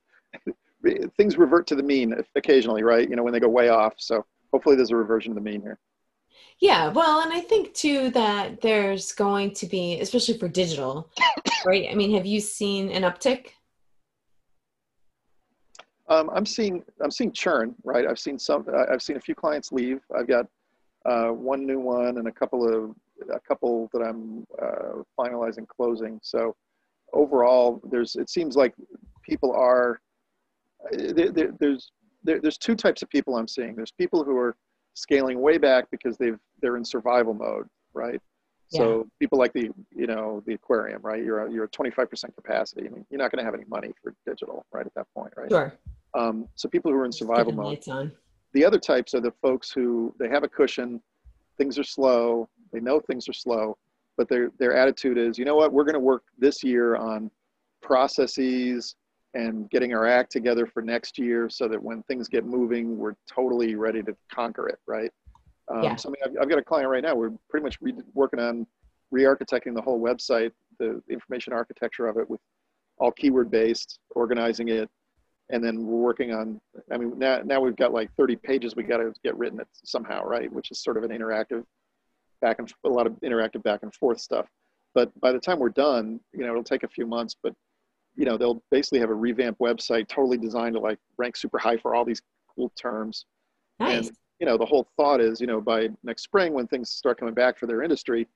things 1.18 1.38
revert 1.38 1.68
to 1.68 1.76
the 1.76 1.84
mean 1.84 2.16
occasionally, 2.36 2.84
right? 2.84 3.10
You 3.10 3.16
know, 3.16 3.24
when 3.24 3.34
they 3.34 3.40
go 3.40 3.50
way 3.50 3.70
off. 3.70 3.94
So 3.98 4.26
hopefully 4.52 4.76
there's 4.76 4.92
a 4.92 4.96
reversion 4.96 5.34
to 5.34 5.36
the 5.36 5.44
mean 5.44 5.62
here. 5.62 5.80
Yeah, 6.60 6.90
well, 6.90 7.22
and 7.22 7.34
I 7.34 7.42
think 7.42 7.74
too 7.74 8.10
that 8.12 8.62
there's 8.62 9.12
going 9.12 9.54
to 9.56 9.66
be, 9.66 10.00
especially 10.00 10.38
for 10.38 10.48
digital, 10.48 11.10
right? 11.66 11.88
I 11.92 11.96
mean, 11.96 12.14
have 12.14 12.26
you 12.26 12.40
seen 12.40 12.90
an 12.92 13.04
uptick? 13.04 13.48
Um, 16.08 16.30
I'm 16.34 16.46
seeing 16.46 16.84
I'm 17.04 17.12
seeing 17.12 17.32
churn, 17.32 17.76
right? 17.84 18.06
I've 18.08 18.20
seen 18.20 18.38
some. 18.38 18.66
I've 18.92 19.02
seen 19.02 19.18
a 19.18 19.20
few 19.20 19.36
clients 19.36 19.72
leave. 19.72 20.02
I've 20.16 20.28
got 20.28 20.46
uh, 21.06 21.30
one 21.30 21.66
new 21.66 21.80
one 21.80 22.18
and 22.20 22.28
a 22.28 22.32
couple 22.32 22.68
of 22.68 22.96
a 23.34 23.40
couple 23.40 23.90
that 23.92 24.02
I'm 24.02 24.46
uh, 24.62 25.02
finalizing 25.20 25.68
closing. 25.68 26.20
So 26.22 26.56
overall, 27.12 27.82
there's 27.90 28.16
it 28.16 28.30
seems 28.30 28.56
like 28.56 28.74
people 29.24 29.52
are 29.54 30.00
there, 30.92 31.32
there, 31.32 31.52
there's 31.60 31.92
there, 32.24 32.40
there's 32.42 32.58
two 32.58 32.76
types 32.76 33.02
of 33.02 33.10
people 33.10 33.38
I'm 33.38 33.48
seeing. 33.48 33.76
There's 33.76 33.92
people 33.92 34.24
who 34.24 34.38
are 34.38 34.56
scaling 34.94 35.42
way 35.42 35.58
back 35.58 35.86
because 35.92 36.18
they've 36.18 36.40
they're 36.62 36.78
in 36.78 36.86
survival 36.86 37.34
mode, 37.34 37.68
right? 37.94 38.20
Yeah. 38.72 38.80
So 38.80 39.08
people 39.20 39.38
like 39.38 39.54
the 39.54 39.70
you 39.96 40.08
know 40.08 40.44
the 40.46 40.56
aquarium, 40.56 41.02
right? 41.02 41.24
You're 41.24 41.46
a, 41.46 41.52
you're 41.52 41.66
at 41.66 41.72
25% 41.72 42.36
capacity. 42.36 42.88
I 42.88 42.90
mean, 42.90 43.06
you're 43.10 43.20
not 43.20 43.32
going 43.32 43.40
to 43.40 43.46
have 43.46 43.54
any 43.54 43.66
money 43.66 43.94
for 44.02 44.14
digital, 44.26 44.66
right? 44.72 44.86
At 44.86 44.94
that 44.96 45.08
point, 45.16 45.34
right? 45.38 45.50
Sure. 45.50 45.74
Um, 46.16 46.48
so 46.56 46.68
people 46.70 46.92
who 46.92 46.98
are 46.98 47.06
in 47.06 47.12
survival 47.12 47.52
mode, 47.52 47.84
the 48.54 48.66
other 48.66 48.80
types 48.80 49.14
are 49.14 49.22
the 49.22 49.34
folks 49.42 49.72
who 49.72 50.16
they 50.18 50.30
have 50.30 50.44
a 50.44 50.48
cushion, 50.48 51.02
things 51.58 51.78
are 51.78 51.84
slow, 51.84 52.50
they 52.72 52.80
know 52.80 53.00
things 53.02 53.28
are 53.28 53.34
slow, 53.34 53.78
but 54.18 54.30
their 54.30 54.50
their 54.58 54.76
attitude 54.76 55.18
is, 55.18 55.38
you 55.38 55.46
know 55.46 55.56
what, 55.56 55.74
we're 55.74 55.84
going 55.84 55.94
to 55.94 56.00
work 56.00 56.24
this 56.38 56.64
year 56.64 56.96
on 56.96 57.30
processes 57.82 58.96
and 59.36 59.70
getting 59.70 59.94
our 59.94 60.08
act 60.08 60.32
together 60.32 60.66
for 60.66 60.82
next 60.82 61.20
year 61.20 61.50
so 61.50 61.68
that 61.68 61.82
when 61.82 62.02
things 62.04 62.28
get 62.28 62.46
moving, 62.46 62.98
we're 62.98 63.16
totally 63.30 63.76
ready 63.76 64.02
to 64.02 64.16
conquer 64.32 64.68
it, 64.68 64.80
right? 64.88 65.12
Um, 65.72 65.84
yeah. 65.84 65.96
So 65.96 66.10
I 66.10 66.12
mean, 66.12 66.22
I've, 66.26 66.44
I've, 66.44 66.50
got 66.50 66.58
a 66.58 66.64
client 66.64 66.90
right 66.90 67.04
now. 67.04 67.16
We're 67.16 67.34
pretty 67.50 67.64
much 67.64 67.78
re- 67.82 67.94
working 68.14 68.40
on 68.40 68.66
re-architecting 69.12 69.76
the 69.76 69.82
whole 69.82 70.00
website, 70.00 70.52
the 70.80 71.02
information 71.10 71.54
architecture 71.54 72.08
of 72.08 72.18
it, 72.18 72.30
with 72.30 72.40
all 72.98 73.12
keyword 73.12 73.52
based, 73.52 74.00
organizing 74.16 74.70
it, 74.70 74.90
and 75.50 75.64
then 75.64 75.86
we're 75.86 75.98
working 75.98 76.34
on 76.34 76.60
i 76.92 76.98
mean 76.98 77.18
now, 77.18 77.40
now 77.44 77.60
we've 77.60 77.76
got 77.76 77.94
like 77.94 78.10
30 78.16 78.36
pages 78.38 78.76
we 78.76 78.84
got 78.84 78.98
to 78.98 79.14
get 79.24 79.38
written 79.38 79.60
somehow 79.84 80.24
right 80.24 80.52
which 80.52 80.72
is 80.72 80.82
sort 80.82 80.98
of 80.98 81.04
an 81.04 81.12
interactive 81.12 81.64
back 82.42 82.60
and 82.60 82.72
a 82.84 82.90
lot 82.90 83.08
of 83.08 83.14
interactive 83.24 83.64
back 83.64 83.82
and 83.84 83.94
forth 83.94 84.20
stuff 84.20 84.48
but 84.94 85.12
by 85.20 85.32
the 85.32 85.40
time 85.40 85.60
we're 85.60 85.70
done 85.70 86.20
you 86.34 86.42
know 86.42 86.52
it'll 86.52 86.64
take 86.64 86.84
a 86.84 86.88
few 86.88 87.06
months 87.06 87.36
but 87.42 87.54
you 88.16 88.26
know 88.26 88.38
they'll 88.38 88.64
basically 88.72 89.00
have 89.00 89.10
a 89.10 89.16
revamped 89.16 89.60
website 89.60 90.08
totally 90.08 90.38
designed 90.38 90.76
to 90.76 90.80
like 90.80 91.00
rank 91.18 91.36
super 91.36 91.58
high 91.58 91.78
for 91.78 91.96
all 91.96 92.06
these 92.06 92.22
cool 92.56 92.72
terms 92.80 93.26
nice. 93.80 94.08
and 94.08 94.18
you 94.40 94.46
know 94.46 94.58
the 94.58 94.66
whole 94.66 94.88
thought 94.98 95.22
is 95.22 95.42
you 95.42 95.48
know 95.48 95.62
by 95.62 95.90
next 96.04 96.24
spring 96.24 96.54
when 96.54 96.68
things 96.68 96.90
start 96.90 97.20
coming 97.20 97.34
back 97.34 97.58
for 97.58 97.68
their 97.68 97.82
industry 97.82 98.28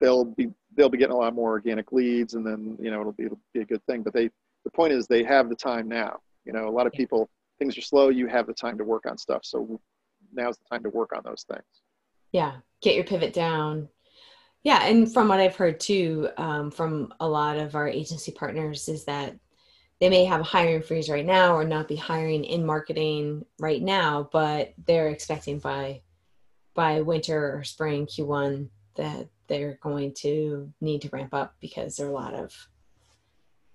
they'll 0.00 0.24
be 0.24 0.48
they'll 0.76 0.88
be 0.88 0.98
getting 0.98 1.14
a 1.14 1.18
lot 1.18 1.34
more 1.34 1.50
organic 1.50 1.92
leads 1.92 2.34
and 2.34 2.46
then 2.46 2.76
you 2.80 2.90
know 2.90 3.00
it'll 3.00 3.12
be, 3.12 3.24
it'll 3.24 3.40
be 3.54 3.60
a 3.60 3.64
good 3.64 3.84
thing 3.86 4.02
but 4.02 4.12
they 4.12 4.30
the 4.64 4.70
point 4.72 4.92
is 4.92 5.06
they 5.06 5.22
have 5.22 5.48
the 5.48 5.56
time 5.56 5.88
now 5.88 6.18
you 6.46 6.52
know, 6.52 6.68
a 6.68 6.70
lot 6.70 6.86
of 6.86 6.92
people, 6.92 7.28
things 7.58 7.76
are 7.76 7.82
slow. 7.82 8.08
You 8.08 8.28
have 8.28 8.46
the 8.46 8.54
time 8.54 8.78
to 8.78 8.84
work 8.84 9.04
on 9.06 9.18
stuff. 9.18 9.40
So 9.44 9.80
now's 10.32 10.56
the 10.56 10.64
time 10.70 10.82
to 10.84 10.90
work 10.90 11.10
on 11.14 11.22
those 11.24 11.44
things. 11.50 11.64
Yeah. 12.32 12.56
Get 12.80 12.94
your 12.94 13.04
pivot 13.04 13.32
down. 13.32 13.88
Yeah. 14.66 14.84
And 14.84 15.12
from 15.12 15.28
what 15.28 15.38
I've 15.38 15.54
heard 15.54 15.78
too, 15.78 16.28
um, 16.38 16.72
from 16.72 17.14
a 17.20 17.28
lot 17.28 17.56
of 17.56 17.76
our 17.76 17.86
agency 17.86 18.32
partners, 18.32 18.88
is 18.88 19.04
that 19.04 19.36
they 20.00 20.10
may 20.10 20.24
have 20.24 20.40
a 20.40 20.42
hiring 20.42 20.82
freeze 20.82 21.08
right 21.08 21.24
now 21.24 21.54
or 21.54 21.62
not 21.62 21.86
be 21.86 21.94
hiring 21.94 22.42
in 22.42 22.66
marketing 22.66 23.46
right 23.60 23.80
now, 23.80 24.28
but 24.32 24.74
they're 24.84 25.10
expecting 25.10 25.60
by 25.60 26.02
by 26.74 27.00
winter 27.00 27.56
or 27.56 27.62
spring 27.62 28.06
Q1 28.06 28.68
that 28.96 29.28
they're 29.46 29.78
going 29.80 30.12
to 30.14 30.72
need 30.80 31.02
to 31.02 31.10
ramp 31.10 31.32
up 31.32 31.54
because 31.60 31.94
there 31.94 32.08
are 32.08 32.10
a 32.10 32.12
lot 32.12 32.34
of 32.34 32.52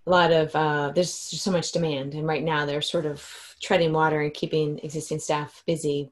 a 0.05 0.09
lot 0.09 0.33
of 0.33 0.53
uh, 0.53 0.91
there's 0.93 1.13
so 1.13 1.51
much 1.51 1.71
demand 1.71 2.15
and 2.15 2.27
right 2.27 2.43
now 2.43 2.65
they're 2.65 2.81
sort 2.81 3.05
of 3.05 3.25
treading 3.61 3.93
water 3.93 4.19
and 4.19 4.33
keeping 4.33 4.77
existing 4.79 5.19
staff 5.19 5.63
busy 5.65 6.11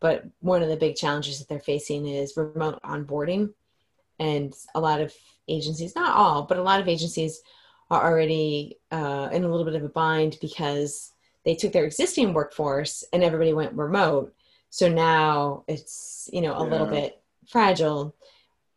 but 0.00 0.24
one 0.40 0.62
of 0.62 0.70
the 0.70 0.76
big 0.78 0.96
challenges 0.96 1.38
that 1.38 1.48
they're 1.48 1.60
facing 1.60 2.06
is 2.06 2.34
remote 2.34 2.80
onboarding. 2.82 3.52
And 4.18 4.54
a 4.74 4.80
lot 4.80 5.00
of 5.00 5.12
agencies, 5.48 5.94
not 5.94 6.16
all, 6.16 6.42
but 6.42 6.58
a 6.58 6.62
lot 6.62 6.80
of 6.80 6.88
agencies 6.88 7.42
are 7.90 8.04
already 8.04 8.78
uh, 8.90 9.28
in 9.32 9.44
a 9.44 9.48
little 9.48 9.64
bit 9.64 9.74
of 9.74 9.84
a 9.84 9.88
bind 9.88 10.38
because 10.40 11.12
they 11.44 11.54
took 11.54 11.72
their 11.72 11.84
existing 11.84 12.34
workforce 12.34 13.04
and 13.12 13.22
everybody 13.22 13.52
went 13.52 13.72
remote. 13.74 14.34
So 14.70 14.88
now 14.88 15.64
it's 15.68 16.28
you 16.32 16.40
know 16.40 16.54
a 16.54 16.64
yeah. 16.64 16.70
little 16.70 16.86
bit 16.86 17.22
fragile. 17.48 18.14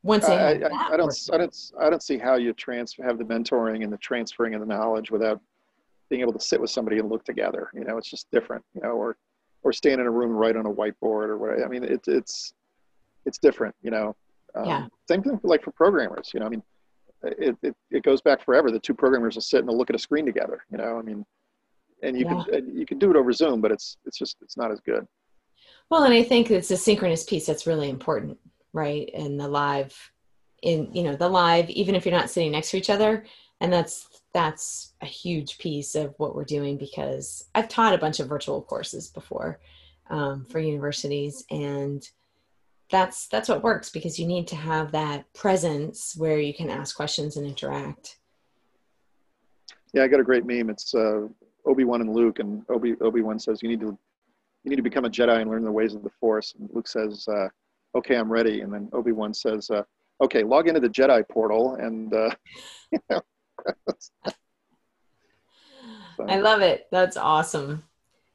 Once 0.04 0.28
they 0.28 0.38
I, 0.38 0.52
I, 0.52 0.94
I 0.94 0.98
don't 0.98 1.30
I 1.34 1.38
don't 1.38 1.72
I 1.82 1.90
don't 1.90 2.04
see 2.04 2.18
how 2.18 2.36
you 2.36 2.54
transfer 2.54 3.04
have 3.04 3.18
the 3.18 3.26
mentoring 3.26 3.84
and 3.84 3.92
the 3.92 3.98
transferring 3.98 4.54
of 4.54 4.62
the 4.62 4.68
knowledge 4.68 5.12
without 5.12 5.42
being 6.10 6.22
able 6.22 6.34
to 6.34 6.40
sit 6.40 6.62
with 6.62 6.70
somebody 6.70 7.00
and 7.00 7.10
look 7.10 7.26
together. 7.26 7.70
You 7.74 7.84
know, 7.84 7.98
it's 7.98 8.10
just 8.10 8.30
different. 8.32 8.64
You 8.76 8.82
know, 8.82 8.92
or 8.92 9.18
or 9.64 9.74
stand 9.74 10.00
in 10.00 10.08
a 10.08 10.12
room 10.12 10.32
right 10.32 10.56
on 10.56 10.66
a 10.66 10.72
whiteboard 10.72 11.28
or 11.28 11.38
whatever. 11.38 11.66
I 11.66 11.68
mean, 11.68 11.84
it's 11.84 12.08
it's 12.08 12.54
it's 13.26 13.40
different. 13.40 13.76
You 13.82 13.92
know. 13.92 14.16
Um, 14.56 14.66
yeah. 14.66 14.88
Same 15.08 15.24
thing 15.24 15.40
for, 15.40 15.48
like 15.48 15.64
for 15.64 15.72
programmers. 15.72 16.32
You 16.34 16.40
know, 16.40 16.46
I 16.46 16.50
mean, 16.50 16.64
it, 17.24 17.58
it, 17.62 17.76
it 17.92 18.04
goes 18.04 18.22
back 18.22 18.44
forever. 18.44 18.72
The 18.72 18.80
two 18.80 18.94
programmers 18.94 19.36
will 19.36 19.42
sit 19.42 19.60
and 19.60 19.70
they'll 19.70 19.78
look 19.78 19.90
at 19.90 19.96
a 19.96 20.00
screen 20.00 20.26
together. 20.26 20.64
You 20.72 20.78
know, 20.78 20.98
I 20.98 21.02
mean, 21.02 21.26
and 22.02 22.18
you 22.18 22.26
yeah. 22.26 22.44
can 22.50 22.78
you 22.78 22.86
can 22.86 23.00
do 23.00 23.10
it 23.12 23.18
over 23.18 23.32
Zoom, 23.32 23.62
but 23.62 23.72
it's 23.72 23.98
it's 24.06 24.18
just 24.18 24.38
it's 24.42 24.58
not 24.58 24.72
as 24.72 24.80
good. 24.80 25.06
Well, 25.90 26.04
and 26.04 26.14
I 26.14 26.24
think 26.24 26.52
it's 26.52 26.72
a 26.72 26.78
synchronous 26.78 27.24
piece 27.24 27.46
that's 27.46 27.68
really 27.68 27.90
important, 27.90 28.38
right? 28.74 29.10
And 29.14 29.40
the 29.40 29.48
live, 29.48 29.96
in 30.62 30.94
you 30.94 31.04
know 31.04 31.16
the 31.16 31.30
live, 31.30 31.70
even 31.70 31.96
if 31.96 32.06
you're 32.06 32.16
not 32.16 32.30
sitting 32.30 32.52
next 32.52 32.72
to 32.72 32.78
each 32.78 32.90
other, 32.90 33.26
and 33.60 33.72
that's 33.72 34.22
that's 34.34 34.94
a 35.02 35.06
huge 35.06 35.58
piece 35.58 35.96
of 35.96 36.14
what 36.18 36.36
we're 36.36 36.46
doing 36.46 36.78
because 36.78 37.46
I've 37.56 37.70
taught 37.70 37.94
a 37.94 37.98
bunch 37.98 38.20
of 38.20 38.30
virtual 38.30 38.62
courses 38.62 39.08
before 39.08 39.60
um, 40.10 40.46
for 40.46 40.60
universities, 40.60 41.44
and 41.50 42.08
that's 42.90 43.28
that's 43.28 43.50
what 43.50 43.64
works 43.64 43.90
because 43.90 44.20
you 44.20 44.26
need 44.26 44.48
to 44.48 44.56
have 44.56 44.92
that 44.92 45.32
presence 45.34 46.16
where 46.18 46.40
you 46.40 46.54
can 46.54 46.70
ask 46.70 46.96
questions 46.96 47.38
and 47.38 47.46
interact. 47.46 48.18
Yeah, 49.94 50.04
I 50.04 50.08
got 50.08 50.20
a 50.20 50.24
great 50.24 50.46
meme. 50.46 50.70
It's 50.70 50.94
uh, 50.94 51.28
Obi 51.66 51.84
Wan 51.84 52.02
and 52.02 52.14
Luke, 52.14 52.40
and 52.40 52.64
Obi 52.70 52.96
Obi 53.02 53.22
Wan 53.22 53.40
says, 53.40 53.62
"You 53.62 53.70
need 53.70 53.80
to 53.82 53.98
you 54.64 54.70
need 54.70 54.76
to 54.76 54.82
become 54.82 55.06
a 55.06 55.10
Jedi 55.10 55.42
and 55.42 55.50
learn 55.50 55.64
the 55.64 55.72
ways 55.72 55.94
of 55.94 56.04
the 56.04 56.10
Force." 56.20 56.56
And 56.60 56.70
Luke 56.74 56.88
says, 56.88 57.28
uh, 57.28 57.48
"Okay, 57.96 58.16
I'm 58.16 58.32
ready." 58.32 58.62
And 58.62 58.74
then 58.74 58.90
Obi 58.94 59.12
Wan 59.12 59.34
says, 59.34 59.70
uh, 59.70 59.84
"Okay, 60.22 60.44
log 60.44 60.68
into 60.68 60.80
the 60.80 60.90
Jedi 60.90 61.28
portal." 61.30 61.76
And 61.76 62.14
uh, 62.14 62.32
you 62.92 63.00
know, 63.10 63.22
so. 64.00 64.34
I 66.28 66.40
love 66.40 66.62
it. 66.62 66.88
That's 66.92 67.18
awesome. 67.18 67.84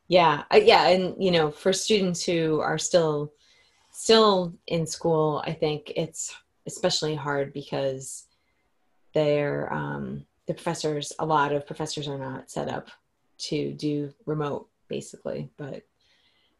Yeah, 0.07 0.45
yeah, 0.53 0.89
and 0.89 1.23
you 1.23 1.31
know, 1.31 1.51
for 1.51 1.73
students 1.73 2.25
who 2.25 2.61
are 2.61 2.79
still 2.79 3.33
still 3.95 4.53
in 4.67 4.87
school, 4.87 5.43
I 5.47 5.53
think 5.53 5.93
it's 5.95 6.35
especially 6.67 7.15
hard 7.15 7.53
because 7.53 8.27
they're 9.15 9.73
um, 9.73 10.27
the 10.47 10.55
professors. 10.55 11.13
A 11.21 11.25
lot 11.25 11.53
of 11.53 11.67
professors 11.67 12.09
are 12.09 12.19
not 12.19 12.51
set 12.51 12.69
up 12.69 12.89
to 13.39 13.73
do 13.73 14.13
remote, 14.27 14.69
basically, 14.89 15.49
but 15.57 15.83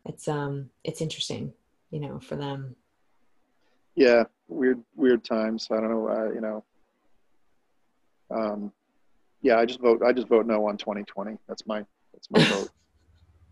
it's 0.07 0.29
um 0.29 0.71
it's 0.85 1.01
interesting, 1.01 1.53
you 1.91 2.01
know, 2.01 2.21
for 2.21 2.37
them. 2.37 2.77
Yeah, 3.97 4.25
weird 4.49 4.81
weird 4.95 5.25
times. 5.25 5.69
I 5.71 5.81
don't 5.81 5.91
know. 5.91 6.09
Uh, 6.09 6.33
you 6.33 6.41
know. 6.41 6.65
Um, 8.31 8.73
yeah, 9.43 9.59
I 9.59 9.67
just 9.67 9.81
vote. 9.81 10.03
I 10.05 10.13
just 10.13 10.29
vote 10.29 10.47
no 10.47 10.67
on 10.67 10.77
2020. 10.77 11.37
That's 11.49 11.67
my 11.67 11.85
that's 12.13 12.31
my 12.31 12.43
vote. 12.55 12.71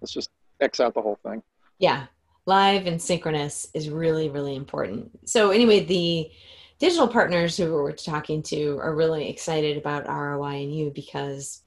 Let's 0.00 0.12
just 0.12 0.30
X 0.60 0.78
out 0.78 0.94
the 0.94 1.02
whole 1.02 1.18
thing. 1.24 1.42
Yeah, 1.78 2.06
live 2.46 2.86
and 2.86 3.00
synchronous 3.00 3.68
is 3.74 3.88
really 3.88 4.28
really 4.28 4.56
important. 4.56 5.28
So 5.28 5.50
anyway 5.50 5.84
the 5.84 6.30
digital 6.78 7.08
partners 7.08 7.56
who 7.56 7.72
we're 7.72 7.92
talking 7.92 8.42
to 8.42 8.78
are 8.78 8.94
really 8.94 9.28
excited 9.28 9.76
about 9.76 10.08
roi 10.08 10.62
and 10.62 10.74
you 10.74 10.90
because 10.90 11.62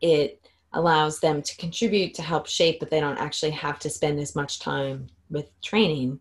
it 0.00 0.40
allows 0.72 1.20
them 1.20 1.42
to 1.42 1.56
contribute 1.56 2.14
to 2.14 2.22
help 2.22 2.46
shape 2.46 2.80
but 2.80 2.90
they 2.90 3.00
don't 3.00 3.18
actually 3.18 3.50
have 3.50 3.78
to 3.80 3.90
spend 3.90 4.18
as 4.18 4.36
much 4.36 4.60
time 4.60 5.08
with 5.30 5.48
training. 5.60 6.20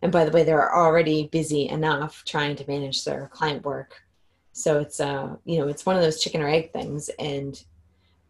And 0.00 0.12
by 0.12 0.24
the 0.24 0.30
way 0.30 0.44
they're 0.44 0.74
already 0.74 1.28
busy 1.28 1.68
enough 1.68 2.24
trying 2.24 2.56
to 2.56 2.68
manage 2.68 3.04
their 3.04 3.28
client 3.32 3.64
work. 3.64 4.02
So 4.52 4.80
it's 4.80 5.00
uh 5.00 5.36
you 5.44 5.58
know 5.58 5.68
it's 5.68 5.86
one 5.86 5.96
of 5.96 6.02
those 6.02 6.20
chicken 6.20 6.40
or 6.40 6.48
egg 6.48 6.72
things. 6.72 7.08
And 7.18 7.62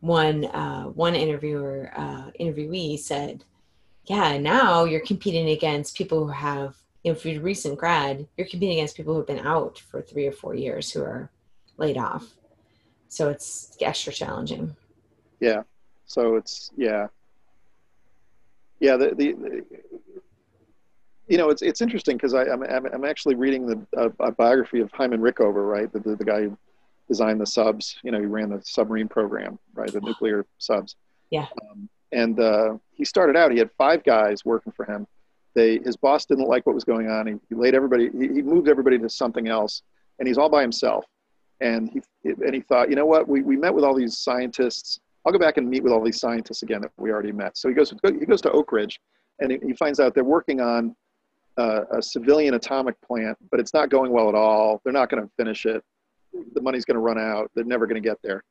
one 0.03 0.45
uh, 0.47 0.85
one 0.87 1.15
interviewer 1.15 1.91
uh, 1.95 2.31
interviewee 2.39 2.99
said 2.99 3.45
yeah, 4.05 4.39
now 4.39 4.85
you're 4.85 5.05
competing 5.07 5.51
against 5.51 5.97
people 5.97 6.27
who 6.27 6.33
have, 6.33 6.77
you 7.03 7.13
know, 7.13 7.17
if 7.17 7.25
you're 7.25 7.41
a 7.41 7.45
recent 7.45 7.79
grad, 7.79 8.27
you're 8.37 8.47
competing 8.47 8.79
against 8.79 8.97
people 8.97 9.15
who've 9.15 9.27
been 9.27 9.47
out 9.47 9.79
for 9.79 10.03
three 10.03 10.27
or 10.27 10.33
four 10.33 10.55
years 10.55 10.91
who 10.91 11.03
are 11.03 11.31
laid 11.77 11.97
off. 11.97 12.27
So 13.09 13.29
it's 13.29 13.77
extra 13.81 14.13
challenging. 14.13 14.75
Yeah. 15.41 15.63
So 16.07 16.37
it's, 16.37 16.71
yeah. 16.77 17.09
Yeah. 18.81 18.97
The, 18.97 19.15
the, 19.15 19.33
the 19.33 19.65
you 21.29 21.39
know, 21.39 21.51
it's, 21.51 21.63
it's 21.63 21.81
interesting 21.81 22.17
because 22.17 22.35
I'm, 22.35 22.63
I'm 22.63 23.05
actually 23.05 23.37
reading 23.37 23.67
the 23.67 24.13
a 24.21 24.33
biography 24.33 24.81
of 24.81 24.91
Hyman 24.93 25.21
Rickover, 25.21 25.69
right? 25.69 25.91
The, 25.93 26.01
the, 26.01 26.17
the 26.17 26.25
guy 26.25 26.43
who 26.43 26.59
designed 27.09 27.41
the 27.41 27.47
subs, 27.47 27.97
you 28.03 28.11
know, 28.11 28.21
he 28.21 28.27
ran 28.27 28.51
the 28.51 28.61
submarine 28.65 29.09
program, 29.09 29.59
right? 29.75 29.93
The 29.93 30.01
nuclear 30.01 30.45
subs. 30.59 30.97
Yeah. 31.31 31.47
Um, 31.71 31.89
and 32.13 32.39
uh, 32.39 32.75
he 32.93 33.05
started 33.05 33.37
out. 33.37 33.51
He 33.51 33.59
had 33.59 33.71
five 33.77 34.05
guys 34.05 34.45
working 34.45 34.73
for 34.73 34.85
him. 34.85 35.07
They 35.55 35.79
his 35.79 35.97
boss 35.97 36.25
didn't 36.25 36.49
like 36.49 36.67
what 36.67 36.75
was 36.75 36.85
going 36.85 37.11
on. 37.11 37.27
He, 37.27 37.35
he 37.49 37.55
laid 37.55 37.75
everybody. 37.75 38.11
He, 38.11 38.29
he 38.29 38.43
moved 38.43 38.69
everybody 38.69 38.99
to 38.99 39.09
something 39.09 39.49
else, 39.49 39.83
and 40.19 40.29
he's 40.29 40.39
all 40.39 40.49
by 40.49 40.63
himself. 40.63 41.05
And 41.61 41.91
he 41.91 42.01
and 42.25 42.55
he 42.55 42.61
thought, 42.61 42.91
you 42.91 42.97
know 42.97 43.07
what? 43.07 43.29
We 43.29 43.43
we 43.43 43.57
met 43.57 43.75
with 43.75 43.85
all 43.85 43.95
these 43.95 44.19
scientists. 44.19 45.01
I'll 45.25 45.33
go 45.33 45.39
back 45.39 45.57
and 45.57 45.69
meet 45.69 45.83
with 45.83 45.93
all 45.93 46.03
these 46.03 46.21
scientists 46.21 46.63
again 46.63 46.81
that 46.83 46.91
we 46.97 47.11
already 47.11 47.33
met. 47.33 47.57
So 47.57 47.69
he 47.69 47.75
goes 47.75 47.93
he 48.03 48.27
goes 48.27 48.41
to 48.43 48.51
Oak 48.53 48.73
Ridge, 48.73 49.01
and 49.41 49.53
he 49.53 49.73
finds 49.75 50.01
out 50.01 50.15
they're 50.15 50.25
working 50.25 50.61
on 50.61 50.97
uh, 51.59 51.83
a 51.91 52.03
civilian 52.03 52.55
atomic 52.55 53.01
plant, 53.03 53.37
but 53.51 53.61
it's 53.61 53.75
not 53.75 53.91
going 53.91 54.11
well 54.11 54.29
at 54.29 54.35
all. 54.35 54.81
They're 54.85 54.93
not 54.93 55.11
going 55.11 55.23
to 55.23 55.31
finish 55.37 55.67
it. 55.67 55.85
The 56.55 56.63
money's 56.63 56.87
going 56.87 56.95
to 56.95 57.01
run 57.01 57.19
out. 57.19 57.51
They're 57.55 57.65
never 57.65 57.87
going 57.87 58.03
to 58.03 58.09
get 58.09 58.17
there, 58.23 58.43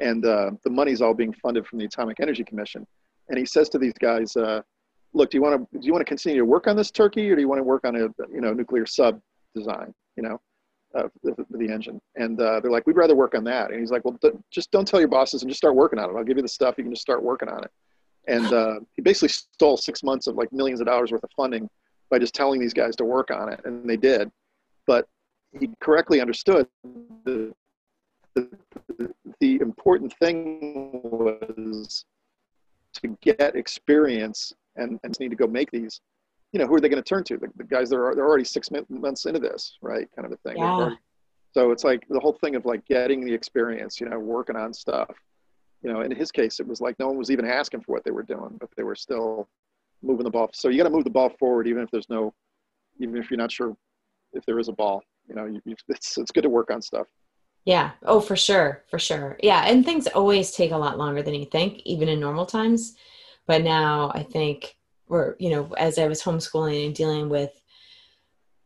and 0.00 0.24
uh, 0.24 0.50
the 0.64 0.70
money's 0.70 1.00
all 1.00 1.14
being 1.14 1.32
funded 1.32 1.66
from 1.66 1.78
the 1.78 1.86
Atomic 1.86 2.20
Energy 2.20 2.44
Commission 2.44 2.86
and 3.28 3.38
he 3.38 3.46
says 3.46 3.68
to 3.70 3.78
these 3.78 3.94
guys, 3.94 4.36
uh, 4.36 4.62
"Look, 5.12 5.30
do 5.30 5.38
you 5.38 5.42
want 5.42 5.70
to 5.70 5.78
do 5.78 5.86
you 5.86 5.92
want 5.92 6.02
to 6.02 6.08
continue 6.08 6.38
to 6.38 6.44
work 6.44 6.66
on 6.66 6.76
this 6.76 6.90
turkey, 6.90 7.30
or 7.30 7.36
do 7.36 7.40
you 7.40 7.48
want 7.48 7.58
to 7.58 7.64
work 7.64 7.84
on 7.84 7.96
a 7.96 8.08
you 8.32 8.40
know 8.40 8.52
nuclear 8.52 8.86
sub 8.86 9.20
design? 9.54 9.94
You 10.16 10.24
know, 10.24 10.40
uh, 10.94 11.08
the, 11.22 11.34
the, 11.50 11.72
engine?" 11.72 12.00
And 12.16 12.40
uh, 12.40 12.60
they're 12.60 12.70
like, 12.70 12.86
"We'd 12.86 12.96
rather 12.96 13.14
work 13.14 13.34
on 13.34 13.44
that." 13.44 13.70
And 13.70 13.80
he's 13.80 13.90
like, 13.90 14.04
"Well, 14.04 14.18
th- 14.20 14.34
just 14.50 14.70
don't 14.70 14.86
tell 14.86 15.00
your 15.00 15.08
bosses 15.08 15.42
and 15.42 15.50
just 15.50 15.58
start 15.58 15.74
working 15.74 15.98
on 15.98 16.10
it. 16.10 16.16
I'll 16.16 16.24
give 16.24 16.36
you 16.36 16.42
the 16.42 16.48
stuff. 16.48 16.76
You 16.78 16.84
can 16.84 16.92
just 16.92 17.02
start 17.02 17.22
working 17.22 17.48
on 17.48 17.64
it." 17.64 17.70
And 18.28 18.52
uh, 18.52 18.80
he 18.94 19.02
basically 19.02 19.28
stole 19.28 19.76
six 19.76 20.02
months 20.02 20.26
of 20.26 20.36
like 20.36 20.52
millions 20.52 20.80
of 20.80 20.86
dollars 20.86 21.10
worth 21.10 21.24
of 21.24 21.30
funding 21.36 21.68
by 22.10 22.18
just 22.18 22.34
telling 22.34 22.60
these 22.60 22.74
guys 22.74 22.94
to 22.96 23.04
work 23.04 23.30
on 23.30 23.52
it, 23.52 23.60
and 23.64 23.88
they 23.88 23.96
did. 23.96 24.30
But 24.86 25.08
he 25.58 25.70
correctly 25.80 26.20
understood 26.20 26.66
the, 27.24 27.52
the, 28.34 28.48
the 29.40 29.56
important 29.56 30.12
thing 30.18 31.00
was 31.02 32.04
to 32.94 33.16
get 33.20 33.56
experience 33.56 34.52
and, 34.76 34.98
and 35.02 35.18
need 35.20 35.30
to 35.30 35.36
go 35.36 35.46
make 35.46 35.70
these, 35.70 36.00
you 36.52 36.60
know, 36.60 36.66
who 36.66 36.74
are 36.74 36.80
they 36.80 36.88
going 36.88 37.02
to 37.02 37.08
turn 37.08 37.24
to? 37.24 37.36
The, 37.36 37.48
the, 37.56 37.64
guys 37.64 37.90
that 37.90 37.96
are 37.96 38.14
they're 38.14 38.26
already 38.26 38.44
six 38.44 38.70
months 38.70 39.26
into 39.26 39.40
this, 39.40 39.78
right? 39.80 40.08
Kind 40.14 40.26
of 40.26 40.32
a 40.32 40.36
thing. 40.48 40.58
Yeah. 40.58 40.90
So 41.52 41.70
it's 41.70 41.84
like 41.84 42.06
the 42.08 42.20
whole 42.20 42.32
thing 42.32 42.56
of 42.56 42.64
like 42.64 42.84
getting 42.86 43.24
the 43.24 43.32
experience, 43.32 44.00
you 44.00 44.08
know, 44.08 44.18
working 44.18 44.56
on 44.56 44.72
stuff. 44.72 45.10
You 45.82 45.92
know, 45.92 46.00
in 46.00 46.12
his 46.12 46.30
case, 46.30 46.60
it 46.60 46.66
was 46.66 46.80
like 46.80 46.98
no 46.98 47.08
one 47.08 47.18
was 47.18 47.30
even 47.30 47.44
asking 47.44 47.82
for 47.82 47.92
what 47.92 48.04
they 48.04 48.10
were 48.10 48.22
doing, 48.22 48.56
but 48.60 48.70
they 48.76 48.84
were 48.84 48.94
still 48.94 49.48
moving 50.02 50.24
the 50.24 50.30
ball. 50.30 50.48
So 50.52 50.68
you 50.68 50.78
got 50.78 50.84
to 50.84 50.90
move 50.90 51.04
the 51.04 51.10
ball 51.10 51.30
forward, 51.38 51.66
even 51.66 51.82
if 51.82 51.90
there's 51.90 52.08
no, 52.08 52.32
even 53.00 53.16
if 53.16 53.30
you're 53.30 53.38
not 53.38 53.52
sure 53.52 53.76
if 54.32 54.46
there 54.46 54.58
is 54.58 54.68
a 54.68 54.72
ball. 54.72 55.02
You 55.28 55.34
know, 55.34 55.46
you, 55.46 55.74
it's 55.88 56.16
it's 56.18 56.30
good 56.30 56.42
to 56.42 56.48
work 56.48 56.70
on 56.70 56.80
stuff. 56.80 57.06
Yeah. 57.64 57.92
Oh, 58.02 58.20
for 58.20 58.36
sure. 58.36 58.82
For 58.88 58.98
sure. 58.98 59.38
Yeah. 59.42 59.64
And 59.66 59.84
things 59.84 60.06
always 60.08 60.50
take 60.50 60.72
a 60.72 60.76
lot 60.76 60.98
longer 60.98 61.22
than 61.22 61.34
you 61.34 61.44
think, 61.44 61.80
even 61.84 62.08
in 62.08 62.18
normal 62.18 62.46
times. 62.46 62.94
But 63.46 63.62
now 63.62 64.10
I 64.14 64.22
think 64.22 64.76
we're, 65.08 65.36
you 65.38 65.50
know, 65.50 65.72
as 65.76 65.98
I 65.98 66.06
was 66.08 66.22
homeschooling 66.22 66.86
and 66.86 66.94
dealing 66.94 67.28
with 67.28 67.50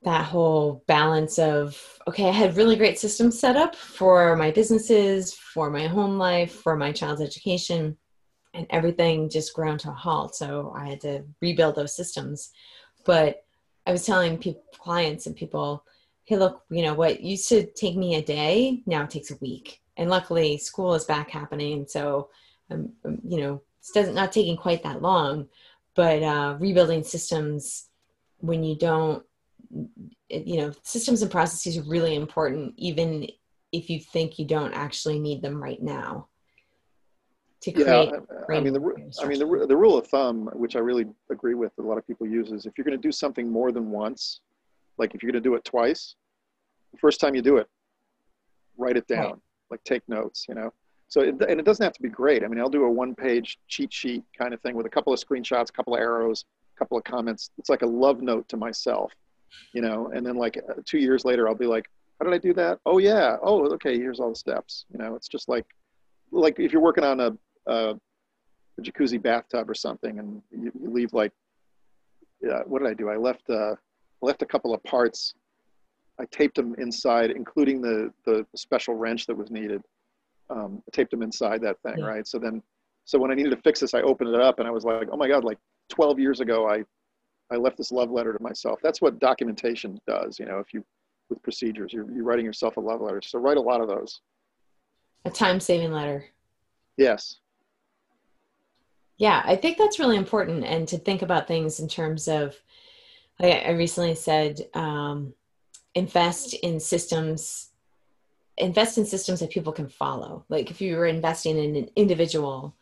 that 0.03 0.24
whole 0.24 0.84
balance 0.86 1.38
of, 1.38 1.82
okay, 2.07 2.28
I 2.28 2.32
had 2.32 2.57
really 2.57 2.76
great 2.76 2.99
systems 2.99 3.38
set 3.38 3.57
up 3.57 3.74
for 3.74 4.36
my 4.36 4.51
businesses, 4.51 5.34
for 5.34 5.68
my 5.68 5.88
home 5.88 6.16
life, 6.16 6.53
for 6.53 6.76
my 6.76 6.92
child's 6.92 7.20
education, 7.20 7.97
and 8.55 8.66
everything 8.70 9.28
just 9.28 9.53
ground 9.53 9.80
to 9.80 9.90
a 9.90 9.94
halt. 9.94 10.36
So 10.36 10.72
I 10.76 10.88
had 10.88 11.01
to 11.01 11.24
rebuild 11.42 11.74
those 11.74 11.97
systems. 11.97 12.51
But 13.05 13.44
I 13.86 13.92
was 13.92 14.07
telling 14.07 14.38
people, 14.38 14.62
clients 14.78 15.26
and 15.26 15.34
people, 15.34 15.84
hey, 16.27 16.37
look, 16.37 16.62
you 16.70 16.83
know, 16.83 16.95
what 16.95 17.20
used 17.20 17.49
to 17.49 17.66
take 17.72 17.97
me 17.97 18.16
a 18.16 18.22
day 18.22 18.83
now 18.87 19.05
it 19.05 19.11
takes 19.11 19.31
a 19.31 19.37
week. 19.41 19.81
And 19.97 20.11
luckily, 20.11 20.59
school 20.59 20.95
is 20.95 21.05
back 21.05 21.31
happening. 21.31 21.87
So, 21.89 22.29
um, 22.70 22.93
um, 23.05 23.18
you 23.27 23.41
know, 23.41 23.62
it's 23.79 23.93
doesn't, 23.93 24.14
not 24.14 24.33
taking 24.33 24.57
quite 24.57 24.83
that 24.83 25.01
long. 25.01 25.49
but 25.95 26.22
uh, 26.22 26.57
rebuilding 26.61 27.03
systems 27.03 27.89
when 28.39 28.62
you 28.62 28.77
don't 28.77 29.24
you 30.29 30.59
know 30.59 30.72
systems 30.83 31.22
and 31.22 31.31
processes 31.31 31.79
are 31.79 31.91
really 31.91 32.14
important 32.14 32.74
even 32.77 33.27
if 33.72 33.91
you 33.91 33.99
think 33.99 34.39
you 34.39 34.45
don't 34.45 34.72
actually 34.74 35.18
need 35.18 35.43
them 35.43 35.61
right 35.61 35.83
now 35.83 36.29
to 37.61 37.72
create 37.72 38.11
yeah, 38.11 38.57
i 38.57 38.61
mean 38.61 38.72
the 38.72 39.12
i 39.20 39.27
mean 39.27 39.39
the, 39.39 39.66
the 39.66 39.77
rule 39.77 39.97
of 39.97 40.07
thumb 40.07 40.49
which 40.55 40.77
i 40.77 40.79
really 40.79 41.07
agree 41.31 41.55
with 41.55 41.72
a 41.79 41.83
lot 41.83 41.99
of 41.99 42.07
people 42.07 42.27
use 42.27 42.53
is 42.53 42.66
if 42.66 42.74
you're 42.77 42.85
going 42.85 42.97
to 42.97 43.09
do 43.09 43.12
something 43.12 43.51
more 43.51 43.72
than 43.72 43.91
once 43.91 44.41
like 44.99 45.14
if 45.14 45.22
you're 45.22 45.30
going 45.32 45.42
to 45.42 45.49
do 45.49 45.55
it 45.55 45.64
twice 45.64 46.14
the 46.92 46.99
first 46.99 47.20
time 47.20 47.34
you 47.34 47.42
do 47.42 47.57
it 47.57 47.68
write 48.78 48.97
it 48.97 49.07
down. 49.07 49.30
Right. 49.30 49.40
like 49.70 49.84
take 49.84 50.03
notes 50.09 50.47
you 50.49 50.55
know? 50.55 50.72
So 51.09 51.20
it, 51.20 51.40
and 51.49 51.61
it 51.61 51.64
doesn't 51.64 51.84
have 51.84 51.92
to 51.94 52.03
be 52.03 52.09
great. 52.09 52.44
I 52.44 52.49
mean 52.49 52.61
i'll 52.61 52.68
do 52.68 52.84
a 52.84 52.90
one 52.90 53.14
page 53.14 53.59
cheat 53.68 53.92
sheet 53.92 54.22
kind 54.36 54.53
of 54.55 54.61
thing 54.61 54.74
with 54.74 54.86
a 54.86 54.90
couple 54.90 55.12
of 55.12 55.20
screenshots 55.20 55.70
a 55.70 55.72
couple 55.72 55.94
of 55.94 56.01
arrows 56.01 56.44
a 56.76 56.78
couple 56.78 56.99
of 56.99 57.05
comments. 57.05 57.51
It's 57.59 57.70
like 57.70 57.82
a 57.82 57.86
love 57.86 58.22
note 58.22 58.49
to 58.49 58.57
myself 58.57 59.12
you 59.72 59.80
know? 59.80 60.11
And 60.14 60.26
then 60.26 60.36
like 60.36 60.59
uh, 60.59 60.74
two 60.84 60.99
years 60.99 61.24
later 61.24 61.49
i'll 61.49 61.55
be 61.55 61.66
like 61.66 61.88
how 62.18 62.24
did 62.24 62.34
i 62.34 62.38
do 62.38 62.55
that? 62.55 62.80
Oh 62.86 62.99
yeah. 62.99 63.36
Oh 63.42 63.66
okay. 63.74 63.97
Here's 63.99 64.20
all 64.20 64.30
the 64.30 64.36
steps. 64.36 64.86
You 64.90 64.99
know 64.99 65.14
it's 65.14 65.28
just 65.28 65.49
like 65.49 65.66
like 66.32 66.59
if 66.59 66.72
you're 66.72 66.82
working 66.82 67.05
on 67.05 67.20
a, 67.20 67.32
a, 67.66 67.90
a 68.78 68.82
jacuzzi 68.82 69.22
bathtub 69.22 69.70
or 69.70 69.74
something 69.74 70.18
and 70.18 70.42
you, 70.51 70.72
you 70.80 70.90
leave 70.90 71.12
like 71.12 71.32
yeah, 72.42 72.61
what 72.66 72.80
did 72.80 72.88
i 72.88 72.94
do? 72.94 73.09
I 73.09 73.16
left 73.16 73.49
uh 73.49 73.76
left 74.23 74.43
a 74.43 74.47
couple 74.47 74.75
of 74.75 74.83
parts 74.85 75.35
i 76.19 76.25
taped 76.27 76.57
them 76.57 76.75
inside 76.79 77.31
including 77.31 77.81
the 77.81 78.12
the 78.25 78.47
special 78.55 78.95
wrench 78.95 79.27
that 79.27 79.37
was 79.37 79.51
needed 79.51 79.83
um, 80.49 80.81
I 80.87 80.91
taped 80.93 81.11
them 81.11 81.23
inside 81.23 81.61
that 81.62 81.81
thing 81.83 81.99
yeah. 81.99 82.07
right 82.07 82.27
so 82.27 82.39
then 82.39 82.62
so 83.05 83.19
when 83.19 83.31
i 83.31 83.35
needed 83.35 83.51
to 83.51 83.57
fix 83.57 83.81
this 83.81 83.95
i 83.95 84.01
opened 84.03 84.35
it 84.35 84.41
up 84.41 84.59
and 84.59 84.69
i 84.69 84.71
was 84.71 84.85
like 84.85 85.09
oh 85.11 85.17
my 85.17 85.29
god 85.29 85.45
like 85.45 85.59
12 85.91 86.19
years 86.19 86.41
ago 86.41 86.69
i 86.69 86.85
I 87.51 87.57
left 87.57 87.77
this 87.77 87.93
love 87.93 88.11
letter 88.11 88.33
to 88.33 88.43
myself. 88.43 88.81
That's 88.83 89.01
what 89.01 89.19
documentation 89.19 90.01
does. 90.07 90.39
You 90.39 90.47
know, 90.47 90.59
if 90.59 90.75
you 90.75 90.85
with 91.29 91.43
procedures, 91.43 91.93
you're, 91.93 92.11
you're 92.12 92.25
writing 92.25 92.45
yourself 92.45 92.77
a 92.77 92.81
love 92.81 93.01
letter. 93.01 93.21
So 93.23 93.39
write 93.39 93.57
a 93.57 93.61
lot 93.61 93.81
of 93.81 93.89
those. 93.89 94.21
A 95.25 95.31
time 95.31 95.59
saving 95.59 95.93
letter. 95.93 96.25
Yes. 96.97 97.39
Yeah, 99.17 99.43
I 99.45 99.57
think 99.57 99.79
that's 99.79 99.99
really 99.99 100.17
important, 100.17 100.64
and 100.64 100.87
to 100.89 100.99
think 100.99 101.23
about 101.23 101.49
things 101.49 101.81
in 101.81 101.89
terms 101.89 102.29
of. 102.29 102.57
I, 103.41 103.70
recently 103.70 104.14
said, 104.14 104.61
um, 104.74 105.34
invest 105.95 106.55
in 106.55 106.80
systems. 106.80 107.70
Invest 108.59 108.97
in 108.97 109.05
systems 109.05 109.41
that 109.41 109.51
people 109.51 109.72
can 109.72 109.89
follow. 109.89 110.45
Like 110.49 110.70
if 110.70 110.80
you 110.80 110.97
were 110.97 111.07
investing 111.07 111.59
in 111.59 111.76
an 111.76 111.91
individual, 111.97 112.74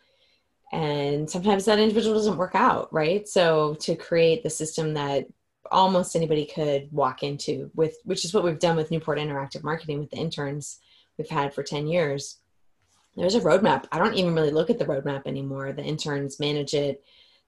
and 0.72 1.28
sometimes 1.28 1.64
that 1.64 1.78
individual 1.78 2.14
doesn't 2.14 2.36
work 2.36 2.55
out 2.55 2.92
right? 2.92 3.28
So 3.28 3.74
to 3.80 3.96
create 3.96 4.42
the 4.42 4.50
system 4.50 4.94
that 4.94 5.26
almost 5.70 6.14
anybody 6.14 6.44
could 6.46 6.88
walk 6.92 7.22
into 7.22 7.70
with 7.74 7.96
which 8.05 8.24
is 8.24 8.34
what 8.34 8.44
we've 8.44 8.59
done 8.59 8.76
with 8.76 8.90
newport 8.90 9.18
interactive 9.18 9.64
marketing 9.64 9.98
with 9.98 10.11
the 10.11 10.16
interns 10.16 10.78
we've 11.16 11.28
had 11.28 11.55
for 11.55 11.62
10 11.62 11.86
years 11.86 12.38
there's 13.16 13.34
a 13.34 13.40
roadmap. 13.40 13.84
I 13.92 13.98
don't 13.98 14.14
even 14.14 14.34
really 14.34 14.50
look 14.50 14.70
at 14.70 14.78
the 14.78 14.84
roadmap 14.84 15.26
anymore. 15.26 15.72
The 15.72 15.82
interns 15.82 16.40
manage 16.40 16.74
it. 16.74 17.05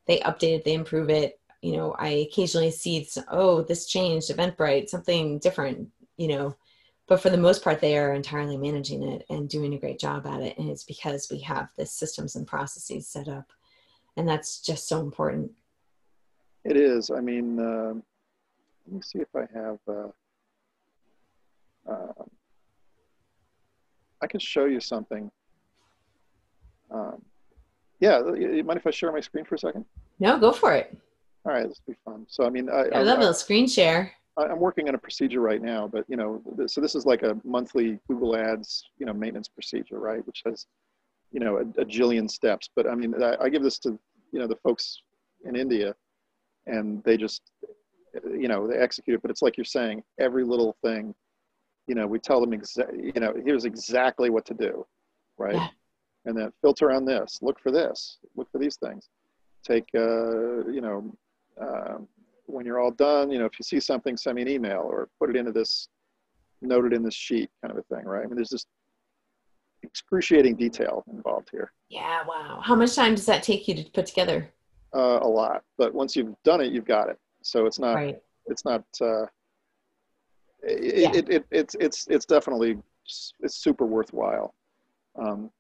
They 0.06 0.20
update 0.20 0.56
it. 0.56 0.64
They 0.64 0.74
improve 0.74 1.10
it 1.10 1.40
you 1.66 1.76
know 1.76 1.96
i 1.98 2.08
occasionally 2.08 2.70
see 2.70 3.08
oh 3.32 3.62
this 3.62 3.86
changed 3.86 4.30
eventbrite 4.30 4.88
something 4.88 5.38
different 5.40 5.88
you 6.16 6.28
know. 6.28 6.56
But 7.08 7.20
for 7.20 7.30
the 7.30 7.38
most 7.38 7.62
part 7.62 7.80
they 7.80 7.96
are 7.98 8.14
entirely 8.14 8.56
managing 8.56 9.02
it 9.02 9.24
and 9.30 9.48
doing 9.48 9.74
a 9.74 9.78
great 9.78 9.98
job 9.98 10.26
at 10.26 10.40
it 10.40 10.58
and 10.58 10.68
it's 10.68 10.84
because 10.84 11.28
we 11.30 11.40
have 11.40 11.68
the 11.76 11.86
systems 11.86 12.36
and 12.36 12.46
processes 12.46 13.08
set 13.08 13.28
up 13.28 13.52
and 14.16 14.28
that's 14.28 14.60
just 14.60 14.88
so 14.88 15.00
important. 15.00 15.50
It 16.64 16.76
is. 16.76 17.10
I 17.10 17.20
mean 17.20 17.58
uh, 17.60 17.94
let 18.86 18.94
me 18.94 19.00
see 19.02 19.18
if 19.18 19.34
i 19.34 19.46
have 19.52 19.78
uh, 19.88 20.08
uh, 21.90 22.24
i 24.22 24.26
can 24.26 24.40
show 24.40 24.66
you 24.66 24.80
something. 24.80 25.30
Um, 26.90 27.22
yeah 27.98 28.18
you 28.34 28.62
mind 28.64 28.78
if 28.78 28.86
i 28.86 28.90
share 28.90 29.10
my 29.10 29.20
screen 29.20 29.44
for 29.44 29.56
a 29.56 29.58
second? 29.58 29.84
No 30.20 30.38
go 30.38 30.52
for 30.52 30.72
it 30.72 30.96
all 31.46 31.52
right 31.52 31.68
this 31.68 31.80
will 31.86 31.94
be 31.94 31.98
fun 32.04 32.26
so 32.28 32.44
i 32.44 32.50
mean 32.50 32.68
i, 32.68 32.84
I 32.92 33.02
love 33.02 33.20
a 33.20 33.32
screen 33.32 33.66
share 33.66 34.12
I'm 34.38 34.60
working 34.60 34.88
on 34.88 34.94
a 34.94 34.98
procedure 34.98 35.40
right 35.40 35.62
now, 35.62 35.88
but 35.88 36.04
you 36.08 36.16
know, 36.16 36.42
so 36.66 36.80
this 36.80 36.94
is 36.94 37.06
like 37.06 37.22
a 37.22 37.38
monthly 37.42 37.98
Google 38.06 38.36
Ads, 38.36 38.84
you 38.98 39.06
know, 39.06 39.14
maintenance 39.14 39.48
procedure, 39.48 39.98
right? 39.98 40.26
Which 40.26 40.42
has, 40.44 40.66
you 41.32 41.40
know, 41.40 41.56
a, 41.56 41.60
a 41.80 41.84
jillion 41.84 42.30
steps. 42.30 42.68
But 42.76 42.86
I 42.86 42.94
mean, 42.94 43.14
I, 43.22 43.36
I, 43.40 43.48
give 43.48 43.62
this 43.62 43.78
to 43.80 43.98
you 44.32 44.38
know 44.38 44.46
the 44.46 44.56
folks 44.56 45.00
in 45.46 45.56
India, 45.56 45.94
and 46.66 47.02
they 47.04 47.16
just, 47.16 47.42
you 48.24 48.48
know, 48.48 48.66
they 48.66 48.76
execute 48.76 49.14
it. 49.14 49.22
But 49.22 49.30
it's 49.30 49.40
like 49.40 49.56
you're 49.56 49.64
saying, 49.64 50.02
every 50.20 50.44
little 50.44 50.76
thing, 50.84 51.14
you 51.86 51.94
know, 51.94 52.06
we 52.06 52.18
tell 52.18 52.40
them 52.40 52.52
exactly, 52.52 53.12
you 53.14 53.20
know, 53.20 53.32
here's 53.42 53.64
exactly 53.64 54.28
what 54.28 54.44
to 54.46 54.54
do, 54.54 54.86
right? 55.38 55.54
Yeah. 55.54 55.68
And 56.26 56.36
then 56.36 56.52
filter 56.60 56.90
on 56.90 57.06
this, 57.06 57.38
look 57.40 57.58
for 57.58 57.70
this, 57.70 58.18
look 58.34 58.50
for 58.52 58.58
these 58.58 58.76
things. 58.76 59.08
Take, 59.64 59.88
uh, 59.94 60.68
you 60.68 60.82
know. 60.82 61.16
Uh, 61.60 61.98
when 62.46 62.64
you're 62.64 62.78
all 62.78 62.92
done, 62.92 63.30
you 63.30 63.38
know, 63.38 63.46
if 63.46 63.58
you 63.58 63.64
see 63.64 63.80
something, 63.80 64.16
send 64.16 64.36
me 64.36 64.42
an 64.42 64.48
email 64.48 64.82
or 64.84 65.08
put 65.18 65.30
it 65.30 65.36
into 65.36 65.52
this, 65.52 65.88
note 66.62 66.84
it 66.84 66.92
in 66.92 67.02
this 67.02 67.14
sheet 67.14 67.50
kind 67.60 67.72
of 67.72 67.78
a 67.78 67.94
thing, 67.94 68.04
right? 68.04 68.22
I 68.22 68.26
mean, 68.26 68.36
there's 68.36 68.50
just 68.50 68.68
excruciating 69.82 70.56
detail 70.56 71.04
involved 71.12 71.48
here. 71.50 71.72
Yeah, 71.88 72.22
wow. 72.26 72.60
How 72.62 72.74
much 72.74 72.94
time 72.94 73.14
does 73.14 73.26
that 73.26 73.42
take 73.42 73.66
you 73.66 73.74
to 73.74 73.90
put 73.90 74.06
together? 74.06 74.50
Uh, 74.94 75.18
a 75.22 75.28
lot, 75.28 75.64
but 75.76 75.92
once 75.92 76.14
you've 76.14 76.34
done 76.44 76.60
it, 76.60 76.72
you've 76.72 76.84
got 76.86 77.08
it. 77.08 77.18
So 77.42 77.66
it's 77.66 77.78
not, 77.78 77.94
right. 77.94 78.18
it's 78.46 78.64
not, 78.64 78.84
uh, 79.00 79.24
it, 80.62 80.96
yeah. 80.96 81.12
it, 81.14 81.28
it, 81.28 81.46
it's, 81.50 81.76
it's, 81.80 82.06
it's 82.08 82.24
definitely, 82.24 82.78
it's 83.40 83.56
super 83.56 83.86
worthwhile. 83.86 84.54
Um, 85.20 85.50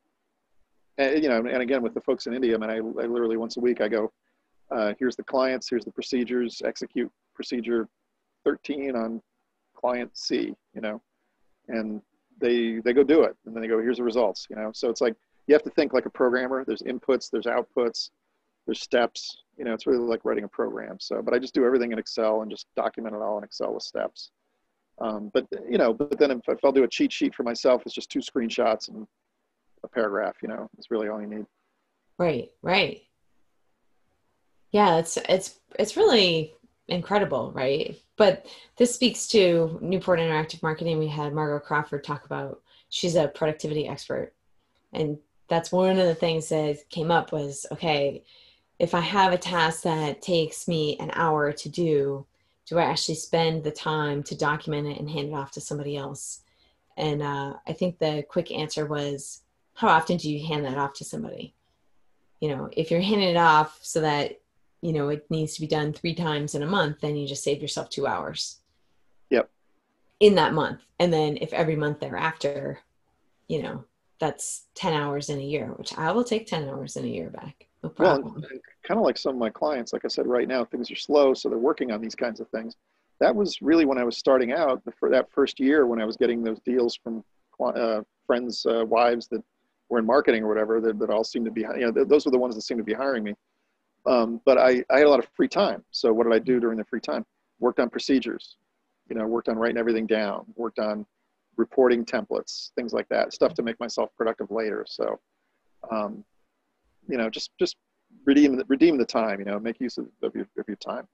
and, 0.98 1.22
you 1.22 1.28
know, 1.28 1.38
and 1.38 1.62
again, 1.62 1.82
with 1.82 1.94
the 1.94 2.00
folks 2.00 2.26
in 2.26 2.34
India, 2.34 2.54
I 2.54 2.58
mean, 2.58 2.70
I, 2.70 2.76
I 2.76 3.06
literally 3.06 3.36
once 3.36 3.56
a 3.56 3.60
week 3.60 3.80
I 3.80 3.88
go, 3.88 4.12
uh, 4.70 4.94
here's 4.98 5.16
the 5.16 5.22
clients, 5.22 5.68
here's 5.68 5.84
the 5.84 5.92
procedures, 5.92 6.62
execute 6.64 7.10
procedure 7.34 7.88
13 8.44 8.96
on 8.96 9.22
client 9.76 10.10
C, 10.16 10.54
you 10.74 10.80
know, 10.80 11.00
and 11.68 12.00
they 12.40 12.80
they 12.84 12.92
go 12.92 13.02
do 13.02 13.22
it, 13.22 13.36
and 13.44 13.54
then 13.54 13.62
they 13.62 13.68
go, 13.68 13.80
here's 13.80 13.98
the 13.98 14.02
results, 14.02 14.46
you 14.50 14.56
know. 14.56 14.70
So 14.74 14.90
it's 14.90 15.00
like 15.00 15.14
you 15.46 15.54
have 15.54 15.62
to 15.62 15.70
think 15.70 15.92
like 15.92 16.06
a 16.06 16.10
programmer. 16.10 16.64
There's 16.64 16.82
inputs, 16.82 17.30
there's 17.30 17.46
outputs, 17.46 18.10
there's 18.66 18.80
steps. 18.80 19.42
You 19.56 19.64
know, 19.64 19.72
it's 19.72 19.86
really 19.86 19.98
like 19.98 20.24
writing 20.24 20.44
a 20.44 20.48
program. 20.48 20.98
So, 21.00 21.22
but 21.22 21.32
I 21.34 21.38
just 21.38 21.54
do 21.54 21.64
everything 21.64 21.92
in 21.92 21.98
Excel 21.98 22.42
and 22.42 22.50
just 22.50 22.66
document 22.76 23.14
it 23.14 23.22
all 23.22 23.38
in 23.38 23.44
Excel 23.44 23.72
with 23.72 23.82
steps. 23.82 24.30
Um, 24.98 25.30
but 25.32 25.46
you 25.68 25.78
know, 25.78 25.92
but 25.92 26.18
then 26.18 26.30
if, 26.30 26.40
if 26.48 26.64
I'll 26.64 26.72
do 26.72 26.84
a 26.84 26.88
cheat 26.88 27.12
sheet 27.12 27.34
for 27.34 27.42
myself, 27.42 27.82
it's 27.86 27.94
just 27.94 28.10
two 28.10 28.20
screenshots 28.20 28.88
and 28.88 29.06
a 29.84 29.88
paragraph. 29.88 30.36
You 30.42 30.48
know, 30.48 30.68
it's 30.76 30.90
really 30.90 31.08
all 31.08 31.20
you 31.20 31.26
need. 31.28 31.46
Right, 32.18 32.48
right 32.62 33.02
yeah 34.70 34.98
it's 34.98 35.16
it's 35.28 35.60
it's 35.78 35.96
really 35.96 36.54
incredible 36.88 37.52
right? 37.52 37.96
But 38.16 38.46
this 38.76 38.94
speaks 38.94 39.26
to 39.28 39.78
newport 39.82 40.20
interactive 40.20 40.62
marketing. 40.62 40.98
We 40.98 41.08
had 41.08 41.34
margot 41.34 41.58
crawford 41.58 42.04
talk 42.04 42.24
about 42.24 42.62
she's 42.88 43.16
a 43.16 43.28
productivity 43.28 43.88
expert. 43.88 44.32
And 44.92 45.18
that's 45.48 45.72
one 45.72 45.98
of 45.98 46.06
the 46.06 46.14
things 46.14 46.48
that 46.48 46.88
came 46.88 47.10
up 47.10 47.32
was 47.32 47.66
okay 47.72 48.24
if 48.78 48.94
i 48.94 49.00
have 49.00 49.32
a 49.32 49.38
task 49.38 49.82
that 49.82 50.20
takes 50.20 50.68
me 50.68 50.96
an 50.98 51.10
hour 51.14 51.52
to 51.52 51.68
do 51.68 52.26
do 52.66 52.78
i 52.78 52.82
actually 52.82 53.14
spend 53.14 53.62
the 53.62 53.70
time 53.70 54.22
to 54.24 54.36
document 54.36 54.86
it 54.86 54.98
and 54.98 55.08
hand 55.08 55.28
it 55.28 55.34
off 55.34 55.52
to 55.52 55.60
somebody 55.60 55.96
else? 55.96 56.42
And 56.96 57.22
uh, 57.22 57.54
i 57.66 57.72
think 57.72 57.98
the 57.98 58.24
quick 58.28 58.50
answer 58.50 58.86
was 58.86 59.42
how 59.74 59.88
often 59.88 60.16
do 60.16 60.30
you 60.30 60.46
hand 60.46 60.64
that 60.64 60.78
off 60.78 60.94
to 60.94 61.04
somebody? 61.04 61.54
You 62.40 62.48
know 62.50 62.68
if 62.72 62.90
you're 62.90 63.00
handing 63.00 63.30
it 63.30 63.36
off 63.36 63.78
so 63.82 64.00
that 64.00 64.40
you 64.86 64.92
know 64.92 65.08
it 65.08 65.26
needs 65.30 65.54
to 65.54 65.60
be 65.60 65.66
done 65.66 65.92
three 65.92 66.14
times 66.14 66.54
in 66.54 66.62
a 66.62 66.66
month 66.66 67.00
then 67.00 67.16
you 67.16 67.26
just 67.26 67.42
save 67.42 67.60
yourself 67.60 67.90
two 67.90 68.06
hours. 68.06 68.60
Yep. 69.30 69.50
In 70.20 70.36
that 70.36 70.54
month. 70.54 70.80
And 71.00 71.12
then 71.12 71.36
if 71.40 71.52
every 71.52 71.74
month 71.74 71.98
thereafter 71.98 72.78
you 73.48 73.62
know 73.62 73.84
that's 74.20 74.66
10 74.76 74.92
hours 74.94 75.28
in 75.28 75.38
a 75.38 75.42
year 75.42 75.74
which 75.76 75.96
i 75.98 76.10
will 76.10 76.24
take 76.24 76.46
10 76.46 76.68
hours 76.68 76.96
in 76.96 77.04
a 77.04 77.08
year 77.08 77.30
back. 77.30 77.66
No 77.82 77.90
problem. 77.90 78.34
well, 78.34 78.50
kind 78.86 78.98
of 78.98 79.04
like 79.04 79.18
some 79.18 79.34
of 79.34 79.40
my 79.40 79.50
clients 79.50 79.92
like 79.92 80.04
i 80.04 80.08
said 80.08 80.28
right 80.28 80.46
now 80.46 80.64
things 80.64 80.88
are 80.92 80.96
slow 80.96 81.34
so 81.34 81.48
they're 81.48 81.58
working 81.58 81.90
on 81.90 82.00
these 82.00 82.14
kinds 82.14 82.38
of 82.38 82.48
things. 82.50 82.76
That 83.18 83.34
was 83.34 83.60
really 83.60 83.86
when 83.86 83.98
i 83.98 84.04
was 84.04 84.16
starting 84.16 84.52
out 84.52 84.82
for 85.00 85.10
that 85.10 85.26
first 85.32 85.58
year 85.58 85.86
when 85.86 86.00
i 86.00 86.04
was 86.04 86.16
getting 86.16 86.44
those 86.44 86.60
deals 86.60 86.94
from 87.02 87.24
uh, 87.60 88.02
friends 88.24 88.64
uh, 88.66 88.84
wives 88.86 89.26
that 89.28 89.42
were 89.88 89.98
in 89.98 90.06
marketing 90.06 90.44
or 90.44 90.48
whatever 90.48 90.80
that, 90.80 90.98
that 90.98 91.10
all 91.10 91.24
seemed 91.24 91.46
to 91.46 91.50
be 91.50 91.62
you 91.62 91.90
know 91.90 92.04
those 92.04 92.24
were 92.24 92.30
the 92.30 92.38
ones 92.38 92.54
that 92.54 92.62
seemed 92.62 92.78
to 92.78 92.84
be 92.84 92.92
hiring 92.92 93.24
me 93.24 93.34
um, 94.06 94.40
but 94.44 94.58
I, 94.58 94.84
I 94.90 94.98
had 94.98 95.06
a 95.06 95.10
lot 95.10 95.18
of 95.18 95.28
free 95.34 95.48
time. 95.48 95.84
So 95.90 96.12
what 96.12 96.24
did 96.24 96.32
I 96.32 96.38
do 96.38 96.60
during 96.60 96.78
the 96.78 96.84
free 96.84 97.00
time? 97.00 97.24
Worked 97.58 97.80
on 97.80 97.90
procedures, 97.90 98.56
you 99.08 99.16
know, 99.16 99.26
worked 99.26 99.48
on 99.48 99.56
writing 99.56 99.78
everything 99.78 100.06
down, 100.06 100.44
worked 100.56 100.78
on 100.78 101.06
reporting 101.56 102.04
templates, 102.04 102.70
things 102.74 102.92
like 102.92 103.08
that, 103.08 103.32
stuff 103.32 103.54
to 103.54 103.62
make 103.62 103.78
myself 103.80 104.10
productive 104.16 104.50
later. 104.50 104.84
So, 104.86 105.18
um, 105.90 106.24
you 107.08 107.16
know, 107.16 107.30
just, 107.30 107.50
just 107.58 107.76
redeem 108.24 108.60
redeem 108.68 108.98
the 108.98 109.04
time. 109.04 109.38
You 109.38 109.46
know, 109.46 109.58
make 109.58 109.80
use 109.80 109.98
of, 109.98 110.06
of 110.22 110.34
your 110.34 110.46
of 110.58 110.66
your 110.68 110.76
time. 110.76 111.06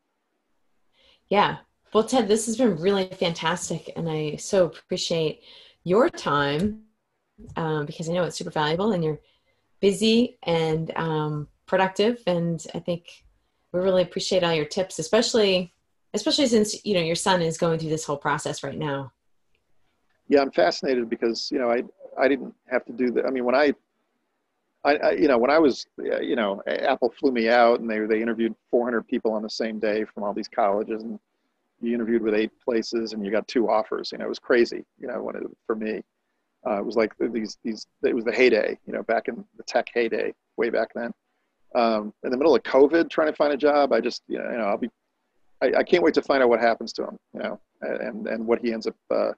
Yeah. 1.28 1.58
Well, 1.92 2.04
Ted, 2.04 2.26
this 2.26 2.46
has 2.46 2.56
been 2.56 2.76
really 2.76 3.06
fantastic, 3.06 3.92
and 3.96 4.08
I 4.08 4.36
so 4.36 4.64
appreciate 4.66 5.42
your 5.84 6.08
time 6.08 6.84
um, 7.56 7.86
because 7.86 8.08
I 8.08 8.12
know 8.12 8.24
it's 8.24 8.36
super 8.36 8.50
valuable, 8.50 8.92
and 8.92 9.04
you're 9.04 9.20
busy 9.80 10.38
and 10.42 10.90
um, 10.96 11.48
productive, 11.66 12.22
and 12.26 12.64
I 12.74 12.78
think 12.78 13.24
we 13.72 13.80
really 13.80 14.02
appreciate 14.02 14.44
all 14.44 14.54
your 14.54 14.64
tips, 14.66 14.98
especially 14.98 15.72
especially 16.14 16.46
since 16.46 16.84
you 16.84 16.94
know 16.94 17.00
your 17.00 17.16
son 17.16 17.42
is 17.42 17.58
going 17.58 17.78
through 17.78 17.90
this 17.90 18.04
whole 18.04 18.16
process 18.16 18.62
right 18.62 18.78
now. 18.78 19.12
Yeah, 20.28 20.42
I'm 20.42 20.50
fascinated 20.50 21.08
because 21.08 21.50
you 21.50 21.58
know 21.58 21.70
I 21.70 21.82
I 22.18 22.28
didn't 22.28 22.54
have 22.70 22.84
to 22.86 22.92
do 22.92 23.10
that. 23.12 23.26
I 23.26 23.30
mean, 23.30 23.44
when 23.44 23.54
I 23.54 23.72
I, 24.84 24.96
I, 24.96 25.10
you 25.12 25.28
know, 25.28 25.38
when 25.38 25.50
I 25.50 25.58
was, 25.58 25.86
you 25.98 26.34
know, 26.34 26.60
Apple 26.66 27.14
flew 27.18 27.30
me 27.30 27.48
out 27.48 27.80
and 27.80 27.88
they 27.88 28.00
they 28.00 28.20
interviewed 28.20 28.54
400 28.70 29.06
people 29.06 29.32
on 29.32 29.42
the 29.42 29.50
same 29.50 29.78
day 29.78 30.04
from 30.04 30.24
all 30.24 30.34
these 30.34 30.48
colleges, 30.48 31.02
and 31.02 31.18
you 31.80 31.94
interviewed 31.94 32.22
with 32.22 32.34
eight 32.34 32.52
places 32.64 33.12
and 33.12 33.24
you 33.24 33.30
got 33.30 33.46
two 33.48 33.70
offers. 33.70 34.10
You 34.12 34.18
know, 34.18 34.26
it 34.26 34.28
was 34.28 34.38
crazy. 34.38 34.84
You 34.98 35.08
know, 35.08 35.22
when 35.22 35.36
it, 35.36 35.42
for 35.66 35.76
me, 35.76 36.02
uh, 36.66 36.78
it 36.78 36.84
was 36.84 36.96
like 36.96 37.12
these 37.18 37.58
these 37.64 37.86
it 38.02 38.14
was 38.14 38.24
the 38.24 38.32
heyday. 38.32 38.78
You 38.86 38.92
know, 38.92 39.02
back 39.04 39.28
in 39.28 39.44
the 39.56 39.62
tech 39.64 39.88
heyday, 39.92 40.34
way 40.56 40.70
back 40.70 40.88
then. 40.94 41.12
Um, 41.74 42.12
in 42.22 42.30
the 42.30 42.36
middle 42.36 42.54
of 42.54 42.62
COVID, 42.62 43.08
trying 43.10 43.28
to 43.28 43.36
find 43.36 43.52
a 43.52 43.56
job, 43.56 43.92
I 43.92 44.00
just, 44.00 44.22
you 44.28 44.38
know, 44.38 44.50
you 44.50 44.58
know 44.58 44.64
I'll 44.64 44.78
be, 44.78 44.90
I, 45.62 45.72
I 45.78 45.82
can't 45.82 46.02
wait 46.02 46.14
to 46.14 46.22
find 46.22 46.42
out 46.42 46.48
what 46.48 46.60
happens 46.60 46.92
to 46.94 47.04
him. 47.04 47.18
You 47.34 47.40
know, 47.40 47.60
and 47.80 48.26
and 48.26 48.46
what 48.46 48.60
he 48.60 48.72
ends 48.72 48.86
up 48.86 48.96
uh, 49.10 49.32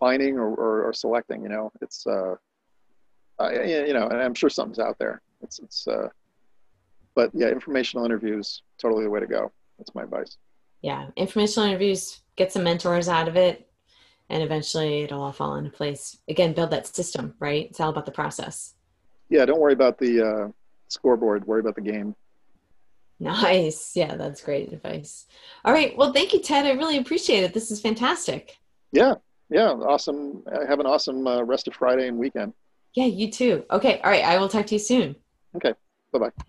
finding 0.00 0.36
or, 0.38 0.54
or, 0.54 0.84
or 0.84 0.92
selecting. 0.92 1.42
You 1.42 1.48
know, 1.48 1.72
it's. 1.80 2.06
Uh, 2.06 2.36
uh, 3.40 3.50
you 3.50 3.92
know, 3.92 4.06
and 4.06 4.22
I'm 4.22 4.34
sure 4.34 4.48
something's 4.48 4.78
out 4.78 4.96
there. 4.98 5.20
It's 5.42 5.58
it's. 5.58 5.88
Uh, 5.88 6.08
but 7.14 7.30
yeah, 7.34 7.48
informational 7.48 8.04
interviews 8.04 8.62
totally 8.78 9.04
the 9.04 9.10
way 9.10 9.20
to 9.20 9.26
go. 9.26 9.52
That's 9.78 9.94
my 9.94 10.02
advice. 10.02 10.36
Yeah, 10.82 11.08
informational 11.16 11.68
interviews. 11.68 12.20
Get 12.36 12.52
some 12.52 12.64
mentors 12.64 13.08
out 13.08 13.28
of 13.28 13.36
it, 13.36 13.68
and 14.28 14.42
eventually 14.42 15.02
it'll 15.02 15.22
all 15.22 15.32
fall 15.32 15.56
into 15.56 15.70
place. 15.70 16.18
Again, 16.28 16.52
build 16.52 16.70
that 16.70 16.86
system. 16.86 17.34
Right. 17.38 17.66
It's 17.70 17.80
all 17.80 17.90
about 17.90 18.06
the 18.06 18.12
process. 18.12 18.74
Yeah. 19.28 19.44
Don't 19.44 19.60
worry 19.60 19.72
about 19.72 19.98
the 19.98 20.20
uh, 20.20 20.48
scoreboard. 20.94 21.46
Worry 21.46 21.60
about 21.60 21.74
the 21.74 21.82
game. 21.82 22.14
Nice. 23.20 23.94
Yeah, 23.94 24.16
that's 24.16 24.42
great 24.42 24.72
advice. 24.72 25.26
All 25.64 25.72
right. 25.72 25.96
Well, 25.96 26.12
thank 26.12 26.32
you, 26.32 26.40
Ted. 26.40 26.66
I 26.66 26.72
really 26.72 26.98
appreciate 26.98 27.44
it. 27.44 27.54
This 27.54 27.70
is 27.70 27.80
fantastic. 27.80 28.56
Yeah. 28.92 29.14
Yeah. 29.50 29.70
Awesome. 29.70 30.42
Have 30.68 30.80
an 30.80 30.86
awesome 30.86 31.26
uh, 31.26 31.42
rest 31.42 31.68
of 31.68 31.74
Friday 31.74 32.08
and 32.08 32.18
weekend. 32.18 32.54
Yeah, 32.94 33.06
you 33.06 33.30
too. 33.30 33.64
Okay. 33.70 34.00
All 34.00 34.10
right. 34.10 34.24
I 34.24 34.38
will 34.38 34.48
talk 34.48 34.66
to 34.66 34.74
you 34.74 34.78
soon. 34.78 35.16
Okay. 35.56 35.74
Bye 36.12 36.18
bye. 36.18 36.44